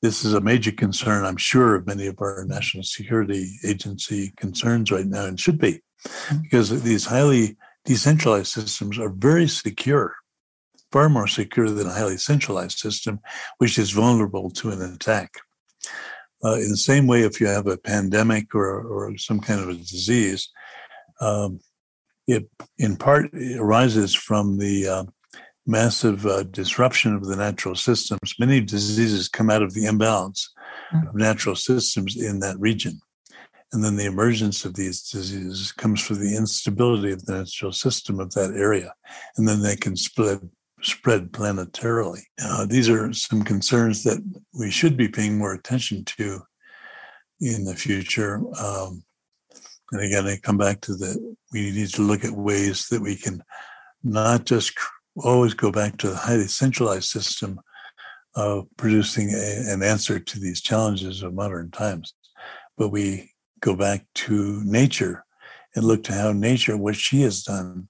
This 0.00 0.24
is 0.24 0.32
a 0.32 0.40
major 0.40 0.72
concern, 0.72 1.26
I'm 1.26 1.36
sure, 1.36 1.74
of 1.74 1.86
many 1.86 2.06
of 2.06 2.16
our 2.22 2.46
national 2.48 2.84
security 2.84 3.50
agency 3.62 4.32
concerns 4.38 4.90
right 4.90 5.04
now, 5.04 5.26
and 5.26 5.38
should 5.38 5.58
be, 5.58 5.82
mm-hmm. 6.06 6.38
because 6.40 6.82
these 6.82 7.04
highly 7.04 7.58
decentralized 7.84 8.46
systems 8.46 8.98
are 8.98 9.10
very 9.10 9.46
secure, 9.46 10.14
far 10.90 11.10
more 11.10 11.26
secure 11.26 11.68
than 11.68 11.86
a 11.86 11.92
highly 11.92 12.16
centralized 12.16 12.78
system, 12.78 13.20
which 13.58 13.78
is 13.78 13.90
vulnerable 13.90 14.48
to 14.52 14.70
an 14.70 14.80
attack. 14.80 15.34
Uh, 16.44 16.54
in 16.54 16.70
the 16.70 16.76
same 16.76 17.06
way, 17.06 17.22
if 17.22 17.40
you 17.40 17.46
have 17.46 17.66
a 17.66 17.76
pandemic 17.76 18.54
or, 18.54 18.82
or 18.82 19.16
some 19.18 19.40
kind 19.40 19.60
of 19.60 19.68
a 19.68 19.74
disease, 19.74 20.48
um, 21.20 21.60
it 22.26 22.48
in 22.78 22.96
part 22.96 23.30
arises 23.34 24.14
from 24.14 24.58
the 24.58 24.88
uh, 24.88 25.04
massive 25.66 26.24
uh, 26.26 26.42
disruption 26.44 27.14
of 27.14 27.26
the 27.26 27.36
natural 27.36 27.74
systems. 27.74 28.34
Many 28.38 28.60
diseases 28.60 29.28
come 29.28 29.50
out 29.50 29.62
of 29.62 29.74
the 29.74 29.86
imbalance 29.86 30.52
mm. 30.94 31.08
of 31.08 31.14
natural 31.14 31.56
systems 31.56 32.16
in 32.16 32.40
that 32.40 32.58
region. 32.58 33.00
And 33.72 33.84
then 33.84 33.96
the 33.96 34.06
emergence 34.06 34.64
of 34.64 34.74
these 34.74 35.02
diseases 35.02 35.70
comes 35.70 36.00
from 36.00 36.18
the 36.18 36.36
instability 36.36 37.12
of 37.12 37.24
the 37.24 37.38
natural 37.38 37.72
system 37.72 38.18
of 38.18 38.32
that 38.32 38.52
area. 38.56 38.92
And 39.36 39.46
then 39.46 39.62
they 39.62 39.76
can 39.76 39.96
spread 39.96 40.40
spread 40.82 41.32
planetarily. 41.32 42.22
Uh, 42.42 42.66
these 42.66 42.88
are 42.88 43.12
some 43.12 43.42
concerns 43.42 44.02
that 44.04 44.18
we 44.58 44.70
should 44.70 44.96
be 44.96 45.08
paying 45.08 45.36
more 45.36 45.52
attention 45.52 46.04
to 46.04 46.40
in 47.40 47.64
the 47.64 47.74
future. 47.74 48.42
Um, 48.58 49.02
and 49.92 50.02
again, 50.02 50.26
I 50.26 50.36
come 50.36 50.58
back 50.58 50.80
to 50.82 50.94
that 50.96 51.36
we 51.52 51.70
need 51.72 51.88
to 51.90 52.02
look 52.02 52.24
at 52.24 52.32
ways 52.32 52.88
that 52.88 53.02
we 53.02 53.16
can 53.16 53.42
not 54.02 54.44
just 54.44 54.72
always 55.16 55.54
go 55.54 55.70
back 55.72 55.96
to 55.98 56.08
the 56.08 56.16
highly 56.16 56.46
centralized 56.46 57.08
system 57.08 57.60
of 58.36 58.66
producing 58.76 59.30
a, 59.30 59.72
an 59.72 59.82
answer 59.82 60.20
to 60.20 60.38
these 60.38 60.60
challenges 60.60 61.22
of 61.22 61.34
modern 61.34 61.70
times, 61.70 62.14
but 62.78 62.90
we 62.90 63.30
go 63.60 63.74
back 63.74 64.06
to 64.14 64.62
nature 64.64 65.24
and 65.74 65.84
look 65.84 66.04
to 66.04 66.12
how 66.12 66.32
nature, 66.32 66.76
what 66.76 66.96
she 66.96 67.22
has 67.22 67.42
done 67.42 67.88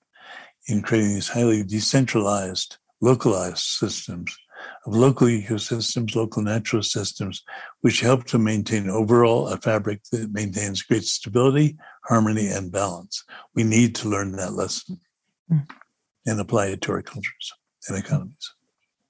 in 0.66 0.82
creating 0.82 1.14
these 1.14 1.28
highly 1.28 1.62
decentralized, 1.62 2.78
localized 3.00 3.58
systems 3.58 4.36
of 4.86 4.94
local 4.94 5.26
ecosystems, 5.26 6.14
local 6.14 6.42
natural 6.42 6.82
systems, 6.82 7.42
which 7.80 8.00
help 8.00 8.24
to 8.24 8.38
maintain 8.38 8.90
overall 8.90 9.48
a 9.48 9.56
fabric 9.56 10.02
that 10.12 10.32
maintains 10.32 10.82
great 10.82 11.04
stability, 11.04 11.76
harmony, 12.04 12.48
and 12.48 12.70
balance. 12.70 13.24
We 13.54 13.64
need 13.64 13.94
to 13.96 14.08
learn 14.08 14.32
that 14.32 14.52
lesson. 14.52 15.00
Mm 15.50 15.66
and 16.26 16.40
apply 16.40 16.66
it 16.66 16.80
to 16.82 16.92
our 16.92 17.02
cultures 17.02 17.52
and 17.88 17.98
economies. 17.98 18.54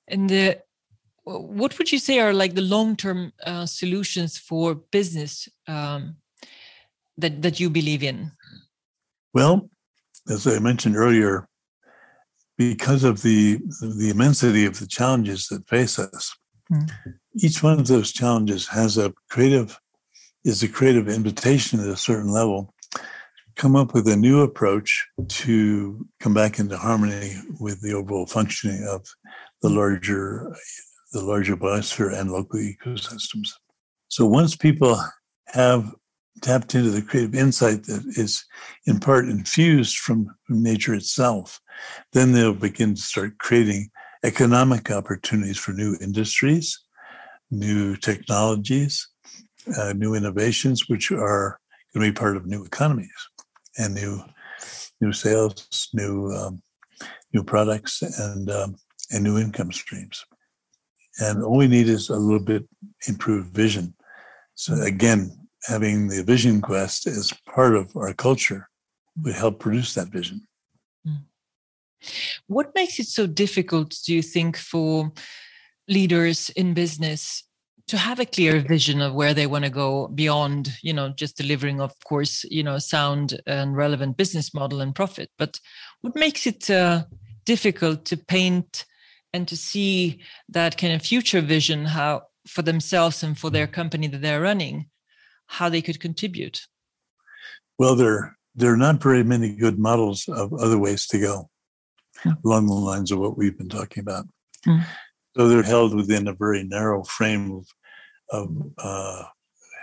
And 0.09 0.29
the, 0.29 0.61
what 1.25 1.79
would 1.79 1.93
you 1.93 1.99
say 1.99 2.19
are 2.19 2.33
like 2.33 2.55
the 2.55 2.63
long-term 2.63 3.33
uh, 3.45 3.67
solutions 3.67 4.39
for 4.39 4.75
business 4.75 5.49
um, 5.69 6.17
that 7.19 7.43
that 7.43 7.61
you 7.61 7.71
believe 7.71 8.03
in? 8.03 8.33
Well, 9.35 9.71
as 10.29 10.47
I 10.47 10.59
mentioned 10.59 10.97
earlier, 10.97 11.49
because 12.61 13.05
of 13.05 13.23
the 13.23 13.59
the 13.81 14.11
immensity 14.11 14.67
of 14.67 14.79
the 14.79 14.87
challenges 14.87 15.47
that 15.49 15.67
face 15.67 15.99
us, 15.99 16.37
mm. 16.71 16.91
each 17.35 17.63
one 17.63 17.81
of 17.81 17.87
those 17.87 18.13
challenges 18.13 18.69
has 18.69 18.99
a 18.99 19.15
creative 19.31 19.81
is 20.45 20.63
a 20.63 20.69
creative 20.69 21.09
invitation 21.09 21.81
at 21.81 21.87
a 21.87 21.97
certain 21.97 22.31
level 22.31 22.75
to 22.93 23.01
come 23.57 23.77
up 23.77 23.95
with 23.95 24.07
a 24.09 24.17
new 24.17 24.43
approach 24.43 25.07
to 25.29 26.07
come 26.21 26.35
back 26.35 26.59
into 26.59 26.77
harmony 26.77 27.33
with 27.59 27.81
the 27.81 27.95
overall 27.95 28.27
functioning 28.27 28.87
of 28.87 29.07
the 29.63 29.71
larger 29.71 30.55
the 31.13 31.23
larger 31.23 31.57
biosphere 31.57 32.15
and 32.15 32.31
local 32.31 32.61
ecosystems. 32.61 33.49
So 34.09 34.27
once 34.27 34.55
people 34.55 35.03
have 35.47 35.95
tapped 36.43 36.75
into 36.75 36.91
the 36.91 37.03
creative 37.03 37.35
insight 37.35 37.85
that 37.85 38.05
is 38.17 38.45
in 38.87 38.99
part 38.99 39.29
infused 39.29 39.99
from, 39.99 40.27
nature 40.49 40.95
itself, 40.95 41.61
then 42.13 42.33
they'll 42.33 42.55
begin 42.55 42.95
to 42.95 43.01
start 43.01 43.39
creating 43.39 43.91
economic 44.25 44.91
opportunities 44.91 45.59
for 45.59 45.73
new 45.73 45.97
industries, 46.01 46.79
new 47.51 47.97
technologies, 47.97 49.09
uh, 49.79 49.93
new 49.93 50.15
innovations, 50.15 50.89
which 50.89 51.11
are 51.11 51.59
going 51.95 52.07
to 52.07 52.13
be 52.13 52.19
part 52.19 52.37
of 52.37 52.47
new 52.47 52.65
economies 52.65 53.11
and 53.79 53.95
new 53.95 54.23
new 55.01 55.13
sales, 55.13 55.89
new 55.95 56.31
um, 56.33 56.63
new 57.33 57.43
products, 57.43 58.03
and 58.03 58.51
um, 58.51 58.77
and 59.11 59.25
new 59.25 59.39
income 59.39 59.73
streams. 59.73 60.25
And 61.19 61.43
all 61.43 61.57
we 61.57 61.69
need 61.69 61.89
is 61.89 62.09
a 62.09 62.17
little 62.17 62.45
bit 62.45 62.67
improved 63.09 63.55
vision. 63.55 63.95
So 64.55 64.75
again, 64.83 65.49
having 65.65 66.09
the 66.09 66.23
vision 66.23 66.61
quest 66.61 67.07
as 67.07 67.33
part 67.47 67.77
of 67.77 67.95
our 67.97 68.13
culture 68.15 68.69
would 69.23 69.35
help 69.35 69.61
produce 69.61 69.95
that 69.95 70.09
vision. 70.09 70.47
Hmm. 71.05 71.25
What 72.47 72.73
makes 72.75 72.99
it 72.99 73.07
so 73.07 73.27
difficult, 73.27 73.95
do 74.07 74.15
you 74.15 74.23
think, 74.23 74.57
for 74.57 75.13
leaders 75.89 76.51
in 76.51 76.75
business 76.75 77.45
to 77.91 77.99
have 77.99 78.21
a 78.21 78.25
clear 78.25 78.61
vision 78.61 79.01
of 79.01 79.15
where 79.15 79.35
they 79.35 79.49
want 79.49 79.65
to 79.65 79.71
go 79.71 80.07
beyond 80.07 80.73
you 80.81 80.93
know 80.93 81.09
just 81.09 81.37
delivering 81.37 81.81
of 81.81 81.93
course 82.05 82.45
you 82.45 82.63
know 82.63 82.79
sound 82.79 83.41
and 83.49 83.77
relevant 83.77 84.17
business 84.17 84.55
model 84.55 84.81
and 84.81 84.95
profit 84.95 85.29
but 85.37 85.59
what 86.01 86.15
makes 86.15 86.47
it 86.47 86.71
uh, 86.71 87.03
difficult 87.45 88.05
to 88.05 88.17
paint 88.17 88.85
and 89.33 89.49
to 89.49 89.57
see 89.57 90.21
that 90.49 90.79
kind 90.79 90.93
of 90.93 91.03
future 91.03 91.41
vision 91.41 91.85
how 91.85 92.23
for 92.47 92.63
themselves 92.63 93.25
and 93.25 93.37
for 93.37 93.51
their 93.51 93.67
company 93.67 94.07
that 94.07 94.23
they're 94.23 94.41
running 94.41 94.87
how 95.59 95.69
they 95.69 95.83
could 95.83 96.01
contribute 96.01 96.67
well 97.79 97.95
there 97.95 98.37
there 98.55 98.73
are 98.73 98.77
not 98.77 99.03
very 99.03 99.23
many 99.23 99.55
good 99.55 99.79
models 99.79 100.29
of 100.29 100.53
other 100.55 100.79
ways 100.79 101.07
to 101.07 101.19
go 101.19 101.49
hmm. 102.23 102.33
along 102.45 102.67
the 102.67 102.73
lines 102.75 103.11
of 103.11 103.19
what 103.19 103.37
we've 103.39 103.59
been 103.59 103.69
talking 103.69 104.01
about 104.01 104.27
hmm. 104.65 104.81
So 105.37 105.49
they're 105.49 105.63
held 105.63 105.95
within 105.95 106.29
a 106.29 106.35
very 106.35 106.65
narrow 106.65 107.05
frame 107.05 107.53
of, 107.53 107.67
of 108.31 108.57
uh, 108.79 109.25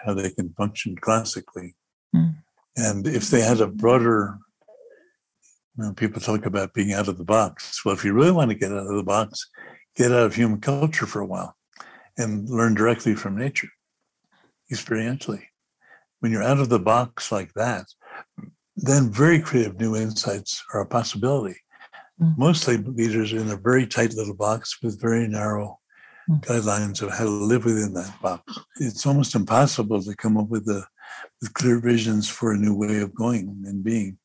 how 0.05 0.13
they 0.13 0.29
can 0.31 0.53
function 0.53 0.95
classically. 0.95 1.75
Mm. 2.15 2.35
And 2.75 3.07
if 3.07 3.29
they 3.29 3.41
had 3.41 3.61
a 3.61 3.67
broader, 3.67 4.37
you 5.77 5.85
know, 5.85 5.93
people 5.93 6.21
talk 6.21 6.45
about 6.45 6.73
being 6.73 6.93
out 6.93 7.07
of 7.07 7.17
the 7.17 7.23
box. 7.23 7.83
Well, 7.85 7.95
if 7.95 8.03
you 8.03 8.13
really 8.13 8.31
want 8.31 8.51
to 8.51 8.57
get 8.57 8.71
out 8.71 8.87
of 8.87 8.95
the 8.95 9.03
box, 9.03 9.49
get 9.95 10.11
out 10.11 10.25
of 10.25 10.35
human 10.35 10.59
culture 10.59 11.05
for 11.05 11.21
a 11.21 11.25
while 11.25 11.55
and 12.17 12.49
learn 12.49 12.73
directly 12.73 13.15
from 13.15 13.37
nature, 13.37 13.69
experientially. 14.71 15.43
When 16.19 16.31
you're 16.31 16.43
out 16.43 16.59
of 16.59 16.69
the 16.69 16.79
box 16.79 17.31
like 17.31 17.53
that, 17.53 17.85
then 18.75 19.11
very 19.11 19.39
creative 19.39 19.79
new 19.79 19.95
insights 19.95 20.63
are 20.73 20.81
a 20.81 20.85
possibility. 20.85 21.57
Mm. 22.21 22.37
Mostly 22.37 22.77
leaders 22.77 23.33
are 23.33 23.39
in 23.39 23.51
a 23.51 23.57
very 23.57 23.85
tight 23.85 24.13
little 24.13 24.35
box 24.35 24.81
with 24.81 25.01
very 25.01 25.27
narrow 25.27 25.79
mm. 26.29 26.39
guidelines 26.41 27.01
of 27.01 27.11
how 27.11 27.25
to 27.25 27.29
live 27.29 27.65
within 27.65 27.93
that 27.93 28.13
box. 28.21 28.59
It's 28.79 29.05
almost 29.05 29.35
impossible 29.35 30.01
to 30.01 30.15
come 30.15 30.37
up 30.37 30.49
with, 30.49 30.65
the, 30.65 30.83
with 31.41 31.53
clear 31.53 31.79
visions 31.79 32.27
for 32.27 32.51
a 32.51 32.57
new 32.57 32.75
way 32.75 32.99
of 33.01 33.13
going 33.13 33.63
and 33.65 33.83
being 33.83 34.17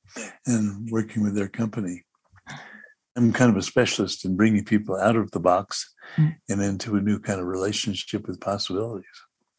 and 0.46 0.90
working 0.90 1.22
with 1.22 1.34
their 1.34 1.48
company. 1.48 2.02
I'm 3.16 3.32
kind 3.32 3.50
of 3.50 3.56
a 3.58 3.62
specialist 3.62 4.24
in 4.24 4.36
bringing 4.36 4.64
people 4.64 4.96
out 4.96 5.16
of 5.16 5.30
the 5.32 5.40
box 5.40 5.94
mm. 6.16 6.34
and 6.48 6.62
into 6.62 6.96
a 6.96 7.00
new 7.00 7.18
kind 7.18 7.40
of 7.40 7.46
relationship 7.46 8.26
with 8.26 8.40
possibilities. 8.40 9.04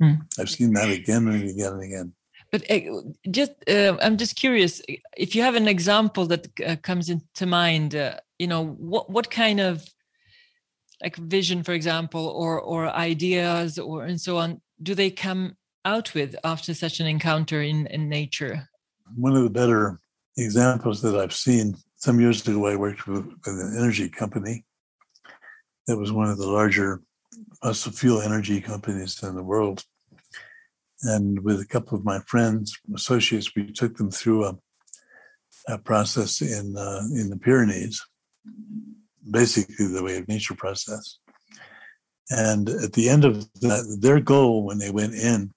Mm. 0.02 0.22
I've 0.40 0.50
seen 0.50 0.74
that 0.74 0.90
again 0.90 1.28
and 1.28 1.50
again 1.50 1.74
and 1.74 1.84
again. 1.84 2.14
But 2.54 2.70
uh, 2.70 3.02
just, 3.32 3.52
uh, 3.68 3.98
I'm 4.00 4.16
just 4.16 4.36
curious 4.36 4.80
if 5.18 5.34
you 5.34 5.42
have 5.42 5.56
an 5.56 5.68
example 5.68 6.28
that 6.28 6.48
uh, 6.62 6.76
comes 6.84 7.10
into 7.10 7.48
mind. 7.48 7.96
Uh, 7.96 8.20
you 8.38 8.46
know, 8.46 8.64
what 8.64 9.10
what 9.10 9.32
kind 9.32 9.60
of 9.60 9.84
like 11.02 11.16
vision, 11.16 11.64
for 11.64 11.74
example, 11.74 12.28
or 12.28 12.62
or 12.62 12.90
ideas, 12.90 13.80
or 13.80 14.04
and 14.04 14.22
so 14.22 14.38
on, 14.38 14.62
do 14.84 14.94
they 14.94 15.10
come 15.10 15.58
out 15.84 16.14
with 16.14 16.36
after 16.44 16.76
such 16.76 17.00
an 17.00 17.08
encounter 17.08 17.60
in 17.64 17.88
in 17.88 18.08
nature? 18.08 18.70
One 19.16 19.36
of 19.36 19.42
the 19.42 19.50
better 19.50 20.00
examples 20.38 21.02
that 21.02 21.16
I've 21.16 21.34
seen 21.34 21.76
some 21.96 22.20
years 22.20 22.48
ago, 22.48 22.68
I 22.68 22.76
worked 22.76 23.08
with, 23.08 23.26
with 23.26 23.48
an 23.48 23.76
energy 23.80 24.10
company 24.10 24.64
that 25.88 25.98
was 25.98 26.12
one 26.12 26.30
of 26.30 26.38
the 26.38 26.48
larger 26.48 27.02
fossil 27.64 27.92
fuel 27.92 28.22
energy 28.22 28.62
companies 28.62 29.24
in 29.24 29.34
the 29.34 29.42
world. 29.42 29.84
And 31.04 31.44
with 31.44 31.60
a 31.60 31.66
couple 31.66 31.98
of 31.98 32.06
my 32.06 32.20
friends, 32.28 32.78
associates, 32.96 33.52
we 33.56 33.72
took 33.72 33.98
them 33.98 34.10
through 34.10 34.46
a, 34.46 34.58
a 35.68 35.78
process 35.78 36.42
in 36.42 36.76
uh, 36.78 37.02
in 37.14 37.30
the 37.30 37.38
Pyrenees, 37.38 38.02
basically 39.30 39.88
the 39.88 40.04
way 40.04 40.18
of 40.18 40.28
nature 40.28 40.56
process. 40.56 41.20
And 42.30 42.70
at 42.70 42.94
the 42.94 43.10
end 43.10 43.26
of 43.26 43.52
that, 43.62 43.98
their 44.00 44.22
goal 44.22 44.66
when 44.66 44.78
they 44.78 44.92
went 44.92 45.14
in 45.14 45.52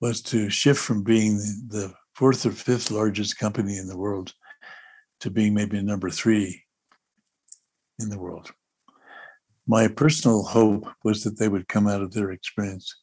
was 0.00 0.22
to 0.22 0.50
shift 0.50 0.80
from 0.80 1.02
being 1.02 1.36
the 1.36 1.92
fourth 2.14 2.46
or 2.46 2.52
fifth 2.52 2.90
largest 2.90 3.38
company 3.38 3.76
in 3.76 3.86
the 3.86 3.98
world 3.98 4.32
to 5.20 5.30
being 5.30 5.54
maybe 5.54 5.80
number 5.82 6.10
three 6.10 6.62
in 7.98 8.08
the 8.08 8.18
world. 8.18 8.50
My 9.66 9.88
personal 9.88 10.42
hope 10.42 10.86
was 11.04 11.22
that 11.24 11.38
they 11.38 11.48
would 11.48 11.68
come 11.68 11.86
out 11.86 12.02
of 12.02 12.12
their 12.12 12.30
experience 12.32 12.94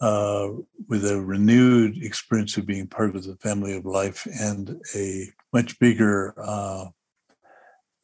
uh, 0.00 0.48
with 0.88 1.04
a 1.04 1.20
renewed 1.20 2.02
experience 2.02 2.56
of 2.56 2.66
being 2.66 2.86
part 2.86 3.16
of 3.16 3.24
the 3.24 3.36
family 3.36 3.76
of 3.76 3.84
life 3.84 4.26
and 4.40 4.80
a 4.94 5.26
much 5.52 5.78
bigger 5.78 6.34
uh, 6.38 6.86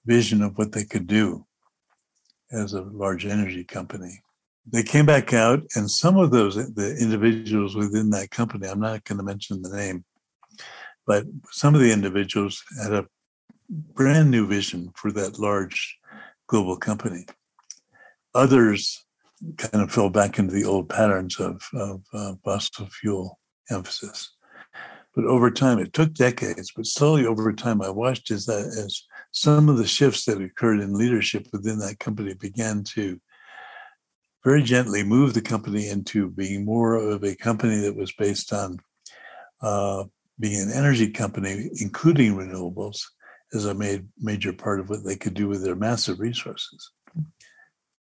vision 0.04 0.42
of 0.42 0.58
what 0.58 0.72
they 0.72 0.84
could 0.84 1.06
do 1.06 1.46
as 2.52 2.72
a 2.72 2.82
large 2.82 3.26
energy 3.26 3.64
company. 3.64 4.20
They 4.66 4.82
came 4.82 5.06
back 5.06 5.32
out, 5.32 5.62
and 5.76 5.90
some 5.90 6.16
of 6.16 6.30
those 6.30 6.54
the 6.74 6.96
individuals 6.96 7.76
within 7.76 8.10
that 8.10 8.30
company, 8.30 8.66
I'm 8.66 8.80
not 8.80 9.04
going 9.04 9.18
to 9.18 9.24
mention 9.24 9.62
the 9.62 9.76
name, 9.76 10.04
but 11.06 11.24
some 11.50 11.74
of 11.74 11.80
the 11.80 11.92
individuals 11.92 12.62
had 12.82 12.92
a 12.92 13.06
brand 13.68 14.30
new 14.30 14.46
vision 14.46 14.90
for 14.96 15.12
that 15.12 15.38
large 15.38 15.98
global 16.46 16.76
company. 16.76 17.26
Others 18.34 19.04
kind 19.56 19.82
of 19.82 19.92
fell 19.92 20.10
back 20.10 20.38
into 20.38 20.52
the 20.52 20.64
old 20.64 20.88
patterns 20.88 21.38
of, 21.38 21.62
of 21.74 22.02
uh, 22.12 22.34
fossil 22.44 22.86
fuel 22.86 23.38
emphasis. 23.70 24.34
But 25.14 25.26
over 25.26 25.50
time, 25.50 25.78
it 25.78 25.92
took 25.92 26.12
decades, 26.12 26.72
but 26.74 26.86
slowly 26.86 27.24
over 27.24 27.52
time, 27.52 27.80
I 27.82 27.90
watched 27.90 28.30
as 28.30 28.46
that 28.46 28.66
as 28.66 29.02
some 29.30 29.68
of 29.68 29.76
the 29.76 29.86
shifts 29.86 30.24
that 30.24 30.42
occurred 30.42 30.80
in 30.80 30.98
leadership 30.98 31.46
within 31.52 31.78
that 31.78 32.00
company 32.00 32.34
began 32.34 32.82
to 32.94 33.20
very 34.44 34.62
gently 34.62 35.02
move 35.02 35.32
the 35.32 35.40
company 35.40 35.88
into 35.88 36.30
being 36.30 36.64
more 36.64 36.96
of 36.96 37.22
a 37.22 37.36
company 37.36 37.76
that 37.78 37.96
was 37.96 38.12
based 38.12 38.52
on 38.52 38.78
uh, 39.62 40.04
being 40.40 40.60
an 40.60 40.72
energy 40.72 41.10
company, 41.10 41.70
including 41.80 42.34
renewables, 42.34 43.00
as 43.54 43.66
a 43.66 43.74
made, 43.74 44.06
major 44.18 44.52
part 44.52 44.80
of 44.80 44.90
what 44.90 45.04
they 45.04 45.16
could 45.16 45.34
do 45.34 45.48
with 45.48 45.62
their 45.62 45.76
massive 45.76 46.18
resources. 46.18 46.90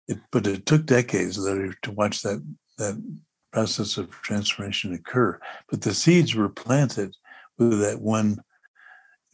It, 0.08 0.18
but 0.32 0.46
it 0.46 0.66
took 0.66 0.86
decades 0.86 1.36
to 1.36 1.92
watch 1.92 2.22
that 2.22 2.42
that 2.78 3.20
process 3.52 3.96
of 3.96 4.10
transformation 4.10 4.94
occur. 4.94 5.38
But 5.70 5.82
the 5.82 5.94
seeds 5.94 6.34
were 6.34 6.48
planted 6.48 7.14
with 7.58 7.80
that 7.80 8.00
one 8.00 8.42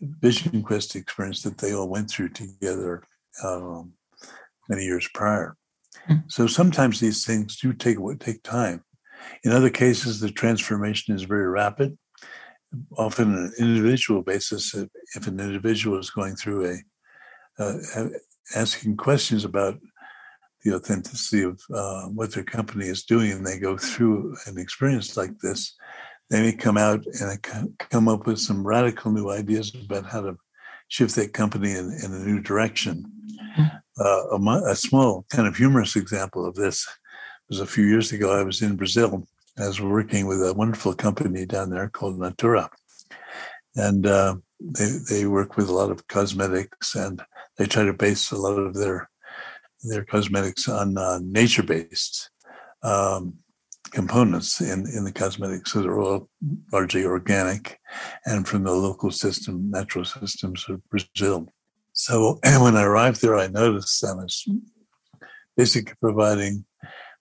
Vision 0.01 0.63
Quest 0.63 0.97
experience 0.97 1.43
that 1.43 1.59
they 1.59 1.75
all 1.75 1.89
went 1.89 2.11
through 2.11 2.31
together 2.31 3.03
um, 3.43 3.93
many 4.69 4.85
years 4.85 5.09
prior. 5.15 5.57
Mm-hmm. 6.09 6.29
So 6.29 6.47
sometimes 6.47 6.99
these 6.99 7.25
things 7.25 7.57
do 7.59 7.73
take 7.73 7.99
take 8.19 8.43
time. 8.43 8.83
In 9.45 9.53
other 9.53 9.71
cases, 9.71 10.21
the 10.21 10.31
transformation 10.31 11.15
is 11.15 11.23
very 11.23 11.47
rapid 11.47 11.97
often 12.97 13.35
on 13.35 13.45
an 13.45 13.53
individual 13.59 14.23
basis, 14.23 14.75
if, 14.75 14.89
if 15.15 15.27
an 15.27 15.41
individual 15.41 15.99
is 15.99 16.11
going 16.11 16.37
through 16.37 16.67
a 17.59 17.63
uh, 17.63 18.09
asking 18.57 18.97
questions 18.97 19.45
about 19.45 19.79
the 20.65 20.75
authenticity 20.75 21.43
of 21.43 21.61
uh, 21.73 22.07
what 22.07 22.33
their 22.33 22.45
company 22.45 22.87
is 22.87 23.05
doing, 23.05 23.33
and 23.33 23.47
they 23.47 23.59
go 23.59 23.77
through 23.77 24.37
an 24.47 24.59
experience 24.59 25.17
like 25.17 25.39
this, 25.39 25.77
they 26.31 26.41
may 26.41 26.53
come 26.53 26.79
out 26.79 27.05
and 27.21 27.47
come 27.91 28.09
up 28.09 28.27
with 28.27 28.39
some 28.39 28.67
radical 28.67 29.13
new 29.13 29.31
ideas 29.31 29.75
about 29.75 30.07
how 30.07 30.23
to 30.23 30.37
shift 30.89 31.15
that 31.17 31.33
company 31.33 31.73
in, 31.73 31.93
in 32.03 32.13
a 32.13 32.25
new 32.25 32.41
direction. 32.41 33.05
Mm-hmm. 33.59 33.77
Uh, 34.01 34.39
a, 34.39 34.71
a, 34.71 34.75
small 34.75 35.25
kind 35.31 35.47
of 35.47 35.57
humorous 35.57 35.97
example 35.97 36.47
of 36.47 36.55
this 36.55 36.87
was 37.49 37.61
a 37.61 37.67
few 37.67 37.85
years 37.85 38.11
ago. 38.11 38.33
I 38.33 38.43
was 38.43 38.63
in 38.63 38.75
Brazil 38.75 39.27
I 39.59 39.69
was 39.69 39.81
working 39.81 40.27
with 40.27 40.45
a 40.45 40.53
wonderful 40.53 40.95
company 40.95 41.47
down 41.47 41.71
there 41.71 41.89
called 41.89 42.19
Natura. 42.19 42.69
And 43.77 44.07
uh, 44.07 44.37
they, 44.61 44.99
they 45.09 45.27
work 45.27 45.57
with 45.57 45.69
a 45.69 45.73
lot 45.73 45.91
of 45.91 46.07
cosmetics 46.09 46.95
and 46.97 47.23
they 47.57 47.67
try 47.67 47.85
to 47.85 47.93
base 47.93 48.33
a 48.33 48.37
lot 48.37 48.59
of 48.59 48.75
their 48.75 49.09
their 49.85 50.05
cosmetics 50.05 50.69
on 50.69 50.97
uh, 50.97 51.21
nature-based 51.23 52.31
um, 52.83 53.35
components 53.91 54.61
in, 54.61 54.87
in 54.95 55.05
the 55.05 55.13
cosmetics. 55.13 55.73
So 55.73 55.83
they're 55.83 56.01
all 56.01 56.29
largely 56.73 57.05
organic 57.05 57.79
and 58.27 58.47
from 58.47 58.65
the 58.65 58.73
local 58.73 59.11
system, 59.11 59.71
natural 59.71 60.05
systems 60.05 60.67
of 60.69 60.83
Brazil. 60.89 61.53
So 61.93 62.39
and 62.45 62.63
when 62.63 62.77
I 62.77 62.83
arrived 62.83 63.23
there, 63.23 63.37
I 63.37 63.47
noticed 63.47 64.05
I 64.05 64.15
was 64.15 64.47
basically 65.57 65.95
providing 66.01 66.65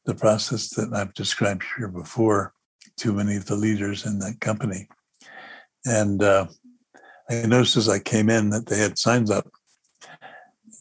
the 0.05 0.15
process 0.15 0.69
that 0.71 0.93
I've 0.93 1.13
described 1.13 1.63
here 1.77 1.87
before 1.87 2.53
to 2.97 3.13
many 3.13 3.35
of 3.37 3.45
the 3.45 3.55
leaders 3.55 4.05
in 4.05 4.19
that 4.19 4.39
company. 4.41 4.87
And 5.85 6.21
uh, 6.21 6.47
I 7.29 7.45
noticed 7.45 7.77
as 7.77 7.89
I 7.89 7.99
came 7.99 8.29
in 8.29 8.49
that 8.49 8.65
they 8.65 8.77
had 8.77 8.97
signs 8.97 9.31
up 9.31 9.49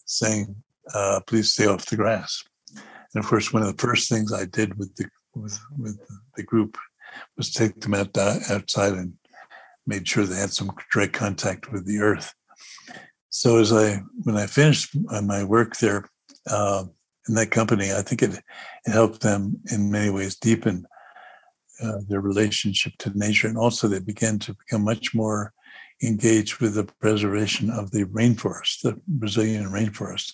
saying, 0.06 0.61
uh, 0.94 1.20
please 1.26 1.52
stay 1.52 1.66
off 1.66 1.86
the 1.86 1.96
grass. 1.96 2.42
And 3.14 3.22
of 3.22 3.28
course, 3.28 3.52
one 3.52 3.62
of 3.62 3.76
the 3.76 3.82
first 3.82 4.08
things 4.08 4.32
I 4.32 4.44
did 4.46 4.78
with 4.78 4.94
the 4.96 5.06
with, 5.34 5.58
with 5.78 5.98
the 6.36 6.42
group 6.42 6.76
was 7.36 7.50
take 7.50 7.80
them 7.80 7.94
out 7.94 8.16
uh, 8.16 8.38
outside 8.50 8.92
and 8.92 9.14
made 9.86 10.06
sure 10.06 10.24
they 10.24 10.36
had 10.36 10.52
some 10.52 10.70
direct 10.92 11.12
contact 11.14 11.72
with 11.72 11.86
the 11.86 11.98
earth. 11.98 12.34
So 13.30 13.58
as 13.58 13.72
I 13.72 14.02
when 14.24 14.36
I 14.36 14.46
finished 14.46 14.96
my 15.22 15.44
work 15.44 15.76
there, 15.78 16.08
uh, 16.50 16.84
in 17.28 17.34
that 17.34 17.50
company, 17.50 17.92
I 17.92 18.02
think 18.02 18.22
it, 18.22 18.34
it 18.34 18.92
helped 18.92 19.20
them 19.20 19.60
in 19.70 19.90
many 19.90 20.10
ways 20.10 20.36
deepen 20.36 20.86
uh, 21.82 21.98
their 22.08 22.20
relationship 22.20 22.92
to 22.98 23.16
nature. 23.16 23.48
And 23.48 23.58
also, 23.58 23.88
they 23.88 24.00
began 24.00 24.38
to 24.40 24.54
become 24.54 24.84
much 24.84 25.14
more 25.14 25.52
engaged 26.02 26.58
with 26.58 26.74
the 26.74 26.84
preservation 27.00 27.70
of 27.70 27.90
the 27.90 28.04
rainforest, 28.04 28.82
the 28.82 29.00
Brazilian 29.06 29.64
rainforest, 29.66 30.32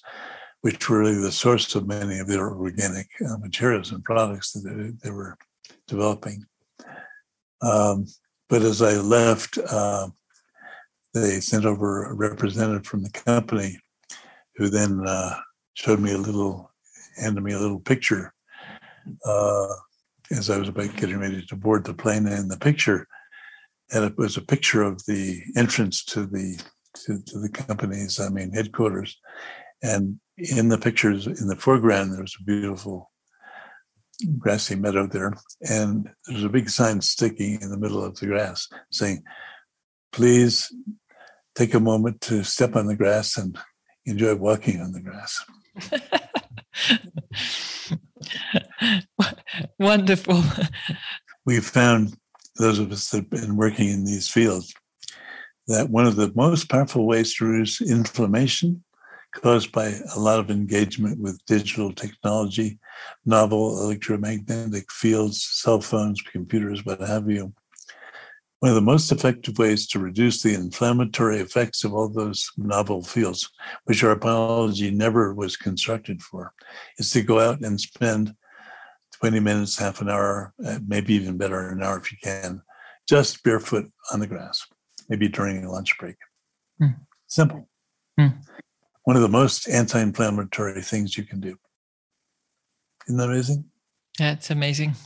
which 0.63 0.89
were 0.89 1.01
really 1.01 1.21
the 1.21 1.33
source 1.33 1.75
of 1.75 1.87
many 1.87 2.19
of 2.19 2.27
their 2.27 2.51
organic 2.51 3.07
uh, 3.29 3.37
materials 3.39 3.93
and 3.93 4.05
products 4.05 4.53
that 4.53 4.99
they, 5.03 5.11
were 5.11 5.37
developing. 5.87 6.45
Um, 7.63 8.07
but 8.49 8.63
as 8.63 8.83
I 8.83 8.95
left, 8.95 9.59
uh, 9.59 10.09
they 11.15 11.41
sent 11.41 11.65
over 11.65 12.05
a 12.05 12.15
representative 12.15 12.87
from 12.87 13.03
the 13.03 13.11
company 13.11 13.79
who 14.57 14.69
then 14.69 15.03
uh, 15.07 15.37
showed 15.75 16.01
me 16.01 16.13
a 16.13 16.19
little 16.19 16.71
handed 17.17 17.43
me 17.43 17.53
a 17.53 17.59
little 17.59 17.81
picture 17.81 18.33
uh, 19.25 19.69
as 20.31 20.51
I 20.51 20.59
was 20.59 20.69
about 20.69 20.95
getting 20.97 21.19
ready 21.19 21.45
to 21.45 21.57
board 21.57 21.85
the 21.85 21.95
plane. 21.95 22.27
And 22.27 22.51
the 22.51 22.59
picture, 22.59 23.07
and 23.93 24.05
it 24.05 24.17
was 24.17 24.37
a 24.37 24.43
picture 24.43 24.83
of 24.83 25.05
the 25.07 25.41
entrance 25.57 26.05
to 26.07 26.27
the 26.27 26.61
to, 26.95 27.23
to 27.23 27.39
the 27.39 27.49
company's, 27.49 28.19
I 28.19 28.29
mean, 28.29 28.53
headquarters. 28.53 29.17
And 29.83 30.19
in 30.37 30.69
the 30.69 30.79
pictures, 30.79 31.27
in 31.27 31.49
the 31.49 31.57
foreground, 31.57 32.13
there's 32.13 32.37
a 32.41 32.45
beautiful 32.45 33.11
grassy 34.39 34.75
meadow 34.75 35.07
there, 35.07 35.35
and 35.69 36.11
there's 36.27 36.45
a 36.45 36.49
big 36.49 36.69
sign 36.69 37.01
sticking 37.01 37.61
in 37.61 37.71
the 37.71 37.79
middle 37.79 38.05
of 38.05 38.19
the 38.19 38.27
grass 38.27 38.69
saying, 38.91 39.23
"Please 40.13 40.73
take 41.55 41.75
a 41.75 41.81
moment 41.81 42.21
to 42.23 42.43
step 42.43 42.75
on 42.77 42.87
the 42.87 42.97
grass 42.97 43.37
and 43.37 43.57
enjoy 44.07 44.35
walking 44.35 44.81
on 44.81 44.93
the 44.93 45.01
grass." 45.01 45.45
Wonderful. 49.79 50.43
We 51.45 51.61
found 51.61 52.17
those 52.57 52.79
of 52.79 52.91
us 52.91 53.11
that 53.11 53.19
have 53.19 53.31
been 53.31 53.57
working 53.57 53.89
in 53.89 54.05
these 54.05 54.29
fields 54.29 54.75
that 55.69 55.91
one 55.91 56.07
of 56.07 56.17
the 56.17 56.33
most 56.35 56.69
powerful 56.69 57.07
ways 57.07 57.35
to 57.35 57.45
reduce 57.45 57.81
inflammation 57.81 58.83
caused 59.35 59.73
by 59.73 59.95
a 60.15 60.19
lot 60.19 60.39
of 60.39 60.51
engagement 60.51 61.21
with 61.21 61.45
digital 61.47 61.93
technology, 61.93 62.79
novel 63.27 63.83
electromagnetic 63.83 64.91
fields, 64.91 65.43
cell 65.43 65.81
phones, 65.81 66.21
computers, 66.23 66.85
what 66.85 67.01
have 67.01 67.31
you. 67.31 67.53
One 68.61 68.71
of 68.71 68.75
the 68.75 68.81
most 68.81 69.13
effective 69.13 69.59
ways 69.59 69.87
to 69.89 70.01
reduce 70.01 70.43
the 70.43 70.55
inflammatory 70.55 71.39
effects 71.39 71.85
of 71.85 71.95
all 71.95 72.09
those 72.09 72.51
novel 72.57 73.05
fields, 73.05 73.49
which 73.85 74.03
our 74.03 74.17
biology 74.17 74.91
never 74.91 75.33
was 75.33 75.57
constructed 75.57 76.21
for, 76.23 76.53
is 76.99 77.11
to 77.13 77.23
go 77.23 77.39
out 77.39 77.61
and 77.61 77.81
spend 77.81 78.35
20 79.21 79.39
minutes, 79.41 79.79
half 79.79 80.01
an 80.01 80.09
hour, 80.09 80.53
uh, 80.67 80.79
maybe 80.87 81.15
even 81.15 81.37
better, 81.37 81.69
an 81.69 81.83
hour 81.83 81.99
if 81.99 82.11
you 82.11 82.19
can, 82.23 82.61
just 83.09 83.43
barefoot 83.45 83.87
on 84.13 84.21
the 84.21 84.27
grass, 84.27 84.67
maybe 85.09 85.29
during 85.29 85.65
a 85.65 85.71
lunch 85.71 85.97
break. 85.99 86.17
Mm. 86.81 86.97
Simple. 87.29 87.69
Mm 88.19 88.43
one 89.09 89.17
of 89.17 89.23
the 89.23 89.29
most 89.41 89.67
anti-inflammatory 89.71 90.83
things 90.83 91.17
you 91.17 91.25
can 91.25 91.41
do. 91.41 91.57
Isn't 93.07 93.17
that 93.17 93.31
amazing? 93.31 93.65
Yeah, 94.21 94.33
it's 94.33 94.51
amazing. 94.51 94.97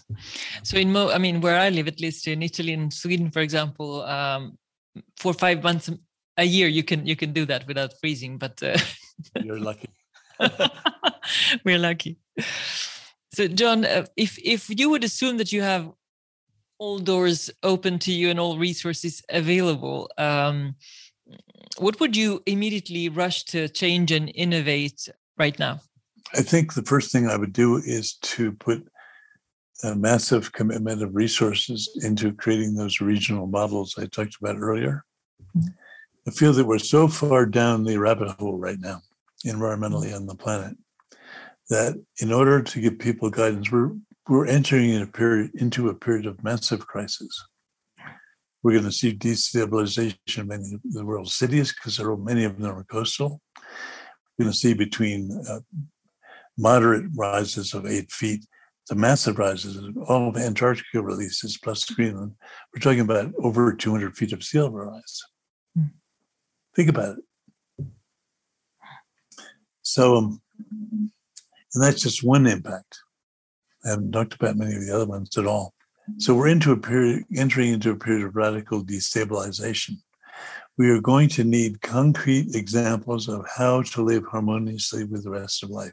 So 0.65 0.77
in 0.77 0.91
Mo, 0.91 1.11
I 1.11 1.19
mean, 1.19 1.41
where 1.41 1.57
I 1.57 1.69
live, 1.69 1.87
at 1.87 2.01
least 2.01 2.27
in 2.27 2.43
Italy 2.43 2.73
and 2.73 2.93
Sweden, 2.93 3.31
for 3.31 3.39
example, 3.39 4.03
um, 4.03 4.59
for 5.19 5.33
five 5.33 5.63
months 5.63 5.89
a 6.37 6.43
year, 6.43 6.67
you 6.67 6.83
can 6.83 7.07
you 7.07 7.15
can 7.15 7.33
do 7.33 7.47
that 7.47 7.65
without 7.69 7.93
freezing. 8.01 8.39
But 8.39 8.61
uh, 8.61 8.77
you're 9.41 9.61
lucky. 9.61 9.91
We're 11.65 11.79
lucky. 11.79 12.19
So, 13.33 13.47
John, 13.47 13.85
uh, 13.85 14.07
if 14.17 14.37
if 14.43 14.69
you 14.69 14.91
would 14.91 15.05
assume 15.05 15.37
that 15.37 15.53
you 15.53 15.63
have 15.63 15.89
all 16.81 16.99
doors 16.99 17.51
open 17.63 18.01
to 18.01 18.11
you 18.11 18.31
and 18.31 18.41
all 18.41 18.59
resources 18.59 19.23
available, 19.31 20.11
um, 20.19 20.75
what 21.79 22.01
would 22.01 22.17
you 22.17 22.43
immediately 22.47 23.09
rush 23.09 23.45
to 23.47 23.69
change 23.69 24.11
and 24.13 24.31
innovate 24.35 25.09
right 25.39 25.59
now? 25.59 25.81
I 26.35 26.43
think 26.43 26.75
the 26.75 26.83
first 26.83 27.13
thing 27.13 27.29
I 27.29 27.37
would 27.37 27.53
do 27.53 27.77
is 27.77 28.15
to 28.23 28.53
put 28.53 28.87
a 29.85 29.95
massive 29.95 30.53
commitment 30.53 31.03
of 31.03 31.15
resources 31.15 31.91
into 32.03 32.33
creating 32.33 32.75
those 32.75 33.01
regional 33.01 33.47
models 33.47 33.97
I 33.99 34.07
talked 34.07 34.37
about 34.41 34.57
earlier. 34.57 35.05
I 36.27 36.31
feel 36.31 36.53
that 36.53 36.67
we're 36.67 36.79
so 36.79 37.09
far 37.09 37.47
down 37.47 37.85
the 37.85 37.99
rabbit 37.99 38.29
hole 38.39 38.57
right 38.57 38.79
now, 38.79 39.01
environmentally 39.45 40.15
on 40.15 40.27
the 40.27 40.37
planet, 40.37 40.77
that 41.69 42.01
in 42.19 42.33
order 42.33 42.63
to 42.63 42.81
give 42.81 42.99
people 42.99 43.29
guidance, 43.29 43.71
we're 43.73 43.91
we're 44.29 44.47
entering 44.47 44.91
in 44.91 45.03
a 45.03 45.07
period 45.07 45.51
into 45.55 45.89
a 45.89 45.95
period 45.95 46.27
of 46.27 46.43
massive 46.45 46.87
crisis. 46.87 47.45
We're 48.63 48.73
going 48.73 48.85
to 48.85 48.93
see 48.93 49.17
destabilization 49.17 50.39
of 50.39 50.47
many 50.47 50.75
of 50.75 50.81
the 50.85 51.05
world's 51.05 51.35
cities 51.35 51.73
because 51.73 51.97
there 51.97 52.11
are 52.11 52.17
many 52.17 52.45
of 52.45 52.59
them 52.59 52.71
are 52.71 52.85
coastal. 52.85 53.41
We're 54.39 54.45
going 54.45 54.53
to 54.53 54.59
see 54.59 54.75
between 54.75 55.43
uh, 55.49 55.61
moderate 56.57 57.07
rises 57.17 57.75
of 57.75 57.87
eight 57.87 58.11
feet 58.11 58.47
to 58.87 58.95
massive 58.95 59.39
rises. 59.39 59.77
Of 59.77 59.97
all 60.09 60.29
of 60.29 60.37
Antarctica 60.37 61.03
releases 61.03 61.59
plus 61.59 61.85
Greenland. 61.91 62.35
We're 62.73 62.81
talking 62.81 63.01
about 63.01 63.33
over 63.39 63.73
200 63.73 64.17
feet 64.17 64.33
of 64.33 64.45
sea 64.45 64.61
level 64.61 64.79
rise. 64.79 65.23
Mm. 65.79 65.91
Think 66.75 66.89
about 66.89 67.19
it. 67.19 67.87
So, 69.83 70.17
um, 70.17 70.43
and 71.75 71.83
that's 71.83 72.03
just 72.03 72.23
one 72.23 72.47
impact. 72.47 72.99
I 73.85 73.91
haven't 73.91 74.13
talked 74.13 74.35
about 74.35 74.57
many 74.57 74.77
of 74.77 74.87
the 74.87 74.95
other 74.95 75.07
ones 75.07 75.37
at 75.37 75.47
all. 75.47 75.75
So 76.19 76.35
we're 76.35 76.49
into 76.49 76.73
a 76.73 76.77
period, 76.77 77.25
entering 77.37 77.73
into 77.73 77.91
a 77.91 77.97
period 77.97 78.27
of 78.27 78.37
radical 78.37 78.85
destabilization. 78.85 79.97
We 80.79 80.89
are 80.91 81.01
going 81.01 81.29
to 81.31 81.45
need 81.45 81.83
concrete 81.83 82.55
examples 82.55 83.29
of 83.29 83.45
how 83.57 83.83
to 83.83 84.03
live 84.03 84.25
harmoniously 84.25 85.05
with 85.05 85.23
the 85.23 85.31
rest 85.31 85.63
of 85.63 85.71
life. 85.71 85.93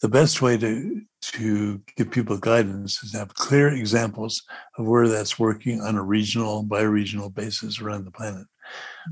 The 0.00 0.08
best 0.08 0.42
way 0.42 0.58
to, 0.58 1.00
to 1.22 1.80
give 1.96 2.10
people 2.10 2.36
guidance 2.36 3.02
is 3.02 3.12
to 3.12 3.18
have 3.18 3.34
clear 3.34 3.68
examples 3.68 4.42
of 4.76 4.86
where 4.86 5.08
that's 5.08 5.38
working 5.38 5.80
on 5.80 5.96
a 5.96 6.02
regional, 6.02 6.64
bioregional 6.64 7.34
basis 7.34 7.80
around 7.80 8.04
the 8.04 8.10
planet. 8.10 8.46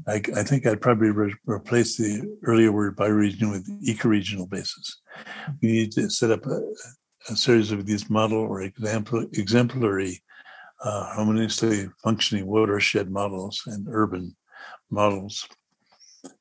I, 0.06 0.22
I 0.36 0.42
think 0.42 0.66
I'd 0.66 0.82
probably 0.82 1.10
re- 1.10 1.34
replace 1.46 1.96
the 1.96 2.38
earlier 2.44 2.70
word 2.70 2.96
bioregional 2.96 3.52
with 3.52 3.70
eco-regional 3.82 4.46
basis. 4.46 5.00
We 5.62 5.72
need 5.72 5.92
to 5.92 6.10
set 6.10 6.30
up 6.30 6.44
a, 6.46 6.60
a 7.28 7.36
series 7.36 7.70
of 7.70 7.86
these 7.86 8.08
model 8.08 8.38
or 8.38 8.62
example, 8.62 9.26
exemplary, 9.32 10.22
uh, 10.82 11.14
harmoniously 11.14 11.88
functioning 12.02 12.46
watershed 12.46 13.10
models 13.10 13.62
and 13.66 13.86
urban 13.90 14.34
models 14.90 15.46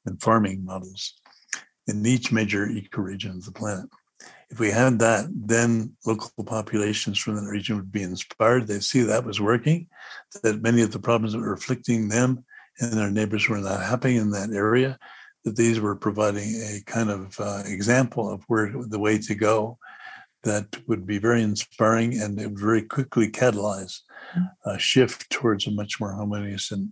and 0.06 0.22
farming 0.22 0.64
models 0.64 1.14
in 1.88 2.06
each 2.06 2.32
major 2.32 2.68
ecoregion 2.68 3.38
of 3.38 3.46
the 3.46 3.52
planet. 3.52 3.90
If 4.50 4.60
we 4.60 4.72
had 4.72 4.98
that, 5.00 5.28
then 5.32 5.96
local 6.06 6.44
populations 6.44 7.20
from 7.20 7.36
that 7.36 7.50
region 7.50 7.76
would 7.76 7.92
be 7.92 8.02
inspired. 8.04 8.68
They 8.68 8.80
see 8.80 9.02
that 9.02 9.26
was 9.26 9.40
working, 9.40 9.88
that 10.44 10.62
many 10.62 10.82
of 10.82 10.92
the 10.92 11.00
problems 11.00 11.34
that 11.34 11.40
were 11.40 11.54
afflicting 11.54 12.10
them 12.10 12.44
and 12.80 12.94
their 12.94 13.12
neighbors 13.12 13.48
were 13.48 13.58
not 13.58 13.82
happy 13.82 14.18
in 14.18 14.32
that 14.32 14.52
area, 14.52 14.98
that 15.44 15.56
these 15.56 15.80
were 15.80 15.96
providing 15.96 16.56
a 16.56 16.82
kind 16.86 17.10
of 17.10 17.40
uh, 17.40 17.64
example 17.66 18.30
of 18.30 18.44
where 18.48 18.72
the 18.88 19.00
way 19.00 19.18
to 19.20 19.36
go 19.36 19.78
that 20.44 20.78
would 20.88 21.06
be 21.06 21.18
very 21.18 21.42
inspiring 21.42 22.20
and 22.22 22.40
it 22.40 22.48
would 22.48 22.60
very 22.60 22.82
quickly 22.82 23.30
catalyze 23.30 24.02
hmm. 24.34 24.44
a 24.66 24.80
shift 24.80 25.30
towards 25.30 25.68
a 25.68 25.72
much 25.72 26.00
more 26.00 26.14
harmonious 26.14 26.72
and 26.72 26.90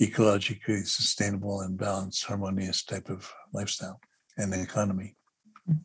ecologically 0.00 0.86
sustainable 0.86 1.60
and 1.60 1.78
balanced, 1.78 2.24
harmonious 2.24 2.84
type 2.84 3.08
of 3.08 3.32
lifestyle 3.52 4.00
and 4.36 4.52
economy. 4.54 5.16
Hmm. 5.66 5.76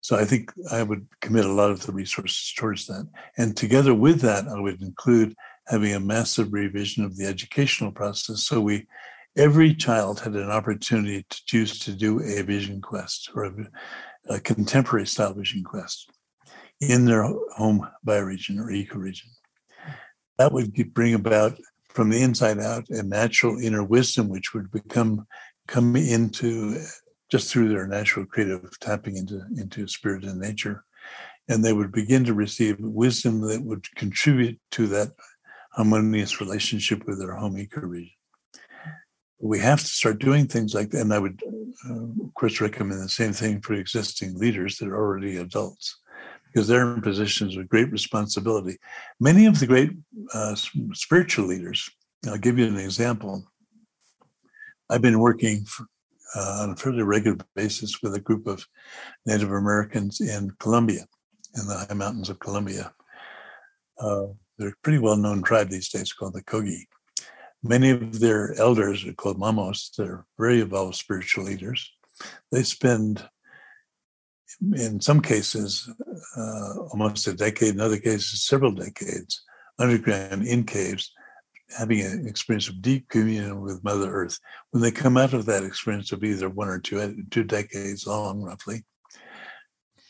So 0.00 0.16
I 0.16 0.24
think 0.24 0.52
I 0.70 0.82
would 0.82 1.06
commit 1.20 1.44
a 1.44 1.52
lot 1.52 1.70
of 1.70 1.84
the 1.84 1.92
resources 1.92 2.52
towards 2.56 2.86
that. 2.86 3.08
And 3.36 3.56
together 3.56 3.94
with 3.94 4.20
that, 4.22 4.48
I 4.48 4.58
would 4.60 4.82
include 4.82 5.34
having 5.68 5.94
a 5.94 6.00
massive 6.00 6.52
revision 6.52 7.04
of 7.04 7.16
the 7.16 7.26
educational 7.26 7.92
process. 7.92 8.44
So 8.44 8.60
we 8.60 8.86
every 9.36 9.74
child 9.74 10.20
had 10.20 10.34
an 10.34 10.50
opportunity 10.50 11.24
to 11.28 11.44
choose 11.46 11.78
to 11.80 11.92
do 11.92 12.20
a 12.22 12.42
vision 12.42 12.80
quest 12.80 13.30
or 13.34 13.44
a, 13.44 13.52
a 14.28 14.40
contemporary 14.40 15.06
style 15.06 15.34
vision 15.34 15.62
quest 15.62 16.10
in 16.80 17.04
their 17.04 17.22
home 17.22 17.88
bioregion 18.06 18.58
or 18.58 18.70
ecoregion. 18.70 19.30
That 20.38 20.52
would 20.52 20.74
bring 20.92 21.14
about 21.14 21.58
from 21.88 22.10
the 22.10 22.22
inside 22.22 22.58
out 22.58 22.88
a 22.90 23.02
natural 23.02 23.58
inner 23.58 23.82
wisdom, 23.82 24.28
which 24.28 24.52
would 24.52 24.70
become 24.70 25.26
come 25.66 25.96
into 25.96 26.80
just 27.30 27.50
through 27.50 27.68
their 27.68 27.86
natural 27.86 28.26
creative 28.26 28.78
tapping 28.80 29.16
into 29.16 29.42
into 29.56 29.88
spirit 29.88 30.24
and 30.24 30.38
nature, 30.38 30.84
and 31.48 31.64
they 31.64 31.72
would 31.72 31.92
begin 31.92 32.24
to 32.24 32.34
receive 32.34 32.76
wisdom 32.78 33.40
that 33.40 33.62
would 33.62 33.90
contribute 33.94 34.60
to 34.72 34.86
that 34.88 35.12
harmonious 35.72 36.40
relationship 36.40 37.06
with 37.06 37.18
their 37.18 37.34
home 37.34 37.56
ecoregion. 37.56 38.12
We 39.38 39.58
have 39.58 39.80
to 39.80 39.86
start 39.86 40.18
doing 40.18 40.46
things 40.46 40.74
like 40.74 40.90
that, 40.90 41.02
and 41.02 41.12
I 41.12 41.18
would, 41.18 41.42
uh, 41.88 42.24
of 42.24 42.34
course, 42.34 42.60
recommend 42.60 43.02
the 43.02 43.08
same 43.08 43.32
thing 43.32 43.60
for 43.60 43.74
existing 43.74 44.38
leaders 44.38 44.78
that 44.78 44.88
are 44.88 44.96
already 44.96 45.36
adults 45.36 45.98
because 46.56 46.68
they're 46.68 46.94
in 46.94 47.02
positions 47.02 47.54
of 47.54 47.68
great 47.68 47.92
responsibility. 47.92 48.78
Many 49.20 49.44
of 49.44 49.60
the 49.60 49.66
great 49.66 49.90
uh, 50.32 50.54
spiritual 50.94 51.44
leaders, 51.44 51.86
I'll 52.26 52.38
give 52.38 52.58
you 52.58 52.64
an 52.64 52.78
example. 52.78 53.44
I've 54.88 55.02
been 55.02 55.18
working 55.18 55.66
for, 55.66 55.84
uh, 56.34 56.60
on 56.62 56.70
a 56.70 56.76
fairly 56.76 57.02
regular 57.02 57.36
basis 57.54 58.00
with 58.02 58.14
a 58.14 58.20
group 58.20 58.46
of 58.46 58.64
Native 59.26 59.52
Americans 59.52 60.22
in 60.22 60.50
Colombia, 60.58 61.04
in 61.60 61.66
the 61.66 61.84
high 61.86 61.94
mountains 61.94 62.30
of 62.30 62.38
Colombia. 62.38 62.90
Uh, 64.00 64.28
they're 64.56 64.68
a 64.68 64.82
pretty 64.82 64.98
well 64.98 65.18
known 65.18 65.42
tribe 65.42 65.68
these 65.68 65.90
days 65.90 66.14
called 66.14 66.32
the 66.32 66.42
Kogi. 66.42 66.84
Many 67.62 67.90
of 67.90 68.18
their 68.18 68.58
elders 68.58 69.06
are 69.06 69.12
called 69.12 69.38
mamos. 69.38 69.90
They're 69.94 70.24
very 70.38 70.62
evolved 70.62 70.94
spiritual 70.94 71.44
leaders. 71.44 71.92
They 72.50 72.62
spend 72.62 73.28
in 74.60 75.00
some 75.00 75.20
cases, 75.20 75.88
uh, 76.36 76.78
almost 76.90 77.26
a 77.26 77.34
decade, 77.34 77.74
in 77.74 77.80
other 77.80 77.98
cases, 77.98 78.44
several 78.44 78.72
decades, 78.72 79.42
underground 79.78 80.46
in 80.46 80.64
caves, 80.64 81.12
having 81.76 82.00
an 82.00 82.26
experience 82.26 82.68
of 82.68 82.80
deep 82.80 83.08
communion 83.08 83.60
with 83.60 83.84
Mother 83.84 84.10
Earth. 84.10 84.38
When 84.70 84.82
they 84.82 84.90
come 84.90 85.16
out 85.16 85.34
of 85.34 85.46
that 85.46 85.64
experience 85.64 86.12
of 86.12 86.24
either 86.24 86.48
one 86.48 86.68
or 86.68 86.78
two, 86.78 87.24
two 87.30 87.44
decades 87.44 88.06
long, 88.06 88.42
roughly, 88.42 88.84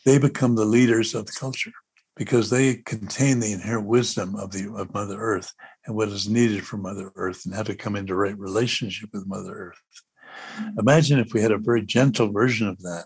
they 0.05 0.17
become 0.17 0.55
the 0.55 0.65
leaders 0.65 1.13
of 1.13 1.25
the 1.25 1.33
culture 1.33 1.73
because 2.15 2.49
they 2.49 2.75
contain 2.75 3.39
the 3.39 3.51
inherent 3.51 3.85
wisdom 3.85 4.35
of 4.35 4.51
the 4.51 4.73
of 4.75 4.93
Mother 4.93 5.19
Earth 5.19 5.53
and 5.85 5.95
what 5.95 6.09
is 6.09 6.29
needed 6.29 6.65
for 6.65 6.77
Mother 6.77 7.11
Earth 7.15 7.45
and 7.45 7.53
how 7.53 7.63
to 7.63 7.75
come 7.75 7.95
into 7.95 8.15
right 8.15 8.37
relationship 8.37 9.09
with 9.13 9.27
Mother 9.27 9.53
Earth. 9.53 9.81
Mm-hmm. 10.59 10.79
Imagine 10.79 11.19
if 11.19 11.33
we 11.33 11.41
had 11.41 11.51
a 11.51 11.57
very 11.57 11.85
gentle 11.85 12.31
version 12.31 12.67
of 12.67 12.79
that 12.79 13.05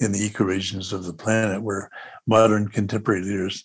in 0.00 0.12
the 0.12 0.28
ecoregions 0.28 0.92
of 0.92 1.04
the 1.04 1.12
planet 1.12 1.62
where 1.62 1.90
modern 2.26 2.68
contemporary 2.68 3.22
leaders 3.22 3.64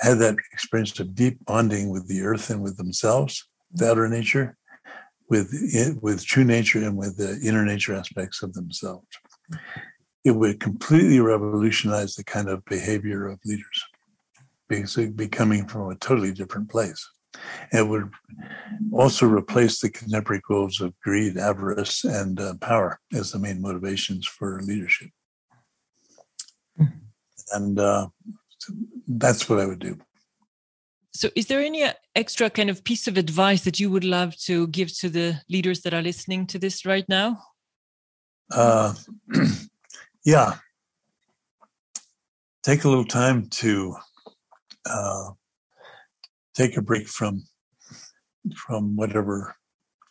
had 0.00 0.18
that 0.18 0.36
experience 0.52 0.98
of 1.00 1.14
deep 1.14 1.44
bonding 1.44 1.90
with 1.90 2.06
the 2.08 2.22
earth 2.22 2.50
and 2.50 2.62
with 2.62 2.76
themselves, 2.76 3.48
the 3.72 3.90
outer 3.90 4.08
nature, 4.08 4.56
with 5.28 5.48
with 6.00 6.24
true 6.24 6.44
nature 6.44 6.82
and 6.84 6.96
with 6.96 7.16
the 7.16 7.38
inner 7.42 7.64
nature 7.64 7.94
aspects 7.94 8.42
of 8.42 8.52
themselves. 8.52 9.06
It 10.24 10.32
would 10.32 10.60
completely 10.60 11.20
revolutionize 11.20 12.14
the 12.14 12.24
kind 12.24 12.48
of 12.48 12.64
behavior 12.66 13.26
of 13.28 13.40
leaders, 13.44 13.84
because 14.68 14.96
it'd 14.98 15.16
be 15.16 15.28
coming 15.28 15.66
from 15.66 15.90
a 15.90 15.96
totally 15.96 16.32
different 16.32 16.68
place. 16.68 17.08
And 17.72 17.80
it 17.80 17.88
would 17.88 18.10
also 18.92 19.26
replace 19.26 19.80
the 19.80 19.90
contemporary 19.90 20.42
goals 20.48 20.80
of 20.80 20.98
greed, 21.00 21.36
avarice, 21.36 22.04
and 22.04 22.40
uh, 22.40 22.54
power 22.60 22.98
as 23.14 23.32
the 23.32 23.38
main 23.38 23.60
motivations 23.60 24.26
for 24.26 24.60
leadership. 24.62 25.10
Mm-hmm. 26.80 26.96
And 27.52 27.78
uh, 27.78 28.08
that's 29.06 29.48
what 29.48 29.60
I 29.60 29.66
would 29.66 29.78
do. 29.78 29.98
So, 31.12 31.30
is 31.34 31.46
there 31.46 31.60
any 31.60 31.84
extra 32.14 32.50
kind 32.50 32.68
of 32.68 32.84
piece 32.84 33.08
of 33.08 33.16
advice 33.16 33.64
that 33.64 33.80
you 33.80 33.90
would 33.90 34.04
love 34.04 34.36
to 34.40 34.66
give 34.68 34.94
to 34.98 35.08
the 35.08 35.40
leaders 35.48 35.80
that 35.82 35.94
are 35.94 36.02
listening 36.02 36.46
to 36.48 36.58
this 36.58 36.84
right 36.84 37.08
now? 37.08 37.38
Uh, 38.50 38.94
yeah. 40.24 40.56
Take 42.62 42.84
a 42.84 42.88
little 42.88 43.04
time 43.04 43.48
to 43.48 43.96
uh, 44.84 45.30
take 46.54 46.76
a 46.76 46.82
break 46.82 47.08
from 47.08 47.44
from 48.54 48.94
whatever 48.94 49.56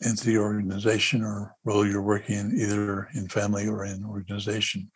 entity 0.04 0.38
organization 0.38 1.22
or 1.22 1.56
role 1.64 1.88
you're 1.88 2.02
working 2.02 2.38
in, 2.38 2.60
either 2.60 3.08
in 3.14 3.28
family 3.30 3.68
or 3.68 3.86
in 3.86 4.04
organization 4.04 4.90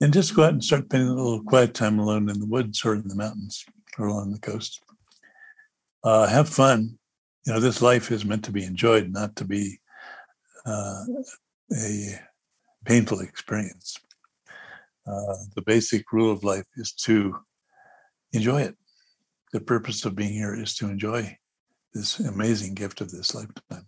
and 0.00 0.12
just 0.12 0.34
go 0.34 0.44
out 0.44 0.52
and 0.52 0.64
start 0.64 0.84
spending 0.84 1.08
a 1.08 1.14
little 1.14 1.42
quiet 1.42 1.74
time 1.74 1.98
alone 1.98 2.28
in 2.28 2.38
the 2.38 2.46
woods 2.46 2.84
or 2.84 2.94
in 2.94 3.08
the 3.08 3.16
mountains 3.16 3.64
or 3.98 4.06
along 4.06 4.32
the 4.32 4.38
coast. 4.38 4.80
Uh, 6.04 6.26
have 6.26 6.48
fun. 6.48 6.98
You 7.46 7.54
know, 7.54 7.60
this 7.60 7.82
life 7.82 8.12
is 8.12 8.24
meant 8.24 8.44
to 8.44 8.52
be 8.52 8.64
enjoyed, 8.64 9.10
not 9.12 9.34
to 9.36 9.44
be 9.44 9.78
uh, 10.66 11.04
a 11.76 12.20
painful 12.84 13.20
experience. 13.20 13.96
Uh, 15.06 15.34
the 15.54 15.62
basic 15.62 16.12
rule 16.12 16.30
of 16.30 16.44
life 16.44 16.66
is 16.76 16.92
to 16.92 17.34
enjoy 18.32 18.62
it. 18.62 18.76
The 19.52 19.60
purpose 19.60 20.04
of 20.04 20.14
being 20.14 20.32
here 20.32 20.54
is 20.54 20.74
to 20.76 20.88
enjoy 20.88 21.36
this 21.94 22.20
amazing 22.20 22.74
gift 22.74 23.00
of 23.00 23.10
this 23.10 23.34
lifetime. 23.34 23.86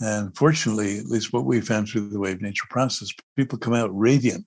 And 0.00 0.36
fortunately, 0.36 0.98
at 0.98 1.06
least 1.06 1.32
what 1.32 1.44
we 1.44 1.60
found 1.60 1.88
through 1.88 2.08
the 2.08 2.18
wave 2.18 2.42
nature 2.42 2.66
process, 2.68 3.10
people 3.36 3.56
come 3.56 3.74
out 3.74 3.96
radiant 3.96 4.44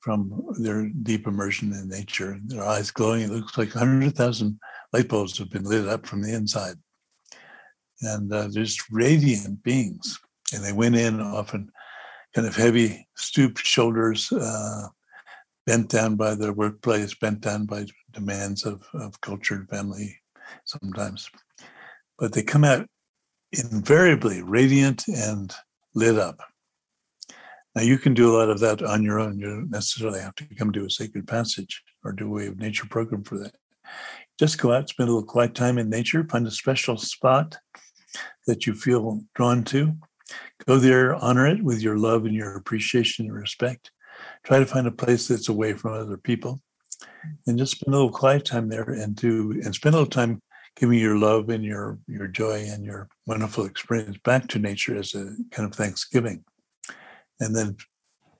from 0.00 0.42
their 0.58 0.88
deep 1.02 1.26
immersion 1.26 1.72
in 1.72 1.88
nature. 1.88 2.38
Their 2.44 2.64
eyes 2.64 2.90
glowing. 2.90 3.22
It 3.22 3.30
looks 3.30 3.58
like 3.58 3.74
100,000 3.74 4.58
light 4.92 5.08
bulbs 5.08 5.38
have 5.38 5.50
been 5.50 5.64
lit 5.64 5.88
up 5.88 6.06
from 6.06 6.22
the 6.22 6.34
inside. 6.34 6.76
And 8.02 8.32
uh, 8.32 8.48
they're 8.48 8.64
just 8.64 8.90
radiant 8.90 9.62
beings. 9.62 10.18
And 10.54 10.64
they 10.64 10.72
went 10.72 10.96
in 10.96 11.20
often 11.20 11.70
kind 12.34 12.46
of 12.46 12.56
heavy, 12.56 13.06
stooped 13.16 13.58
shoulders, 13.58 14.32
uh, 14.32 14.88
bent 15.66 15.90
down 15.90 16.16
by 16.16 16.34
their 16.34 16.52
workplace, 16.52 17.14
bent 17.14 17.40
down 17.40 17.66
by 17.66 17.86
demands 18.12 18.64
of, 18.64 18.82
of 18.94 19.20
culture 19.20 19.54
and 19.54 19.68
family 19.68 20.16
sometimes. 20.64 21.30
But 22.18 22.32
they 22.32 22.42
come 22.42 22.64
out 22.64 22.86
invariably 23.52 24.42
radiant 24.42 25.06
and 25.08 25.52
lit 25.94 26.18
up. 26.18 26.40
Now, 27.80 27.86
you 27.86 27.96
can 27.96 28.12
do 28.12 28.30
a 28.30 28.36
lot 28.36 28.50
of 28.50 28.60
that 28.60 28.82
on 28.82 29.02
your 29.02 29.18
own. 29.18 29.38
You 29.38 29.46
don't 29.46 29.70
necessarily 29.70 30.20
have 30.20 30.34
to 30.34 30.54
come 30.54 30.70
to 30.72 30.84
a 30.84 30.90
sacred 30.90 31.26
passage 31.26 31.82
or 32.04 32.12
do 32.12 32.36
a 32.36 32.50
nature 32.50 32.84
program 32.84 33.24
for 33.24 33.38
that. 33.38 33.54
Just 34.38 34.60
go 34.60 34.70
out, 34.70 34.90
spend 34.90 35.08
a 35.08 35.12
little 35.12 35.26
quiet 35.26 35.54
time 35.54 35.78
in 35.78 35.88
nature, 35.88 36.26
find 36.28 36.46
a 36.46 36.50
special 36.50 36.98
spot 36.98 37.56
that 38.46 38.66
you 38.66 38.74
feel 38.74 39.22
drawn 39.34 39.64
to. 39.64 39.96
Go 40.66 40.76
there, 40.76 41.14
honor 41.14 41.46
it 41.46 41.64
with 41.64 41.80
your 41.80 41.96
love 41.96 42.26
and 42.26 42.34
your 42.34 42.54
appreciation 42.54 43.24
and 43.24 43.34
respect. 43.34 43.92
Try 44.44 44.58
to 44.58 44.66
find 44.66 44.86
a 44.86 44.92
place 44.92 45.28
that's 45.28 45.48
away 45.48 45.72
from 45.72 45.94
other 45.94 46.18
people 46.18 46.60
and 47.46 47.56
just 47.56 47.76
spend 47.76 47.94
a 47.94 47.96
little 47.96 48.12
quiet 48.12 48.44
time 48.44 48.68
there 48.68 48.90
and 48.90 49.16
do 49.16 49.52
and 49.64 49.74
spend 49.74 49.94
a 49.94 49.98
little 49.98 50.10
time 50.10 50.42
giving 50.76 50.98
your 50.98 51.16
love 51.16 51.48
and 51.48 51.64
your 51.64 51.98
your 52.06 52.26
joy 52.26 52.62
and 52.68 52.84
your 52.84 53.08
wonderful 53.26 53.64
experience 53.64 54.18
back 54.22 54.48
to 54.48 54.58
nature 54.58 54.98
as 54.98 55.14
a 55.14 55.34
kind 55.50 55.66
of 55.66 55.74
thanksgiving 55.74 56.44
and 57.40 57.54
then 57.54 57.76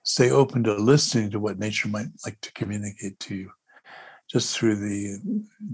stay 0.02 0.30
open 0.30 0.62
to 0.64 0.74
listening 0.74 1.30
to 1.30 1.40
what 1.40 1.58
nature 1.58 1.88
might 1.88 2.08
like 2.24 2.40
to 2.40 2.52
communicate 2.52 3.18
to 3.20 3.34
you 3.34 3.50
just 4.30 4.56
through 4.56 4.76
the 4.76 5.18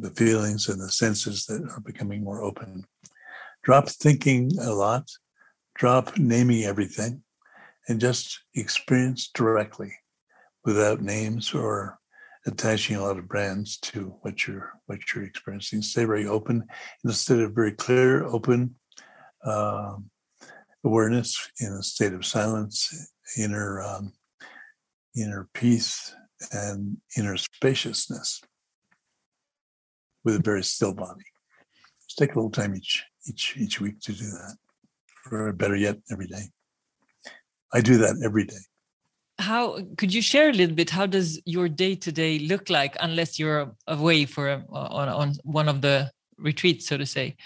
the 0.00 0.10
feelings 0.10 0.68
and 0.68 0.80
the 0.80 0.90
senses 0.90 1.44
that 1.46 1.62
are 1.70 1.80
becoming 1.80 2.24
more 2.24 2.42
open. 2.42 2.84
Drop 3.62 3.88
thinking 3.88 4.50
a 4.60 4.72
lot 4.72 5.04
drop 5.76 6.16
naming 6.16 6.64
everything 6.64 7.22
and 7.88 8.00
just 8.00 8.40
experience 8.54 9.30
directly 9.34 9.92
without 10.64 11.02
names 11.02 11.52
or 11.52 11.98
attaching 12.46 12.96
a 12.96 13.02
lot 13.02 13.18
of 13.18 13.28
brands 13.28 13.76
to 13.78 14.14
what 14.22 14.46
you're 14.46 14.72
what 14.86 14.98
you're 15.12 15.24
experiencing. 15.24 15.82
Stay 15.82 16.04
very 16.04 16.26
open 16.26 16.64
instead 17.04 17.40
of 17.40 17.54
very 17.54 17.72
clear 17.72 18.24
open 18.24 18.74
um, 19.44 20.10
awareness 20.84 21.50
in 21.60 21.72
a 21.72 21.82
state 21.82 22.12
of 22.12 22.24
silence 22.24 23.12
inner 23.36 23.82
um, 23.82 24.12
inner 25.16 25.48
peace 25.54 26.14
and 26.52 26.98
inner 27.16 27.36
spaciousness 27.36 28.42
with 30.24 30.36
a 30.36 30.42
very 30.42 30.62
still 30.62 30.94
body. 30.94 31.24
Just 32.06 32.18
take 32.18 32.34
a 32.34 32.38
little 32.38 32.50
time 32.50 32.74
each 32.74 33.04
each 33.28 33.56
each 33.56 33.80
week 33.80 34.00
to 34.00 34.12
do 34.12 34.24
that, 34.24 34.56
or 35.30 35.52
better 35.52 35.76
yet, 35.76 35.96
every 36.10 36.26
day. 36.26 36.50
I 37.72 37.80
do 37.80 37.98
that 37.98 38.20
every 38.24 38.44
day. 38.44 38.62
How 39.38 39.80
could 39.98 40.14
you 40.14 40.22
share 40.22 40.48
a 40.48 40.52
little 40.52 40.74
bit? 40.74 40.90
How 40.90 41.06
does 41.06 41.40
your 41.44 41.68
day 41.68 41.94
to 41.96 42.12
day 42.12 42.38
look 42.38 42.70
like, 42.70 42.96
unless 43.00 43.38
you're 43.38 43.74
away 43.86 44.24
for 44.24 44.48
a, 44.48 44.64
on 44.70 45.08
on 45.08 45.32
one 45.42 45.68
of 45.68 45.80
the 45.80 46.10
retreats, 46.38 46.86
so 46.86 46.96
to 46.96 47.06
say? 47.06 47.36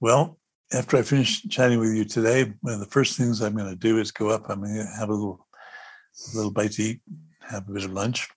Well, 0.00 0.38
after 0.72 0.96
I 0.96 1.02
finish 1.02 1.42
chatting 1.48 1.78
with 1.78 1.94
you 1.94 2.04
today, 2.04 2.52
one 2.60 2.74
of 2.74 2.80
the 2.80 2.86
first 2.86 3.16
things 3.16 3.40
I'm 3.40 3.56
going 3.56 3.70
to 3.70 3.76
do 3.76 3.98
is 3.98 4.10
go 4.10 4.30
up. 4.30 4.48
I'm 4.48 4.62
going 4.62 4.74
to 4.74 4.86
have 4.98 5.08
a 5.10 5.12
little, 5.12 5.46
a 6.32 6.36
little 6.36 6.50
bite 6.50 6.72
to 6.72 6.82
eat, 6.82 7.00
have 7.48 7.68
a 7.68 7.72
bit 7.72 7.84
of 7.84 7.92
lunch, 7.92 8.28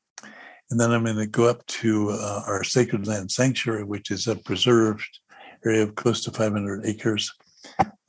and 0.69 0.79
then 0.79 0.91
I'm 0.91 1.03
going 1.03 1.17
to 1.17 1.27
go 1.27 1.45
up 1.45 1.65
to 1.65 2.11
uh, 2.11 2.43
our 2.45 2.63
sacred 2.63 3.07
land 3.07 3.31
sanctuary, 3.31 3.83
which 3.83 4.11
is 4.11 4.27
a 4.27 4.35
preserved 4.35 5.19
area 5.65 5.83
of 5.83 5.95
close 5.95 6.23
to 6.23 6.31
500 6.31 6.85
acres, 6.85 7.33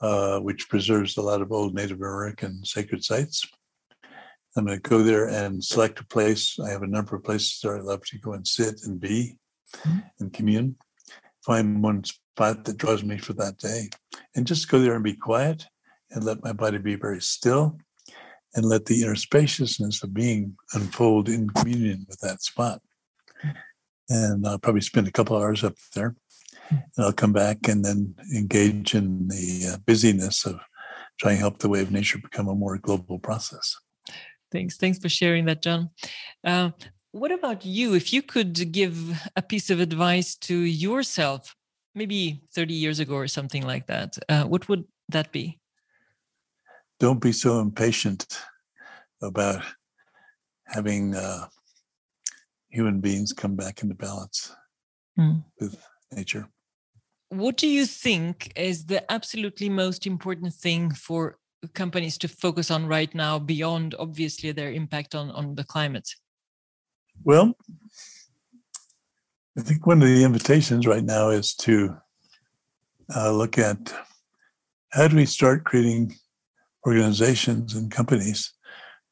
uh, 0.00 0.38
which 0.40 0.68
preserves 0.68 1.16
a 1.16 1.22
lot 1.22 1.40
of 1.40 1.50
old 1.50 1.74
Native 1.74 1.98
American 1.98 2.64
sacred 2.64 3.02
sites. 3.02 3.42
I'm 4.56 4.66
going 4.66 4.80
to 4.80 4.88
go 4.88 5.02
there 5.02 5.28
and 5.28 5.64
select 5.64 6.00
a 6.00 6.06
place. 6.06 6.58
I 6.58 6.70
have 6.70 6.82
a 6.82 6.86
number 6.86 7.16
of 7.16 7.24
places 7.24 7.60
that 7.62 7.70
I 7.70 7.80
love 7.80 8.04
to 8.06 8.18
go 8.18 8.32
and 8.32 8.46
sit 8.46 8.80
and 8.84 9.00
be 9.00 9.36
mm-hmm. 9.76 9.98
and 10.18 10.32
commune. 10.32 10.76
Find 11.46 11.82
one 11.82 12.02
spot 12.40 12.64
that 12.64 12.78
draws 12.78 13.04
me 13.04 13.18
for 13.18 13.34
that 13.34 13.58
day 13.58 13.90
and 14.34 14.46
just 14.46 14.70
go 14.70 14.78
there 14.78 14.94
and 14.94 15.04
be 15.04 15.12
quiet 15.12 15.66
and 16.10 16.24
let 16.24 16.42
my 16.42 16.54
body 16.54 16.78
be 16.78 16.94
very 16.94 17.20
still 17.20 17.76
and 18.54 18.64
let 18.64 18.86
the 18.86 19.02
inner 19.02 19.14
spaciousness 19.14 20.02
of 20.02 20.14
being 20.14 20.56
unfold 20.72 21.28
in 21.28 21.50
communion 21.50 22.06
with 22.08 22.18
that 22.20 22.40
spot. 22.42 22.80
And 24.08 24.46
I'll 24.46 24.58
probably 24.58 24.80
spend 24.80 25.06
a 25.06 25.12
couple 25.12 25.36
hours 25.36 25.62
up 25.62 25.74
there. 25.94 26.16
And 26.70 27.04
I'll 27.04 27.12
come 27.12 27.34
back 27.34 27.68
and 27.68 27.84
then 27.84 28.14
engage 28.34 28.94
in 28.94 29.28
the 29.28 29.74
uh, 29.74 29.76
busyness 29.86 30.46
of 30.46 30.58
trying 31.18 31.36
to 31.36 31.40
help 31.40 31.58
the 31.58 31.68
way 31.68 31.82
of 31.82 31.92
nature 31.92 32.18
become 32.18 32.48
a 32.48 32.54
more 32.54 32.78
global 32.78 33.18
process. 33.18 33.76
Thanks. 34.50 34.78
Thanks 34.78 34.98
for 34.98 35.10
sharing 35.10 35.44
that, 35.44 35.62
John. 35.62 35.90
Uh, 36.42 36.70
what 37.12 37.32
about 37.32 37.66
you? 37.66 37.92
If 37.92 38.14
you 38.14 38.22
could 38.22 38.72
give 38.72 39.28
a 39.36 39.42
piece 39.42 39.68
of 39.68 39.78
advice 39.78 40.34
to 40.36 40.56
yourself 40.56 41.54
maybe 41.94 42.42
30 42.54 42.74
years 42.74 43.00
ago 43.00 43.14
or 43.14 43.26
something 43.26 43.66
like 43.66 43.86
that, 43.86 44.18
uh, 44.28 44.44
what 44.44 44.68
would 44.68 44.84
that 45.08 45.32
be? 45.32 45.58
Don't 46.98 47.20
be 47.20 47.32
so 47.32 47.60
impatient 47.60 48.40
about 49.22 49.62
having 50.66 51.14
uh, 51.14 51.46
human 52.68 53.00
beings 53.00 53.32
come 53.32 53.56
back 53.56 53.82
into 53.82 53.94
balance 53.94 54.54
mm. 55.18 55.42
with 55.58 55.76
nature. 56.12 56.48
What 57.30 57.56
do 57.56 57.66
you 57.66 57.86
think 57.86 58.52
is 58.56 58.86
the 58.86 59.10
absolutely 59.10 59.68
most 59.68 60.06
important 60.06 60.52
thing 60.52 60.92
for 60.92 61.38
companies 61.74 62.18
to 62.18 62.28
focus 62.28 62.70
on 62.70 62.86
right 62.86 63.14
now 63.14 63.38
beyond 63.38 63.94
obviously 63.98 64.52
their 64.52 64.72
impact 64.72 65.14
on, 65.14 65.30
on 65.30 65.54
the 65.54 65.64
climate? 65.64 66.08
Well, 67.22 67.54
I 69.58 69.62
think 69.62 69.86
one 69.86 70.00
of 70.00 70.08
the 70.08 70.24
invitations 70.24 70.86
right 70.86 71.04
now 71.04 71.30
is 71.30 71.54
to 71.56 71.96
uh, 73.14 73.32
look 73.32 73.58
at 73.58 73.92
how 74.90 75.08
do 75.08 75.16
we 75.16 75.26
start 75.26 75.64
creating 75.64 76.14
organizations 76.86 77.74
and 77.74 77.90
companies 77.90 78.52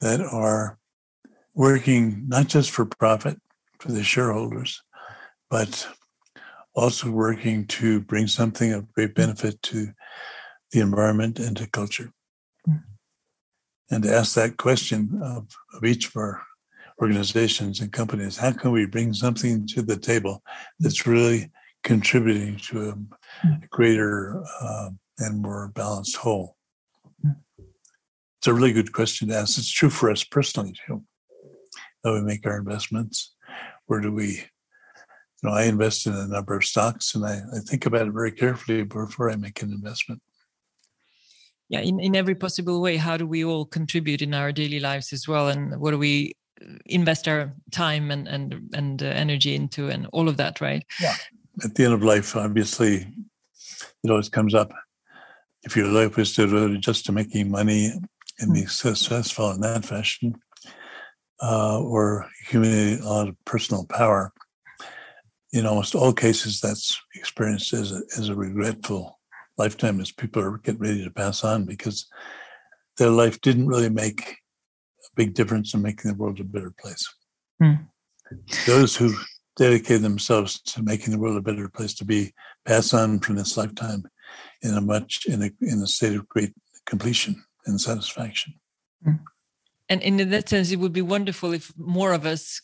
that 0.00 0.20
are 0.20 0.78
working 1.54 2.24
not 2.28 2.46
just 2.46 2.70
for 2.70 2.84
profit 2.84 3.40
for 3.80 3.90
the 3.92 4.04
shareholders, 4.04 4.80
but 5.50 5.88
also 6.74 7.10
working 7.10 7.66
to 7.66 8.00
bring 8.00 8.26
something 8.26 8.72
of 8.72 8.92
great 8.92 9.14
benefit 9.14 9.60
to 9.62 9.88
the 10.70 10.80
environment 10.80 11.38
and 11.40 11.56
to 11.56 11.68
culture. 11.68 12.12
Mm. 12.68 12.82
And 13.90 14.02
to 14.04 14.14
ask 14.14 14.34
that 14.34 14.56
question 14.56 15.20
of, 15.22 15.48
of 15.74 15.84
each 15.84 16.06
of 16.08 16.16
our 16.16 16.42
organizations 17.00 17.80
and 17.80 17.92
companies 17.92 18.36
how 18.36 18.52
can 18.52 18.72
we 18.72 18.86
bring 18.86 19.12
something 19.12 19.66
to 19.66 19.82
the 19.82 19.96
table 19.96 20.42
that's 20.80 21.06
really 21.06 21.50
contributing 21.84 22.56
to 22.56 22.88
a, 22.88 22.92
hmm. 22.92 23.54
greater 23.70 24.42
uh, 24.60 24.90
and 25.18 25.40
more 25.40 25.68
balanced 25.74 26.16
whole 26.16 26.56
hmm. 27.22 27.30
it's 28.38 28.46
a 28.46 28.54
really 28.54 28.72
good 28.72 28.92
question 28.92 29.28
to 29.28 29.34
ask 29.34 29.58
it's 29.58 29.70
true 29.70 29.90
for 29.90 30.10
us 30.10 30.24
personally 30.24 30.74
too 30.86 31.02
how 32.04 32.14
we 32.14 32.22
make 32.22 32.46
our 32.46 32.58
investments 32.58 33.34
where 33.86 34.00
do 34.00 34.12
we 34.12 34.26
you 34.28 35.44
know 35.44 35.52
i 35.52 35.64
invest 35.64 36.06
in 36.06 36.14
a 36.14 36.26
number 36.26 36.56
of 36.56 36.64
stocks 36.64 37.14
and 37.14 37.24
i, 37.24 37.40
I 37.54 37.58
think 37.60 37.86
about 37.86 38.08
it 38.08 38.12
very 38.12 38.32
carefully 38.32 38.82
before 38.82 39.30
i 39.30 39.36
make 39.36 39.62
an 39.62 39.70
investment 39.70 40.20
yeah 41.68 41.80
in, 41.80 42.00
in 42.00 42.16
every 42.16 42.34
possible 42.34 42.80
way 42.80 42.96
how 42.96 43.16
do 43.16 43.26
we 43.26 43.44
all 43.44 43.64
contribute 43.64 44.20
in 44.20 44.34
our 44.34 44.50
daily 44.50 44.80
lives 44.80 45.12
as 45.12 45.28
well 45.28 45.48
and 45.48 45.78
what 45.80 45.92
do 45.92 45.98
we 45.98 46.34
invest 46.86 47.28
our 47.28 47.52
time 47.70 48.10
and 48.10 48.28
and 48.28 48.70
and 48.74 49.02
uh, 49.02 49.06
energy 49.06 49.54
into 49.54 49.88
and 49.88 50.06
all 50.12 50.28
of 50.28 50.36
that 50.36 50.60
right? 50.60 50.84
Yeah. 51.00 51.14
At 51.64 51.74
the 51.74 51.84
end 51.84 51.94
of 51.94 52.02
life 52.02 52.36
obviously 52.36 53.06
it 54.04 54.10
always 54.10 54.28
comes 54.28 54.54
up. 54.54 54.72
If 55.64 55.76
your 55.76 55.88
life 55.88 56.18
is 56.18 56.34
devoted 56.34 56.82
just 56.82 57.06
to 57.06 57.12
making 57.12 57.50
money 57.50 57.92
and 58.38 58.54
be 58.54 58.66
successful 58.66 59.50
in 59.50 59.60
that 59.60 59.84
fashion 59.84 60.34
uh, 61.42 61.80
or 61.80 62.26
accumulating 62.42 63.04
a 63.04 63.08
lot 63.08 63.28
of 63.28 63.36
personal 63.44 63.84
power 63.86 64.32
in 65.52 65.66
almost 65.66 65.94
all 65.94 66.12
cases 66.12 66.60
that's 66.60 67.00
experienced 67.14 67.72
as 67.72 67.92
a, 67.92 68.02
as 68.16 68.28
a 68.28 68.34
regretful 68.34 69.18
lifetime 69.56 70.00
as 70.00 70.12
people 70.12 70.42
are 70.42 70.58
getting 70.58 70.80
ready 70.80 71.02
to 71.02 71.10
pass 71.10 71.42
on 71.42 71.64
because 71.64 72.06
their 72.96 73.10
life 73.10 73.40
didn't 73.40 73.66
really 73.66 73.88
make 73.88 74.36
big 75.18 75.34
difference 75.34 75.74
in 75.74 75.82
making 75.82 76.10
the 76.10 76.16
world 76.16 76.38
a 76.40 76.44
better 76.44 76.72
place. 76.80 77.04
Mm. 77.60 77.86
Those 78.66 78.96
who 78.96 79.12
dedicate 79.56 80.00
themselves 80.00 80.62
to 80.62 80.82
making 80.82 81.12
the 81.12 81.18
world 81.18 81.36
a 81.36 81.42
better 81.42 81.68
place 81.68 81.92
to 81.94 82.04
be 82.04 82.32
pass 82.64 82.94
on 82.94 83.18
from 83.18 83.34
this 83.34 83.56
lifetime 83.56 84.04
in 84.62 84.74
a 84.74 84.80
much 84.80 85.26
in 85.26 85.42
a 85.42 85.50
in 85.60 85.82
a 85.82 85.86
state 85.86 86.14
of 86.14 86.28
great 86.28 86.54
completion 86.86 87.34
and 87.66 87.80
satisfaction. 87.80 88.54
Mm. 89.06 89.18
And 89.90 90.02
in 90.02 90.30
that 90.30 90.48
sense, 90.48 90.70
it 90.70 90.76
would 90.76 90.92
be 90.92 91.02
wonderful 91.02 91.52
if 91.52 91.72
more 91.76 92.12
of 92.12 92.24
us 92.24 92.60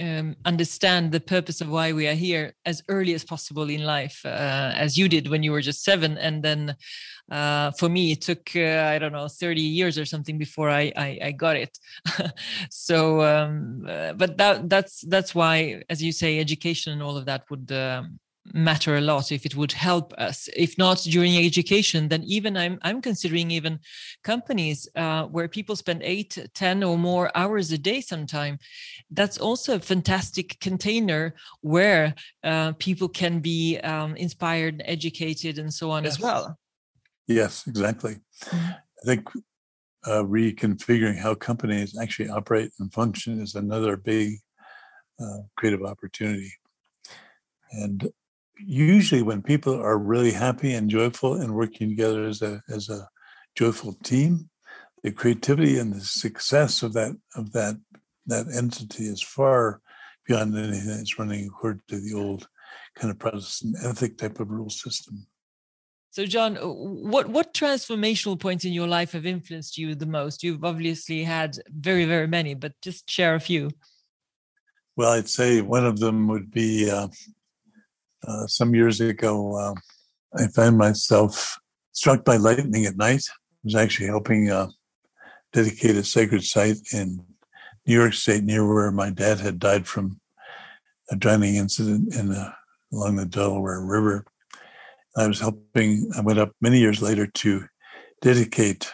um, 0.00 0.36
understand 0.44 1.12
the 1.12 1.20
purpose 1.20 1.60
of 1.60 1.68
why 1.68 1.92
we 1.92 2.06
are 2.06 2.14
here 2.14 2.54
as 2.64 2.82
early 2.88 3.14
as 3.14 3.24
possible 3.24 3.68
in 3.70 3.84
life, 3.84 4.20
uh, 4.24 4.72
as 4.74 4.96
you 4.96 5.08
did 5.08 5.28
when 5.28 5.42
you 5.42 5.52
were 5.52 5.60
just 5.60 5.84
seven. 5.84 6.18
And 6.18 6.42
then 6.42 6.76
uh, 7.30 7.70
for 7.72 7.88
me, 7.88 8.12
it 8.12 8.22
took, 8.22 8.50
uh, 8.56 8.90
I 8.94 8.98
don't 8.98 9.12
know, 9.12 9.28
30 9.28 9.60
years 9.60 9.98
or 9.98 10.04
something 10.04 10.38
before 10.38 10.70
I, 10.70 10.92
I, 10.96 11.18
I 11.22 11.32
got 11.32 11.56
it. 11.56 11.78
so, 12.70 13.22
um, 13.22 13.86
uh, 13.88 14.12
but 14.14 14.36
that, 14.38 14.68
that's, 14.68 15.02
that's 15.02 15.34
why, 15.34 15.82
as 15.88 16.02
you 16.02 16.12
say, 16.12 16.38
education 16.38 16.92
and 16.92 17.02
all 17.02 17.16
of 17.16 17.26
that 17.26 17.44
would, 17.50 17.70
um, 17.72 18.18
matter 18.52 18.96
a 18.96 19.00
lot 19.00 19.32
if 19.32 19.44
it 19.44 19.54
would 19.56 19.72
help 19.72 20.12
us 20.14 20.48
if 20.56 20.76
not 20.78 20.98
during 20.98 21.36
education 21.36 22.08
then 22.08 22.22
even 22.24 22.56
i'm 22.56 22.78
i'm 22.82 23.00
considering 23.00 23.50
even 23.50 23.78
companies 24.24 24.88
uh, 24.96 25.24
where 25.24 25.48
people 25.48 25.76
spend 25.76 26.02
8 26.02 26.48
10 26.54 26.82
or 26.82 26.98
more 26.98 27.30
hours 27.36 27.72
a 27.72 27.78
day 27.78 28.00
sometime 28.00 28.58
that's 29.10 29.38
also 29.38 29.76
a 29.76 29.80
fantastic 29.80 30.58
container 30.60 31.34
where 31.60 32.14
uh, 32.44 32.72
people 32.78 33.08
can 33.08 33.40
be 33.40 33.78
um, 33.78 34.16
inspired 34.16 34.82
educated 34.84 35.58
and 35.58 35.72
so 35.72 35.90
on 35.90 36.04
yes. 36.04 36.14
as 36.14 36.20
well 36.20 36.58
yes 37.26 37.66
exactly 37.66 38.16
mm-hmm. 38.44 38.70
i 38.70 39.04
think 39.04 39.28
uh, 40.06 40.22
reconfiguring 40.22 41.18
how 41.18 41.34
companies 41.34 41.98
actually 42.00 42.28
operate 42.28 42.70
and 42.78 42.92
function 42.92 43.40
is 43.40 43.54
another 43.54 43.96
big 43.96 44.38
uh, 45.20 45.38
creative 45.56 45.82
opportunity 45.82 46.52
and 47.72 48.08
usually 48.58 49.22
when 49.22 49.42
people 49.42 49.74
are 49.74 49.98
really 49.98 50.32
happy 50.32 50.74
and 50.74 50.90
joyful 50.90 51.34
and 51.34 51.54
working 51.54 51.88
together 51.88 52.24
as 52.24 52.42
a 52.42 52.62
as 52.68 52.88
a 52.88 53.08
joyful 53.54 53.94
team, 54.04 54.48
the 55.02 55.12
creativity 55.12 55.78
and 55.78 55.92
the 55.92 56.00
success 56.00 56.82
of 56.82 56.92
that 56.94 57.16
of 57.34 57.52
that 57.52 57.76
that 58.26 58.46
entity 58.54 59.04
is 59.04 59.22
far 59.22 59.80
beyond 60.26 60.56
anything 60.56 60.86
that's 60.86 61.18
running 61.18 61.46
according 61.46 61.82
to 61.88 61.98
the 62.00 62.14
old 62.14 62.46
kind 62.94 63.10
of 63.10 63.18
Protestant 63.18 63.76
ethic 63.82 64.18
type 64.18 64.40
of 64.40 64.50
rule 64.50 64.70
system. 64.70 65.26
So, 66.10 66.26
John, 66.26 66.56
what 66.56 67.28
what 67.28 67.54
transformational 67.54 68.38
points 68.38 68.64
in 68.64 68.72
your 68.72 68.88
life 68.88 69.12
have 69.12 69.26
influenced 69.26 69.78
you 69.78 69.94
the 69.94 70.06
most? 70.06 70.42
You've 70.42 70.64
obviously 70.64 71.22
had 71.22 71.58
very, 71.68 72.06
very 72.06 72.26
many, 72.26 72.54
but 72.54 72.72
just 72.82 73.08
share 73.08 73.34
a 73.34 73.40
few. 73.40 73.70
Well, 74.96 75.12
I'd 75.12 75.28
say 75.28 75.60
one 75.60 75.86
of 75.86 76.00
them 76.00 76.26
would 76.28 76.50
be 76.50 76.90
uh, 76.90 77.08
uh, 78.26 78.46
some 78.46 78.74
years 78.74 79.00
ago, 79.00 79.56
uh, 79.56 79.74
I 80.36 80.48
found 80.48 80.78
myself 80.78 81.58
struck 81.92 82.24
by 82.24 82.36
lightning 82.36 82.84
at 82.86 82.96
night. 82.96 83.22
I 83.28 83.34
was 83.64 83.74
actually 83.74 84.06
helping 84.06 84.50
uh, 84.50 84.68
dedicate 85.52 85.96
a 85.96 86.04
sacred 86.04 86.44
site 86.44 86.78
in 86.92 87.24
New 87.86 87.94
York 87.94 88.12
State, 88.12 88.44
near 88.44 88.66
where 88.66 88.90
my 88.90 89.10
dad 89.10 89.40
had 89.40 89.58
died 89.58 89.86
from 89.86 90.20
a 91.10 91.16
drowning 91.16 91.56
incident 91.56 92.14
in 92.14 92.28
the, 92.28 92.52
along 92.92 93.16
the 93.16 93.26
Delaware 93.26 93.80
River. 93.80 94.26
I 95.16 95.26
was 95.26 95.40
helping. 95.40 96.10
I 96.16 96.20
went 96.20 96.38
up 96.38 96.52
many 96.60 96.78
years 96.78 97.00
later 97.00 97.26
to 97.26 97.64
dedicate 98.20 98.92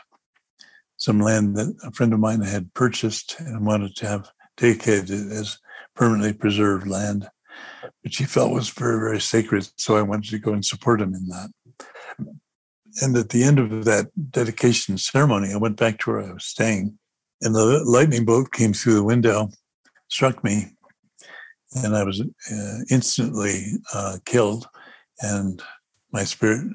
some 0.96 1.20
land 1.20 1.56
that 1.56 1.74
a 1.82 1.90
friend 1.90 2.12
of 2.12 2.20
mine 2.20 2.40
had 2.40 2.72
purchased 2.72 3.36
and 3.40 3.66
wanted 3.66 3.96
to 3.96 4.06
have 4.06 4.30
dedicated 4.56 5.10
as 5.10 5.58
permanently 5.94 6.32
preserved 6.32 6.86
land 6.86 7.28
which 8.02 8.18
he 8.18 8.24
felt 8.24 8.52
was 8.52 8.70
very, 8.70 8.98
very 8.98 9.20
sacred. 9.20 9.68
So 9.76 9.96
I 9.96 10.02
wanted 10.02 10.30
to 10.30 10.38
go 10.38 10.52
and 10.52 10.64
support 10.64 11.00
him 11.00 11.14
in 11.14 11.26
that. 11.28 11.50
And 13.02 13.16
at 13.16 13.30
the 13.30 13.42
end 13.42 13.58
of 13.58 13.84
that 13.86 14.10
dedication 14.30 14.98
ceremony, 14.98 15.52
I 15.52 15.56
went 15.56 15.76
back 15.76 15.98
to 16.00 16.10
where 16.10 16.22
I 16.22 16.32
was 16.32 16.44
staying, 16.44 16.96
and 17.40 17.54
the 17.54 17.82
lightning 17.84 18.24
bolt 18.24 18.52
came 18.52 18.72
through 18.72 18.94
the 18.94 19.02
window, 19.02 19.50
struck 20.08 20.44
me, 20.44 20.66
and 21.74 21.96
I 21.96 22.04
was 22.04 22.20
uh, 22.20 22.78
instantly 22.90 23.64
uh, 23.92 24.18
killed, 24.24 24.68
and 25.20 25.60
my 26.12 26.22
spirit 26.22 26.70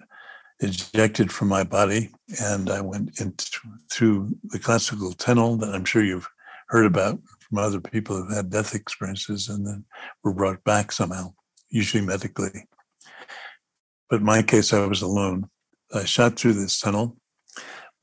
ejected 0.59 1.31
from 1.31 1.47
my 1.47 1.63
body, 1.63 2.09
and 2.41 2.69
I 2.69 2.81
went 2.81 3.21
into, 3.21 3.45
through 3.89 4.35
the 4.43 4.59
classical 4.59 5.13
tunnel 5.13 5.55
that 5.57 5.73
I'm 5.73 5.85
sure 5.85 6.03
you've 6.03 6.29
heard 6.67 6.85
about 6.85 7.17
from 7.49 7.59
other 7.59 7.81
people 7.81 8.15
who've 8.15 8.35
had 8.35 8.49
death 8.49 8.75
experiences 8.75 9.49
and 9.49 9.65
then 9.65 9.83
were 10.23 10.33
brought 10.33 10.63
back 10.63 10.91
somehow, 10.91 11.33
usually 11.69 12.05
medically. 12.05 12.67
But 14.09 14.19
in 14.19 14.25
my 14.25 14.41
case, 14.41 14.73
I 14.73 14.85
was 14.85 15.01
alone. 15.01 15.49
I 15.93 16.05
shot 16.05 16.37
through 16.37 16.53
this 16.53 16.79
tunnel, 16.79 17.17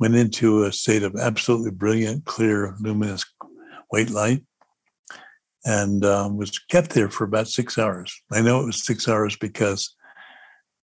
went 0.01 0.17
into 0.17 0.65
a 0.65 0.73
state 0.73 1.03
of 1.03 1.17
absolutely 1.17 1.71
brilliant, 1.71 2.25
clear, 2.25 2.75
luminous 2.81 3.25
white 3.89 4.11
light, 4.11 4.43
and 5.65 6.05
um, 6.05 6.37
was 6.37 6.59
kept 6.59 6.91
there 6.91 7.11
for 7.11 7.25
about 7.25 7.49
six 7.49 7.79
hours. 7.79 8.21
I 8.33 8.41
know 8.41 8.61
it 8.61 8.67
was 8.67 8.85
six 8.85 9.09
hours 9.09 9.37
because 9.37 9.95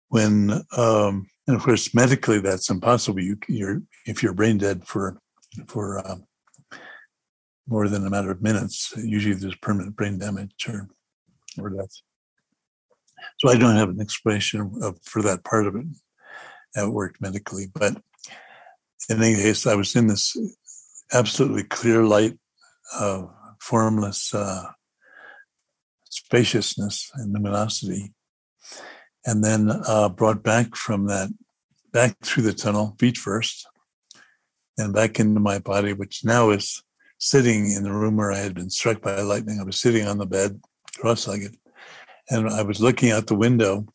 when, 0.09 0.51
um, 0.77 1.27
and 1.47 1.55
of 1.55 1.63
course, 1.63 1.93
medically 1.95 2.39
that's 2.39 2.69
impossible. 2.69 3.21
You, 3.21 3.37
you're 3.47 3.81
if 4.05 4.21
you're 4.21 4.33
brain 4.33 4.57
dead 4.57 4.85
for 4.85 5.19
for 5.67 6.05
um, 6.07 6.25
more 7.71 7.87
than 7.87 8.05
a 8.05 8.09
matter 8.09 8.29
of 8.29 8.41
minutes. 8.41 8.93
Usually 8.97 9.33
there's 9.33 9.55
permanent 9.55 9.95
brain 9.95 10.19
damage 10.19 10.67
or, 10.67 10.89
or 11.57 11.69
death. 11.69 12.01
So 13.39 13.49
I 13.49 13.55
don't 13.57 13.77
have 13.77 13.89
an 13.89 14.01
explanation 14.01 14.71
of, 14.83 14.99
for 15.03 15.21
that 15.21 15.43
part 15.43 15.67
of 15.67 15.75
it. 15.75 15.85
It 16.75 16.91
worked 16.91 17.21
medically. 17.21 17.67
But 17.73 17.95
in 19.09 19.23
any 19.23 19.35
case, 19.35 19.65
I 19.65 19.75
was 19.75 19.95
in 19.95 20.07
this 20.07 20.37
absolutely 21.13 21.63
clear 21.63 22.03
light 22.03 22.37
of 22.99 23.29
formless 23.59 24.33
uh, 24.33 24.65
spaciousness 26.09 27.09
and 27.15 27.33
luminosity, 27.33 28.13
and 29.25 29.43
then 29.43 29.71
uh, 29.87 30.09
brought 30.09 30.43
back 30.43 30.75
from 30.75 31.07
that, 31.07 31.29
back 31.93 32.17
through 32.23 32.43
the 32.43 32.53
tunnel, 32.53 32.95
feet 32.99 33.17
first, 33.17 33.65
and 34.77 34.93
back 34.93 35.19
into 35.19 35.39
my 35.39 35.59
body, 35.59 35.93
which 35.93 36.25
now 36.25 36.49
is 36.49 36.83
sitting 37.21 37.71
in 37.71 37.83
the 37.83 37.93
room 37.93 38.17
where 38.17 38.31
I 38.31 38.39
had 38.39 38.55
been 38.55 38.71
struck 38.71 38.99
by 38.99 39.21
lightning. 39.21 39.59
I 39.61 39.63
was 39.63 39.79
sitting 39.79 40.07
on 40.07 40.17
the 40.17 40.25
bed, 40.25 40.59
cross 40.97 41.27
legged, 41.27 41.55
and 42.31 42.49
I 42.49 42.63
was 42.63 42.81
looking 42.81 43.11
out 43.11 43.27
the 43.27 43.35
window 43.35 43.85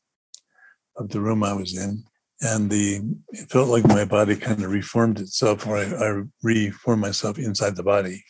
of 0.96 1.08
the 1.08 1.20
room 1.20 1.42
I 1.42 1.52
was 1.52 1.76
in. 1.76 2.04
And 2.40 2.70
the 2.70 3.00
it 3.30 3.50
felt 3.50 3.68
like 3.68 3.86
my 3.88 4.04
body 4.04 4.36
kind 4.36 4.62
of 4.62 4.70
reformed 4.70 5.18
itself, 5.18 5.66
or 5.66 5.76
I, 5.76 5.86
I 5.86 6.22
reformed 6.42 7.02
myself 7.02 7.38
inside 7.38 7.74
the 7.74 7.82
body 7.82 8.22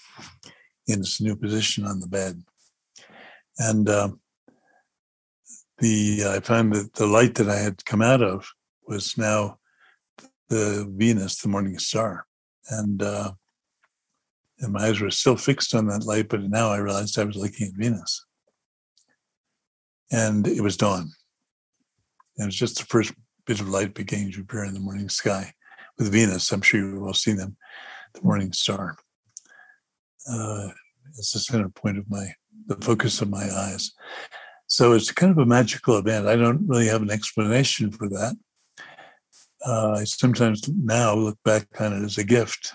in 0.87 1.01
this 1.01 1.21
new 1.21 1.37
position 1.37 1.85
on 1.85 2.01
the 2.01 2.07
bed. 2.07 2.43
And 3.59 3.89
uh, 3.91 4.11
the 5.79 6.25
I 6.27 6.41
found 6.41 6.73
that 6.73 6.95
the 6.95 7.07
light 7.07 7.35
that 7.35 7.51
I 7.51 7.57
had 7.59 7.85
come 7.85 8.01
out 8.01 8.23
of 8.23 8.49
was 8.87 9.19
now 9.19 9.59
the 10.49 10.91
Venus, 10.97 11.43
the 11.43 11.49
morning 11.49 11.79
star, 11.79 12.27
and 12.71 13.03
uh, 13.03 13.33
and 14.61 14.73
my 14.73 14.87
eyes 14.87 15.01
were 15.01 15.11
still 15.11 15.37
fixed 15.37 15.75
on 15.75 15.87
that 15.87 16.05
light, 16.05 16.29
but 16.29 16.43
now 16.43 16.71
I 16.71 16.79
realized 16.79 17.19
I 17.19 17.25
was 17.25 17.37
looking 17.37 17.69
at 17.69 17.75
Venus, 17.75 18.25
and 20.11 20.47
it 20.47 20.63
was 20.63 20.77
dawn. 20.77 21.11
And 22.39 22.45
it 22.45 22.47
was 22.47 22.57
just 22.57 22.79
the 22.79 22.85
first 22.85 23.13
bit 23.47 23.61
of 23.61 23.69
light 23.69 23.95
beginning 23.95 24.33
to 24.33 24.41
appear 24.41 24.65
in 24.65 24.75
the 24.75 24.81
morning 24.81 25.09
sky 25.09 25.53
with 25.99 26.13
Venus. 26.13 26.53
I'm 26.53 26.63
sure 26.63 26.81
you've 26.81 27.03
all 27.03 27.15
seen 27.15 27.37
them, 27.37 27.57
the 28.15 28.23
morning 28.23 28.53
star. 28.53 28.97
Uh, 30.31 30.69
it's 31.17 31.33
the 31.33 31.39
center 31.39 31.69
point 31.69 31.99
of 31.99 32.11
my 32.11 32.27
the 32.67 32.77
focus 32.77 33.21
of 33.23 33.31
my 33.31 33.49
eyes. 33.49 33.93
So 34.67 34.93
it's 34.93 35.13
kind 35.13 35.31
of 35.31 35.39
a 35.39 35.47
magical 35.47 35.99
event. 35.99 36.27
I 36.27 36.35
don't 36.35 36.67
really 36.67 36.89
have 36.89 37.03
an 37.03 37.11
explanation 37.11 37.93
for 37.93 38.09
that. 38.09 38.37
Uh, 39.65 39.93
I 39.93 40.05
sometimes 40.05 40.69
now 40.69 41.15
look 41.15 41.39
back 41.45 41.69
on 41.81 41.93
it 41.93 42.05
as 42.05 42.19
a 42.19 42.25
gift 42.25 42.73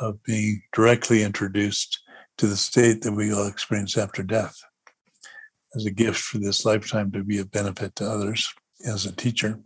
of 0.00 0.22
being 0.24 0.62
directly 0.72 1.22
introduced 1.22 2.00
to 2.38 2.46
the 2.46 2.56
state 2.56 3.02
that 3.02 3.12
we 3.12 3.32
all 3.32 3.46
experience 3.46 3.96
after 3.98 4.22
death 4.22 4.56
as 5.74 5.86
a 5.86 5.90
gift 5.90 6.20
for 6.20 6.38
this 6.38 6.64
lifetime 6.64 7.10
to 7.12 7.22
be 7.22 7.38
of 7.38 7.50
benefit 7.50 7.94
to 7.96 8.08
others 8.08 8.48
as 8.86 9.06
a 9.06 9.14
teacher. 9.14 9.60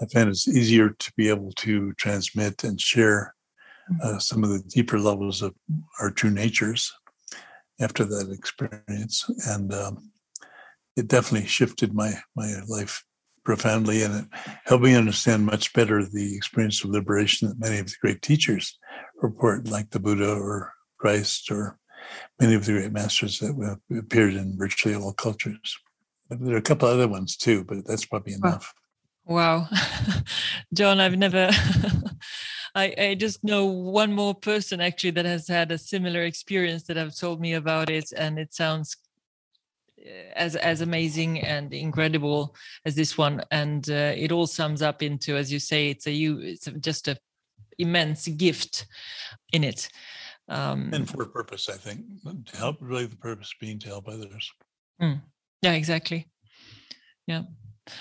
I 0.00 0.06
find 0.12 0.28
it's 0.28 0.48
easier 0.48 0.90
to 0.90 1.12
be 1.16 1.28
able 1.28 1.52
to 1.52 1.92
transmit 1.94 2.64
and 2.64 2.80
share 2.80 3.34
uh, 4.02 4.18
some 4.18 4.42
of 4.42 4.50
the 4.50 4.62
deeper 4.68 4.98
levels 4.98 5.42
of 5.42 5.54
our 6.00 6.10
true 6.10 6.30
natures 6.30 6.92
after 7.80 8.04
that 8.04 8.30
experience, 8.30 9.28
and 9.48 9.72
um, 9.74 10.10
it 10.96 11.08
definitely 11.08 11.46
shifted 11.46 11.92
my 11.92 12.12
my 12.34 12.54
life 12.66 13.04
profoundly, 13.44 14.02
and 14.02 14.14
it 14.14 14.40
helped 14.64 14.84
me 14.84 14.94
understand 14.94 15.44
much 15.44 15.72
better 15.74 16.04
the 16.04 16.34
experience 16.34 16.82
of 16.82 16.90
liberation 16.90 17.48
that 17.48 17.58
many 17.58 17.78
of 17.78 17.86
the 17.86 17.94
great 18.00 18.22
teachers 18.22 18.78
report, 19.24 19.68
like 19.68 19.90
the 19.90 19.98
Buddha 19.98 20.32
or 20.34 20.72
Christ 20.98 21.50
or 21.50 21.78
many 22.40 22.54
of 22.54 22.64
the 22.64 22.72
great 22.72 22.92
masters 22.92 23.38
that 23.40 23.54
have 23.64 23.98
appeared 23.98 24.34
in 24.34 24.56
virtually 24.56 24.94
all 24.94 25.12
cultures. 25.12 25.78
There 26.30 26.54
are 26.54 26.58
a 26.58 26.62
couple 26.62 26.88
other 26.88 27.08
ones 27.08 27.36
too, 27.36 27.64
but 27.64 27.86
that's 27.86 28.04
probably 28.04 28.34
enough. 28.34 28.72
Wow, 29.26 29.68
John, 30.74 31.00
I've 31.00 31.16
never. 31.16 31.50
I, 32.76 32.94
I 32.98 33.14
just 33.14 33.44
know 33.44 33.66
one 33.66 34.12
more 34.12 34.34
person 34.34 34.80
actually 34.80 35.12
that 35.12 35.24
has 35.24 35.46
had 35.46 35.70
a 35.70 35.78
similar 35.78 36.22
experience 36.22 36.82
that 36.84 36.96
have 36.96 37.16
told 37.16 37.40
me 37.40 37.54
about 37.54 37.88
it, 37.88 38.12
and 38.16 38.38
it 38.38 38.52
sounds 38.52 38.96
eh, 40.04 40.32
as 40.34 40.56
as 40.56 40.80
amazing 40.80 41.40
and 41.40 41.72
incredible 41.72 42.54
as 42.84 42.96
this 42.96 43.16
one. 43.16 43.42
And 43.50 43.88
uh, 43.88 44.12
it 44.16 44.32
all 44.32 44.46
sums 44.46 44.82
up 44.82 45.02
into, 45.02 45.36
as 45.36 45.52
you 45.52 45.60
say, 45.60 45.88
it's 45.88 46.06
a 46.06 46.12
you, 46.12 46.40
it's 46.40 46.68
just 46.80 47.08
a 47.08 47.16
immense 47.78 48.28
gift 48.28 48.86
in 49.52 49.64
it. 49.64 49.88
Um, 50.48 50.90
and 50.92 51.08
for 51.08 51.22
a 51.22 51.28
purpose, 51.28 51.68
I 51.68 51.76
think, 51.76 52.04
to 52.46 52.56
help. 52.56 52.76
Really, 52.80 53.06
the 53.06 53.16
purpose 53.16 53.54
being 53.60 53.78
to 53.80 53.88
help 53.88 54.08
others. 54.08 54.50
Mm, 55.00 55.22
yeah, 55.62 55.72
exactly. 55.72 56.28
Yeah. 57.26 57.42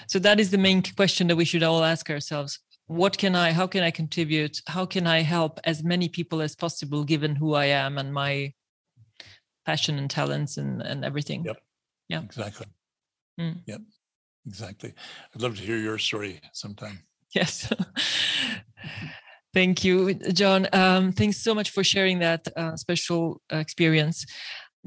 So 0.07 0.19
that 0.19 0.39
is 0.39 0.51
the 0.51 0.57
main 0.57 0.81
question 0.81 1.27
that 1.27 1.35
we 1.35 1.45
should 1.45 1.63
all 1.63 1.83
ask 1.83 2.09
ourselves 2.09 2.59
what 2.87 3.17
can 3.17 3.35
i 3.35 3.51
how 3.51 3.65
can 3.65 3.83
i 3.83 3.89
contribute 3.89 4.61
how 4.67 4.85
can 4.85 5.07
i 5.07 5.21
help 5.21 5.59
as 5.63 5.83
many 5.83 6.09
people 6.09 6.41
as 6.41 6.55
possible 6.55 7.03
given 7.03 7.35
who 7.35 7.53
i 7.53 7.65
am 7.65 7.97
and 7.97 8.13
my 8.13 8.51
passion 9.65 9.97
and 9.97 10.09
talents 10.09 10.57
and 10.57 10.81
and 10.81 11.05
everything 11.05 11.43
yep 11.45 11.57
yeah 12.09 12.21
exactly 12.21 12.67
mm. 13.39 13.55
yep 13.65 13.81
exactly 14.45 14.93
i'd 15.33 15.41
love 15.41 15.55
to 15.55 15.63
hear 15.63 15.77
your 15.77 15.97
story 15.97 16.41
sometime 16.51 16.99
yes 17.33 17.71
thank 19.53 19.83
you 19.83 20.13
john. 20.13 20.67
Um, 20.73 21.11
thanks 21.11 21.37
so 21.37 21.53
much 21.53 21.69
for 21.71 21.83
sharing 21.83 22.19
that 22.19 22.47
uh, 22.55 22.75
special 22.75 23.41
uh, 23.51 23.57
experience. 23.57 24.25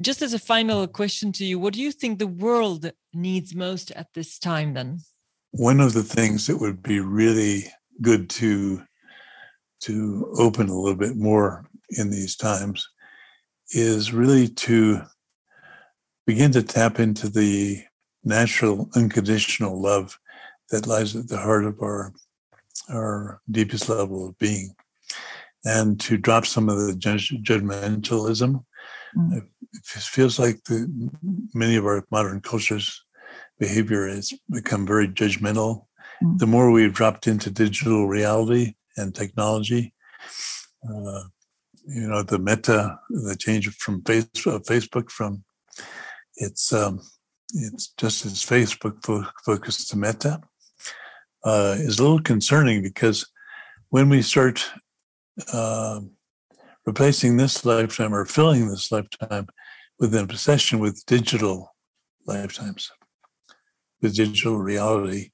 Just 0.00 0.20
as 0.20 0.34
a 0.34 0.38
final 0.38 0.86
question 0.86 1.32
to 1.32 1.44
you 1.44 1.58
what 1.58 1.74
do 1.74 1.80
you 1.80 1.92
think 1.92 2.18
the 2.18 2.26
world 2.26 2.90
needs 3.12 3.54
most 3.54 3.90
at 3.92 4.08
this 4.14 4.38
time 4.38 4.74
then? 4.74 4.98
One 5.52 5.80
of 5.80 5.94
the 5.94 6.02
things 6.02 6.46
that 6.46 6.58
would 6.58 6.82
be 6.82 7.00
really 7.00 7.64
good 8.02 8.28
to 8.30 8.82
to 9.80 10.34
open 10.38 10.68
a 10.68 10.78
little 10.78 10.98
bit 10.98 11.16
more 11.16 11.66
in 11.90 12.10
these 12.10 12.36
times 12.36 12.86
is 13.70 14.12
really 14.12 14.48
to 14.48 15.02
begin 16.26 16.50
to 16.52 16.62
tap 16.62 16.98
into 16.98 17.28
the 17.28 17.82
natural 18.24 18.90
unconditional 18.96 19.80
love 19.80 20.18
that 20.70 20.86
lies 20.86 21.14
at 21.14 21.28
the 21.28 21.38
heart 21.38 21.64
of 21.64 21.80
our 21.80 22.12
our 22.91 23.41
deepest 23.51 23.89
level 23.89 24.28
of 24.28 24.39
being 24.39 24.74
and 25.64 25.99
to 26.01 26.16
drop 26.16 26.47
some 26.47 26.68
of 26.68 26.78
the 26.78 26.93
judgmentalism 26.93 28.64
mm. 29.16 29.37
it 29.37 29.84
feels 29.84 30.39
like 30.39 30.62
the, 30.64 31.11
many 31.55 31.76
of 31.76 31.84
our 31.84 32.05
modern 32.11 32.41
cultures 32.41 33.03
behavior 33.59 34.07
has 34.07 34.32
become 34.51 34.87
very 34.87 35.09
judgmental 35.09 35.87
Mm. 36.22 36.39
the 36.39 36.47
more 36.47 36.70
we've 36.70 36.95
dropped 36.95 37.26
into 37.26 37.51
digital 37.51 38.09
reality 38.09 38.74
and 38.97 39.14
technology, 39.14 39.93
uh, 40.89 41.22
you 41.87 42.09
know, 42.09 42.22
the 42.22 42.39
meta, 42.39 42.99
the 43.11 43.37
change 43.37 43.68
from 43.76 44.03
Facebook, 44.03 44.64
Facebook 44.66 45.11
from 45.11 45.45
it's 46.37 46.72
um, 46.72 47.01
it's 47.55 47.89
just 47.99 48.26
as 48.26 48.45
Facebook 48.45 49.05
fo- 49.05 49.26
focused 49.45 49.91
to 49.91 49.99
meta 49.99 50.41
uh, 51.47 51.76
is 51.78 51.99
a 51.99 52.03
little 52.03 52.20
concerning 52.20 52.82
because 52.82 53.24
when 53.90 54.09
we 54.09 54.20
start 54.20 54.68
uh, 55.53 56.01
replacing 56.86 57.36
this 57.36 57.64
lifetime 57.64 58.12
or 58.12 58.26
filling 58.26 58.68
this 58.68 58.90
lifetime 58.90 59.47
with 60.01 60.12
an 60.14 60.24
obsession 60.24 60.80
with 60.80 61.07
digital 61.07 61.72
lifetimes, 62.26 62.90
with 64.03 64.16
digital 64.16 64.59
reality, 64.59 65.30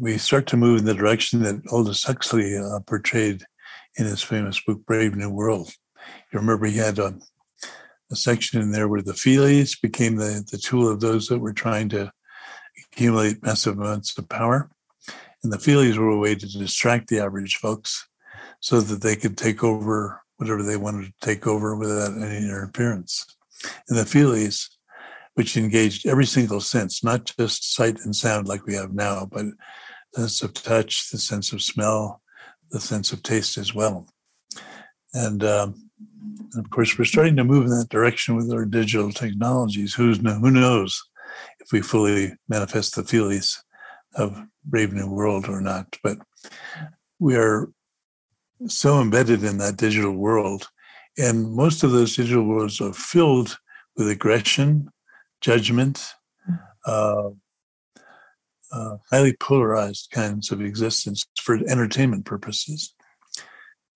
we 0.00 0.18
start 0.18 0.46
to 0.46 0.58
move 0.58 0.80
in 0.80 0.84
the 0.84 0.94
direction 0.94 1.42
that 1.42 1.62
Aldous 1.72 2.04
Huxley 2.04 2.56
uh, 2.56 2.80
portrayed 2.86 3.42
in 3.96 4.04
his 4.04 4.22
famous 4.22 4.60
book 4.60 4.84
Brave 4.84 5.16
New 5.16 5.30
World. 5.30 5.72
You 6.30 6.40
remember 6.40 6.66
he 6.66 6.76
had 6.76 6.98
a, 6.98 7.18
a 8.10 8.16
section 8.16 8.60
in 8.60 8.70
there 8.70 8.86
where 8.86 9.02
the 9.02 9.12
feelies 9.12 9.80
became 9.80 10.16
the, 10.16 10.44
the 10.52 10.58
tool 10.58 10.88
of 10.88 11.00
those 11.00 11.26
that 11.28 11.38
were 11.38 11.54
trying 11.54 11.88
to 11.90 12.12
accumulate 12.92 13.42
massive 13.42 13.78
amounts 13.78 14.16
of 14.18 14.28
power. 14.28 14.70
And 15.42 15.52
the 15.52 15.58
feelies 15.58 15.96
were 15.96 16.10
a 16.10 16.18
way 16.18 16.34
to 16.34 16.58
distract 16.58 17.08
the 17.08 17.20
average 17.20 17.56
folks 17.56 18.08
so 18.60 18.80
that 18.80 19.02
they 19.02 19.16
could 19.16 19.36
take 19.36 19.64
over 19.64 20.20
whatever 20.36 20.62
they 20.62 20.76
wanted 20.76 21.06
to 21.06 21.12
take 21.20 21.46
over 21.46 21.76
without 21.76 22.16
any 22.16 22.38
interference. 22.38 23.24
And 23.88 23.98
the 23.98 24.02
feelies 24.02 24.68
which 25.34 25.56
engaged 25.56 26.06
every 26.06 26.26
single 26.26 26.60
sense, 26.60 27.02
not 27.02 27.32
just 27.38 27.74
sight 27.74 27.98
and 28.04 28.14
sound 28.14 28.48
like 28.48 28.66
we 28.66 28.74
have 28.74 28.92
now, 28.92 29.26
but 29.30 29.46
the 30.12 30.20
sense 30.28 30.42
of 30.42 30.52
touch, 30.54 31.10
the 31.10 31.18
sense 31.18 31.52
of 31.52 31.62
smell, 31.62 32.20
the 32.70 32.80
sense 32.80 33.12
of 33.12 33.22
taste 33.22 33.56
as 33.56 33.74
well. 33.74 34.06
And, 35.14 35.42
um, 35.42 35.90
and 36.52 36.64
of 36.64 36.70
course, 36.70 36.98
we're 36.98 37.04
starting 37.04 37.36
to 37.36 37.44
move 37.44 37.64
in 37.64 37.70
that 37.70 37.88
direction 37.88 38.36
with 38.36 38.52
our 38.52 38.64
digital 38.64 39.10
technologies. 39.10 39.94
Who's 39.94 40.18
who 40.18 40.50
knows 40.50 41.02
if 41.60 41.72
we 41.72 41.80
fully 41.80 42.34
manifest 42.48 42.94
the 42.94 43.02
feelies 43.02 43.56
of 44.16 44.40
Brave 44.64 44.92
New 44.92 45.10
World 45.10 45.48
or 45.48 45.60
not? 45.60 45.96
But 46.02 46.18
we 47.18 47.36
are 47.36 47.68
so 48.66 49.00
embedded 49.00 49.44
in 49.44 49.58
that 49.58 49.76
digital 49.76 50.12
world, 50.12 50.68
and 51.18 51.52
most 51.52 51.82
of 51.82 51.92
those 51.92 52.16
digital 52.16 52.44
worlds 52.44 52.80
are 52.80 52.92
filled 52.92 53.58
with 53.96 54.08
aggression, 54.08 54.88
judgment, 55.40 56.14
uh, 56.86 57.30
uh, 58.72 58.96
highly 59.10 59.34
polarized 59.38 60.08
kinds 60.10 60.50
of 60.50 60.62
existence 60.62 61.26
for 61.40 61.56
entertainment 61.68 62.24
purposes, 62.24 62.94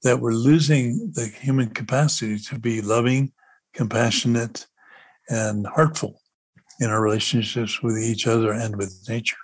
that 0.03 0.21
we're 0.21 0.33
losing 0.33 1.12
the 1.14 1.27
human 1.27 1.71
capacity 1.71 2.39
to 2.39 2.59
be 2.59 2.83
loving, 2.83 3.33
compassionate, 3.73 4.67
and 5.29 5.67
heartful 5.67 6.21
in 6.81 6.91
our 6.91 7.01
relationships 7.01 7.83
with 7.83 7.99
each 7.99 8.27
other 8.27 8.53
and 8.53 8.77
with 8.77 9.05
nature. 9.09 9.37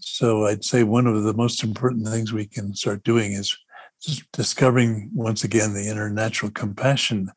So 0.00 0.46
I'd 0.46 0.64
say 0.64 0.82
one 0.82 1.06
of 1.06 1.22
the 1.22 1.34
most 1.34 1.62
important 1.62 2.08
things 2.08 2.32
we 2.32 2.46
can 2.46 2.74
start 2.74 3.04
doing 3.04 3.32
is 3.32 3.56
just 4.00 4.30
discovering 4.32 5.10
once 5.14 5.44
again 5.44 5.74
the 5.74 5.88
inner 5.88 6.10
natural 6.10 6.50
compassion 6.50 7.30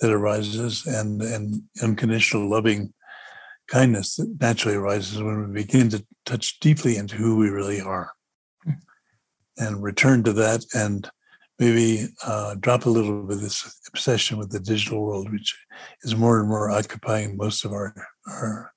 that 0.00 0.10
arises 0.10 0.86
and, 0.86 1.22
and 1.22 1.62
unconditional 1.82 2.48
loving 2.48 2.92
kindness 3.68 4.16
that 4.16 4.36
naturally 4.40 4.76
arises 4.76 5.22
when 5.22 5.48
we 5.48 5.62
begin 5.62 5.88
to 5.90 6.04
touch 6.26 6.60
deeply 6.60 6.96
into 6.96 7.16
who 7.16 7.36
we 7.36 7.48
really 7.48 7.80
are. 7.80 8.10
And 9.58 9.82
return 9.82 10.22
to 10.24 10.32
that 10.32 10.64
and 10.74 11.08
maybe 11.58 12.08
uh, 12.26 12.56
drop 12.56 12.86
a 12.86 12.90
little 12.90 13.22
bit 13.22 13.36
of 13.36 13.42
this 13.42 13.80
obsession 13.88 14.38
with 14.38 14.50
the 14.50 14.60
digital 14.60 15.02
world, 15.02 15.30
which 15.30 15.54
is 16.02 16.16
more 16.16 16.40
and 16.40 16.48
more 16.48 16.70
occupying 16.70 17.36
most 17.36 17.64
of 17.64 17.72
our, 17.72 17.94
our 18.26 18.72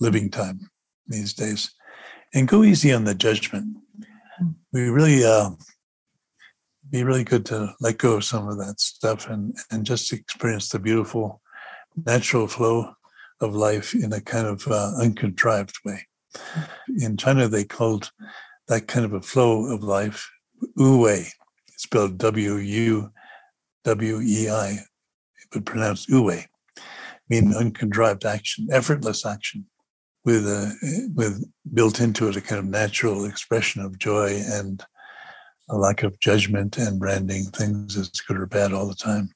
living 0.00 0.30
time 0.30 0.68
these 1.06 1.32
days, 1.32 1.70
and 2.34 2.48
go 2.48 2.62
easy 2.62 2.92
on 2.92 3.04
the 3.04 3.14
judgment. 3.14 3.76
We 4.72 4.88
really 4.88 5.24
uh, 5.24 5.50
be 6.90 7.04
really 7.04 7.24
good 7.24 7.46
to 7.46 7.74
let 7.80 7.98
go 7.98 8.14
of 8.14 8.24
some 8.24 8.48
of 8.48 8.58
that 8.58 8.80
stuff 8.80 9.28
and 9.28 9.56
and 9.70 9.84
just 9.84 10.12
experience 10.12 10.68
the 10.68 10.78
beautiful 10.78 11.40
natural 12.04 12.46
flow 12.46 12.92
of 13.40 13.54
life 13.54 13.94
in 13.94 14.12
a 14.12 14.20
kind 14.20 14.46
of 14.46 14.66
uh, 14.68 14.92
uncontrived 15.00 15.76
way. 15.84 16.06
In 16.98 17.16
China, 17.16 17.48
they 17.48 17.64
called 17.64 18.10
that 18.68 18.88
kind 18.88 19.04
of 19.04 19.12
a 19.12 19.22
flow 19.22 19.66
of 19.66 19.82
life 19.82 20.30
wu 20.76 20.98
wei, 20.98 21.26
spelled 21.76 22.18
W 22.18 22.56
U 22.56 23.10
W 23.84 24.20
E 24.20 24.50
I, 24.50 24.78
but 25.52 25.64
pronounced 25.64 26.10
wu 26.10 26.22
wei, 26.22 26.46
meaning 27.28 27.54
uncontrived 27.54 28.24
action, 28.24 28.68
effortless 28.70 29.24
action, 29.24 29.66
with 30.26 30.44
a 30.46 31.10
with 31.14 31.42
built 31.72 32.00
into 32.00 32.28
it 32.28 32.36
a 32.36 32.40
kind 32.40 32.58
of 32.58 32.66
natural 32.66 33.24
expression 33.24 33.80
of 33.80 33.98
joy 33.98 34.42
and 34.46 34.84
a 35.70 35.76
lack 35.76 36.02
of 36.02 36.18
judgment 36.20 36.76
and 36.76 37.00
branding 37.00 37.44
things 37.44 37.96
as 37.96 38.10
good 38.10 38.36
or 38.36 38.46
bad 38.46 38.72
all 38.72 38.86
the 38.86 38.94
time, 38.94 39.30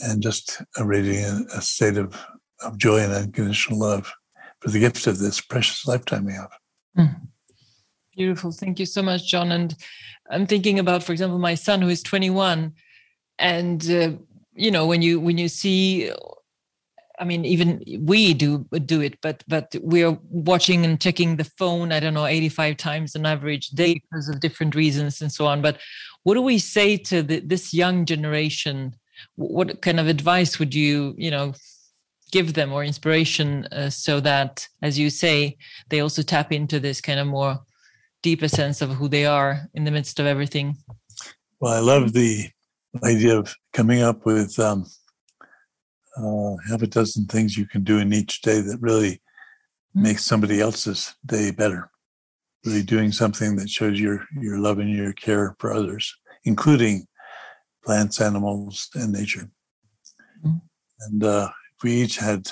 and 0.00 0.22
just 0.22 0.62
radiating 0.80 1.46
a 1.54 1.62
state 1.62 1.96
of, 1.96 2.20
of 2.62 2.76
joy 2.76 2.98
and 2.98 3.12
unconditional 3.12 3.78
love 3.78 4.12
for 4.60 4.70
the 4.70 4.78
gift 4.78 5.06
of 5.06 5.18
this 5.18 5.40
precious 5.40 5.86
lifetime 5.86 6.24
we 6.24 6.32
have. 6.32 6.50
Mm. 6.98 7.20
Beautiful. 8.14 8.52
Thank 8.52 8.78
you 8.78 8.86
so 8.86 9.02
much, 9.02 9.26
John. 9.28 9.52
And 9.52 9.74
I'm 10.30 10.46
thinking 10.46 10.78
about, 10.78 11.02
for 11.02 11.12
example, 11.12 11.38
my 11.38 11.54
son 11.54 11.82
who 11.82 11.88
is 11.88 12.02
21, 12.02 12.72
and 13.38 13.90
uh, 13.90 14.10
you 14.54 14.70
know 14.70 14.86
when 14.86 15.02
you 15.02 15.20
when 15.20 15.38
you 15.38 15.48
see 15.48 16.12
I 17.20 17.24
mean, 17.24 17.44
even 17.44 17.82
we 18.00 18.32
do 18.32 18.66
do 18.86 19.02
it, 19.02 19.20
but 19.20 19.44
but 19.46 19.74
we're 19.82 20.18
watching 20.30 20.86
and 20.86 20.98
checking 20.98 21.36
the 21.36 21.44
phone. 21.44 21.92
I 21.92 22.00
don't 22.00 22.14
know, 22.14 22.24
eighty 22.24 22.48
five 22.48 22.78
times 22.78 23.14
on 23.14 23.26
average 23.26 23.68
day 23.68 23.94
because 23.94 24.28
of 24.30 24.40
different 24.40 24.74
reasons 24.74 25.20
and 25.20 25.30
so 25.30 25.46
on. 25.46 25.60
But 25.60 25.78
what 26.22 26.34
do 26.34 26.42
we 26.42 26.58
say 26.58 26.96
to 26.96 27.22
the, 27.22 27.40
this 27.40 27.74
young 27.74 28.06
generation? 28.06 28.96
What 29.36 29.82
kind 29.82 30.00
of 30.00 30.08
advice 30.08 30.58
would 30.58 30.74
you, 30.74 31.14
you 31.18 31.30
know, 31.30 31.52
give 32.32 32.54
them 32.54 32.72
or 32.72 32.84
inspiration 32.84 33.66
uh, 33.66 33.90
so 33.90 34.20
that, 34.20 34.66
as 34.80 34.98
you 34.98 35.10
say, 35.10 35.58
they 35.90 36.00
also 36.00 36.22
tap 36.22 36.52
into 36.52 36.80
this 36.80 37.02
kind 37.02 37.20
of 37.20 37.26
more 37.26 37.60
deeper 38.22 38.48
sense 38.48 38.80
of 38.80 38.90
who 38.90 39.08
they 39.08 39.26
are 39.26 39.68
in 39.74 39.84
the 39.84 39.90
midst 39.90 40.20
of 40.20 40.26
everything? 40.26 40.76
Well, 41.60 41.74
I 41.74 41.80
love 41.80 42.14
the 42.14 42.48
idea 43.04 43.38
of 43.38 43.54
coming 43.74 44.00
up 44.00 44.24
with. 44.24 44.58
Um, 44.58 44.86
uh, 46.16 46.56
have 46.68 46.82
a 46.82 46.86
dozen 46.86 47.26
things 47.26 47.56
you 47.56 47.66
can 47.66 47.84
do 47.84 47.98
in 47.98 48.12
each 48.12 48.40
day 48.42 48.60
that 48.60 48.78
really 48.80 49.12
mm-hmm. 49.12 50.02
makes 50.02 50.24
somebody 50.24 50.60
else's 50.60 51.14
day 51.26 51.50
better. 51.50 51.90
Really 52.64 52.82
doing 52.82 53.10
something 53.10 53.56
that 53.56 53.70
shows 53.70 53.98
your 53.98 54.26
your 54.38 54.58
love 54.58 54.78
and 54.80 54.90
your 54.90 55.14
care 55.14 55.56
for 55.58 55.72
others, 55.72 56.14
including 56.44 57.06
plants, 57.84 58.20
animals, 58.20 58.90
and 58.94 59.12
nature. 59.12 59.48
Mm-hmm. 60.44 60.58
And 61.00 61.24
uh, 61.24 61.48
if 61.76 61.82
we 61.82 62.02
each 62.02 62.18
had 62.18 62.50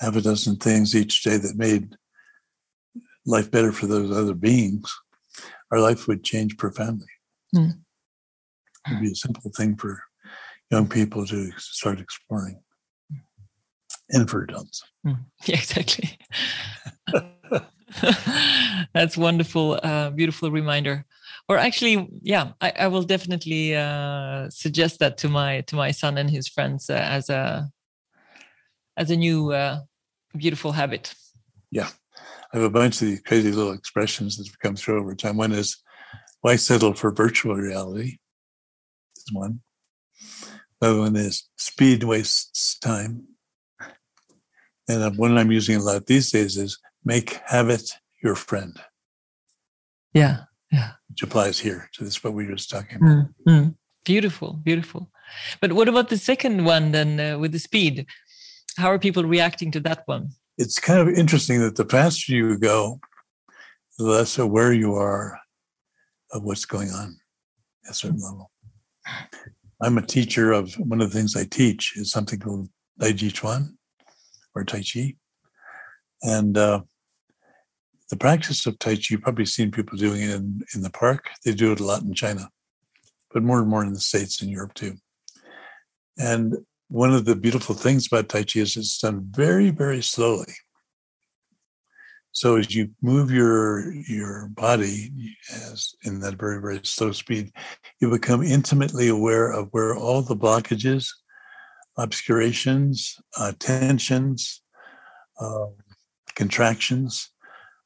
half 0.00 0.16
a 0.16 0.20
dozen 0.20 0.56
things 0.56 0.96
each 0.96 1.22
day 1.22 1.36
that 1.36 1.56
made 1.56 1.96
life 3.24 3.50
better 3.50 3.72
for 3.72 3.86
those 3.86 4.10
other 4.10 4.34
beings, 4.34 4.92
our 5.70 5.78
life 5.78 6.08
would 6.08 6.24
change 6.24 6.56
profoundly. 6.56 7.06
Mm. 7.54 7.78
It'd 8.86 9.00
be 9.00 9.12
a 9.12 9.14
simple 9.14 9.50
thing 9.56 9.76
for 9.76 10.02
young 10.70 10.88
people 10.88 11.26
to 11.26 11.50
start 11.58 12.00
exploring 12.00 12.60
and 14.10 14.28
for 14.28 14.42
adults. 14.42 14.82
Mm, 15.06 15.24
yeah, 15.44 15.56
exactly. 15.56 16.18
That's 18.94 19.16
wonderful, 19.16 19.78
uh, 19.82 20.10
beautiful 20.10 20.50
reminder. 20.50 21.04
Or 21.48 21.58
actually, 21.58 22.08
yeah, 22.22 22.52
I, 22.60 22.72
I 22.80 22.86
will 22.88 23.02
definitely 23.02 23.76
uh, 23.76 24.48
suggest 24.50 24.98
that 25.00 25.18
to 25.18 25.28
my 25.28 25.60
to 25.62 25.76
my 25.76 25.90
son 25.90 26.18
and 26.18 26.30
his 26.30 26.48
friends 26.48 26.88
uh, 26.88 26.94
as 26.94 27.28
a 27.28 27.70
as 28.96 29.10
a 29.10 29.16
new 29.16 29.52
uh, 29.52 29.80
beautiful 30.36 30.72
habit. 30.72 31.14
Yeah, 31.70 31.88
I 32.52 32.58
have 32.58 32.62
a 32.62 32.70
bunch 32.70 33.02
of 33.02 33.08
these 33.08 33.20
crazy 33.20 33.52
little 33.52 33.72
expressions 33.72 34.36
that 34.36 34.46
have 34.46 34.58
come 34.58 34.76
through 34.76 35.00
over 35.00 35.14
time. 35.14 35.36
One 35.36 35.52
is, 35.52 35.76
"Why 36.40 36.56
settle 36.56 36.94
for 36.94 37.12
virtual 37.12 37.56
reality?" 37.56 38.18
Is 39.16 39.32
one. 39.32 39.60
Another 40.84 41.00
one 41.00 41.16
is, 41.16 41.48
"Speed 41.56 42.04
wastes 42.04 42.78
time." 42.78 43.26
and 44.86 45.16
one 45.16 45.38
I'm 45.38 45.50
using 45.50 45.76
a 45.76 45.80
lot 45.80 46.04
these 46.04 46.30
days 46.30 46.58
is 46.58 46.78
make 47.06 47.40
habit 47.46 47.90
your 48.22 48.34
friend. 48.34 48.78
Yeah, 50.12 50.40
yeah. 50.70 50.90
Which 51.08 51.22
applies 51.22 51.58
here 51.58 51.88
to 51.94 52.04
this 52.04 52.22
what 52.22 52.34
we 52.34 52.44
were 52.44 52.56
just 52.56 52.68
talking 52.68 52.98
about. 52.98 53.26
Mm-hmm. 53.48 53.68
Beautiful, 54.04 54.60
beautiful. 54.62 55.10
But 55.62 55.72
what 55.72 55.88
about 55.88 56.10
the 56.10 56.18
second 56.18 56.66
one 56.66 56.92
then 56.92 57.18
uh, 57.18 57.38
with 57.38 57.52
the 57.52 57.58
speed? 57.58 58.06
How 58.76 58.88
are 58.88 58.98
people 58.98 59.24
reacting 59.24 59.70
to 59.70 59.80
that 59.80 60.02
one? 60.04 60.32
It's 60.58 60.78
kind 60.78 61.00
of 61.00 61.08
interesting 61.08 61.60
that 61.60 61.76
the 61.76 61.86
faster 61.86 62.30
you 62.34 62.58
go, 62.58 63.00
the 63.96 64.04
less 64.04 64.36
aware 64.36 64.74
you 64.74 64.96
are 64.96 65.40
of 66.30 66.42
what's 66.42 66.66
going 66.66 66.90
on 66.90 67.16
at 67.86 67.92
a 67.92 67.94
certain 67.94 68.20
level. 68.20 68.50
I'm 69.82 69.98
a 69.98 70.06
teacher 70.06 70.52
of 70.52 70.74
one 70.74 71.00
of 71.00 71.10
the 71.10 71.16
things 71.16 71.36
I 71.36 71.44
teach 71.44 71.94
is 71.96 72.10
something 72.10 72.38
called 72.38 72.68
Daiji 73.00 73.32
Chuan, 73.32 73.76
or 74.54 74.64
Tai 74.64 74.82
Chi. 74.82 75.16
And 76.22 76.56
uh, 76.56 76.82
the 78.10 78.16
practice 78.16 78.66
of 78.66 78.78
Tai 78.78 78.96
Chi, 78.96 79.02
you've 79.10 79.22
probably 79.22 79.46
seen 79.46 79.70
people 79.70 79.98
doing 79.98 80.22
it 80.22 80.30
in, 80.30 80.62
in 80.74 80.82
the 80.82 80.90
park. 80.90 81.28
They 81.44 81.52
do 81.52 81.72
it 81.72 81.80
a 81.80 81.84
lot 81.84 82.02
in 82.02 82.14
China, 82.14 82.48
but 83.32 83.42
more 83.42 83.60
and 83.60 83.68
more 83.68 83.84
in 83.84 83.92
the 83.92 84.00
States 84.00 84.40
and 84.40 84.50
Europe 84.50 84.74
too. 84.74 84.94
And 86.18 86.56
one 86.88 87.12
of 87.12 87.24
the 87.24 87.34
beautiful 87.34 87.74
things 87.74 88.06
about 88.06 88.28
Tai 88.28 88.44
Chi 88.44 88.60
is 88.60 88.76
it's 88.76 88.98
done 88.98 89.26
very, 89.30 89.70
very 89.70 90.02
slowly. 90.02 90.54
So 92.34 92.56
as 92.56 92.74
you 92.74 92.90
move 93.00 93.30
your 93.30 93.92
your 93.94 94.48
body 94.48 95.36
as 95.52 95.94
in 96.02 96.18
that 96.20 96.34
very, 96.34 96.60
very 96.60 96.80
slow 96.82 97.12
speed, 97.12 97.52
you 98.00 98.10
become 98.10 98.42
intimately 98.42 99.08
aware 99.08 99.52
of 99.52 99.68
where 99.70 99.94
all 99.94 100.20
the 100.20 100.36
blockages 100.36 101.08
obscurations, 101.96 103.16
uh, 103.38 103.52
tensions, 103.60 104.62
uh, 105.40 105.66
contractions 106.34 107.30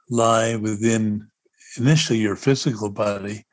lie 0.09 0.57
within 0.57 1.29
initially 1.77 2.19
your 2.19 2.37
physical 2.37 2.89
body, 2.89 3.45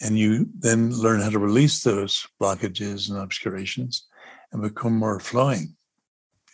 and 0.00 0.18
you 0.18 0.48
then 0.58 0.90
learn 0.90 1.20
how 1.20 1.30
to 1.30 1.38
release 1.38 1.84
those 1.84 2.26
blockages 2.42 3.08
and 3.08 3.18
obscurations 3.18 4.08
and 4.52 4.62
become 4.62 4.96
more 4.96 5.20
flowing. 5.20 5.76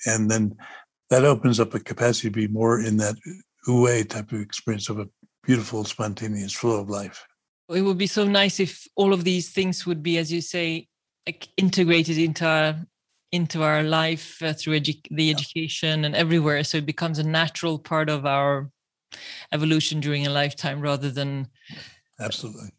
And 0.05 0.31
then 0.31 0.55
that 1.09 1.25
opens 1.25 1.59
up 1.59 1.73
a 1.73 1.81
capacity 1.81 2.29
to 2.29 2.33
be 2.33 2.47
more 2.47 2.79
in 2.81 2.99
that 2.99 3.17
wu 3.67 4.05
type 4.05 4.33
of 4.33 4.41
experience 4.41 4.89
of 4.89 4.99
a 4.99 5.07
beautiful, 5.45 5.85
spontaneous 5.85 6.53
flow 6.53 6.81
of 6.81 6.91
life. 6.91 7.27
It 7.69 7.83
would 7.83 7.99
be 7.99 8.07
so 8.07 8.27
nice 8.27 8.59
if 8.59 8.87
all 8.97 9.13
of 9.13 9.25
these 9.25 9.51
things 9.51 9.87
would 9.87 10.03
be, 10.03 10.19
as 10.19 10.33
you 10.33 10.41
say, 10.41 10.89
like 11.27 11.49
integrated 11.57 12.19
into 12.19 12.47
our 12.47 12.77
into 13.33 13.63
our 13.63 13.85
life 13.85 14.43
uh, 14.43 14.53
through 14.53 14.81
edu- 14.81 15.07
the 15.11 15.31
education 15.31 16.05
and 16.05 16.17
everywhere. 16.17 16.65
So 16.65 16.79
it 16.79 16.87
becomes 16.87 17.21
a 17.21 17.23
natural 17.23 17.79
part 17.79 18.11
of 18.11 18.27
our 18.27 18.71
evolution 19.53 20.01
during 20.01 20.27
a 20.27 20.31
lifetime 20.31 20.81
rather 20.81 21.11
than 21.11 21.47
absolutely 22.19 22.71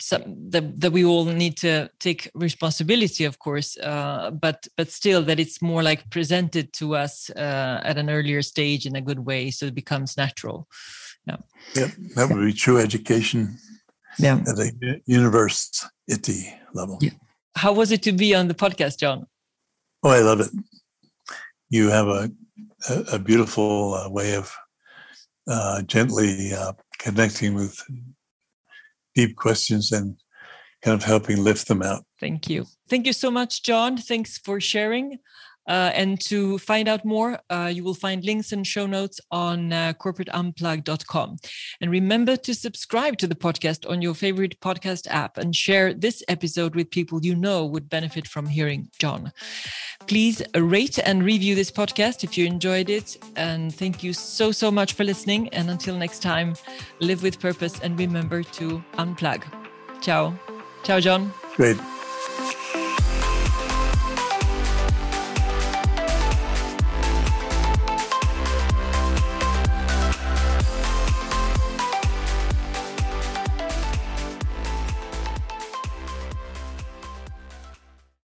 some 0.00 0.22
that, 0.50 0.80
that 0.80 0.92
we 0.92 1.04
all 1.04 1.24
need 1.24 1.56
to 1.56 1.88
take 1.98 2.30
responsibility 2.34 3.24
of 3.24 3.38
course 3.38 3.76
uh, 3.78 4.30
but 4.30 4.66
but 4.76 4.90
still 4.90 5.22
that 5.22 5.40
it's 5.40 5.62
more 5.62 5.82
like 5.82 6.08
presented 6.10 6.72
to 6.72 6.94
us 6.94 7.30
uh, 7.30 7.80
at 7.84 7.98
an 7.98 8.10
earlier 8.10 8.42
stage 8.42 8.86
in 8.86 8.96
a 8.96 9.00
good 9.00 9.20
way 9.20 9.50
so 9.50 9.66
it 9.66 9.74
becomes 9.74 10.16
natural. 10.16 10.68
Yeah. 11.26 11.36
Yeah 11.74 11.88
that 12.14 12.28
would 12.28 12.44
be 12.44 12.52
true 12.52 12.78
education 12.78 13.58
yeah. 14.18 14.40
at 14.46 14.58
a 14.58 15.00
university 15.06 16.54
level. 16.74 16.98
Yeah. 17.00 17.10
how 17.56 17.72
was 17.72 17.90
it 17.90 18.02
to 18.02 18.12
be 18.12 18.34
on 18.34 18.48
the 18.48 18.54
podcast 18.54 18.98
john? 18.98 19.26
Oh, 20.02 20.10
I 20.10 20.20
love 20.20 20.40
it. 20.40 20.50
You 21.70 21.88
have 21.88 22.08
a 22.08 22.30
a, 22.88 23.04
a 23.14 23.18
beautiful 23.18 23.94
uh, 23.94 24.08
way 24.08 24.34
of 24.34 24.54
uh, 25.48 25.82
gently 25.82 26.52
uh, 26.52 26.72
connecting 26.98 27.54
with 27.54 27.82
deep 29.16 29.34
questions 29.34 29.90
and 29.90 30.16
kind 30.82 30.94
of 30.94 31.02
helping 31.02 31.42
lift 31.42 31.66
them 31.66 31.82
out. 31.82 32.04
Thank 32.20 32.48
you. 32.48 32.66
Thank 32.88 33.06
you 33.06 33.12
so 33.12 33.30
much, 33.30 33.62
John. 33.64 33.96
Thanks 33.96 34.38
for 34.38 34.60
sharing. 34.60 35.18
Uh, 35.66 35.90
and 35.94 36.20
to 36.20 36.58
find 36.58 36.88
out 36.88 37.04
more, 37.04 37.38
uh, 37.50 37.70
you 37.72 37.82
will 37.82 37.94
find 37.94 38.24
links 38.24 38.52
and 38.52 38.66
show 38.66 38.86
notes 38.86 39.20
on 39.30 39.72
uh, 39.72 39.92
corporateunplug.com. 39.98 41.36
And 41.80 41.90
remember 41.90 42.36
to 42.36 42.54
subscribe 42.54 43.18
to 43.18 43.26
the 43.26 43.34
podcast 43.34 43.88
on 43.88 44.02
your 44.02 44.14
favorite 44.14 44.60
podcast 44.60 45.06
app 45.08 45.38
and 45.38 45.54
share 45.54 45.92
this 45.92 46.22
episode 46.28 46.74
with 46.74 46.90
people 46.90 47.24
you 47.24 47.34
know 47.34 47.64
would 47.64 47.88
benefit 47.88 48.28
from 48.28 48.46
hearing 48.46 48.88
John. 48.98 49.32
Please 50.06 50.42
rate 50.54 50.98
and 50.98 51.24
review 51.24 51.54
this 51.54 51.70
podcast 51.70 52.22
if 52.22 52.38
you 52.38 52.46
enjoyed 52.46 52.90
it. 52.90 53.16
And 53.34 53.74
thank 53.74 54.02
you 54.02 54.12
so, 54.12 54.52
so 54.52 54.70
much 54.70 54.92
for 54.92 55.04
listening. 55.04 55.48
And 55.48 55.70
until 55.70 55.96
next 55.96 56.22
time, 56.22 56.54
live 57.00 57.22
with 57.22 57.40
purpose 57.40 57.80
and 57.80 57.98
remember 57.98 58.42
to 58.42 58.82
unplug. 58.94 59.42
Ciao. 60.00 60.38
Ciao, 60.84 61.00
John. 61.00 61.32
Great. 61.56 61.95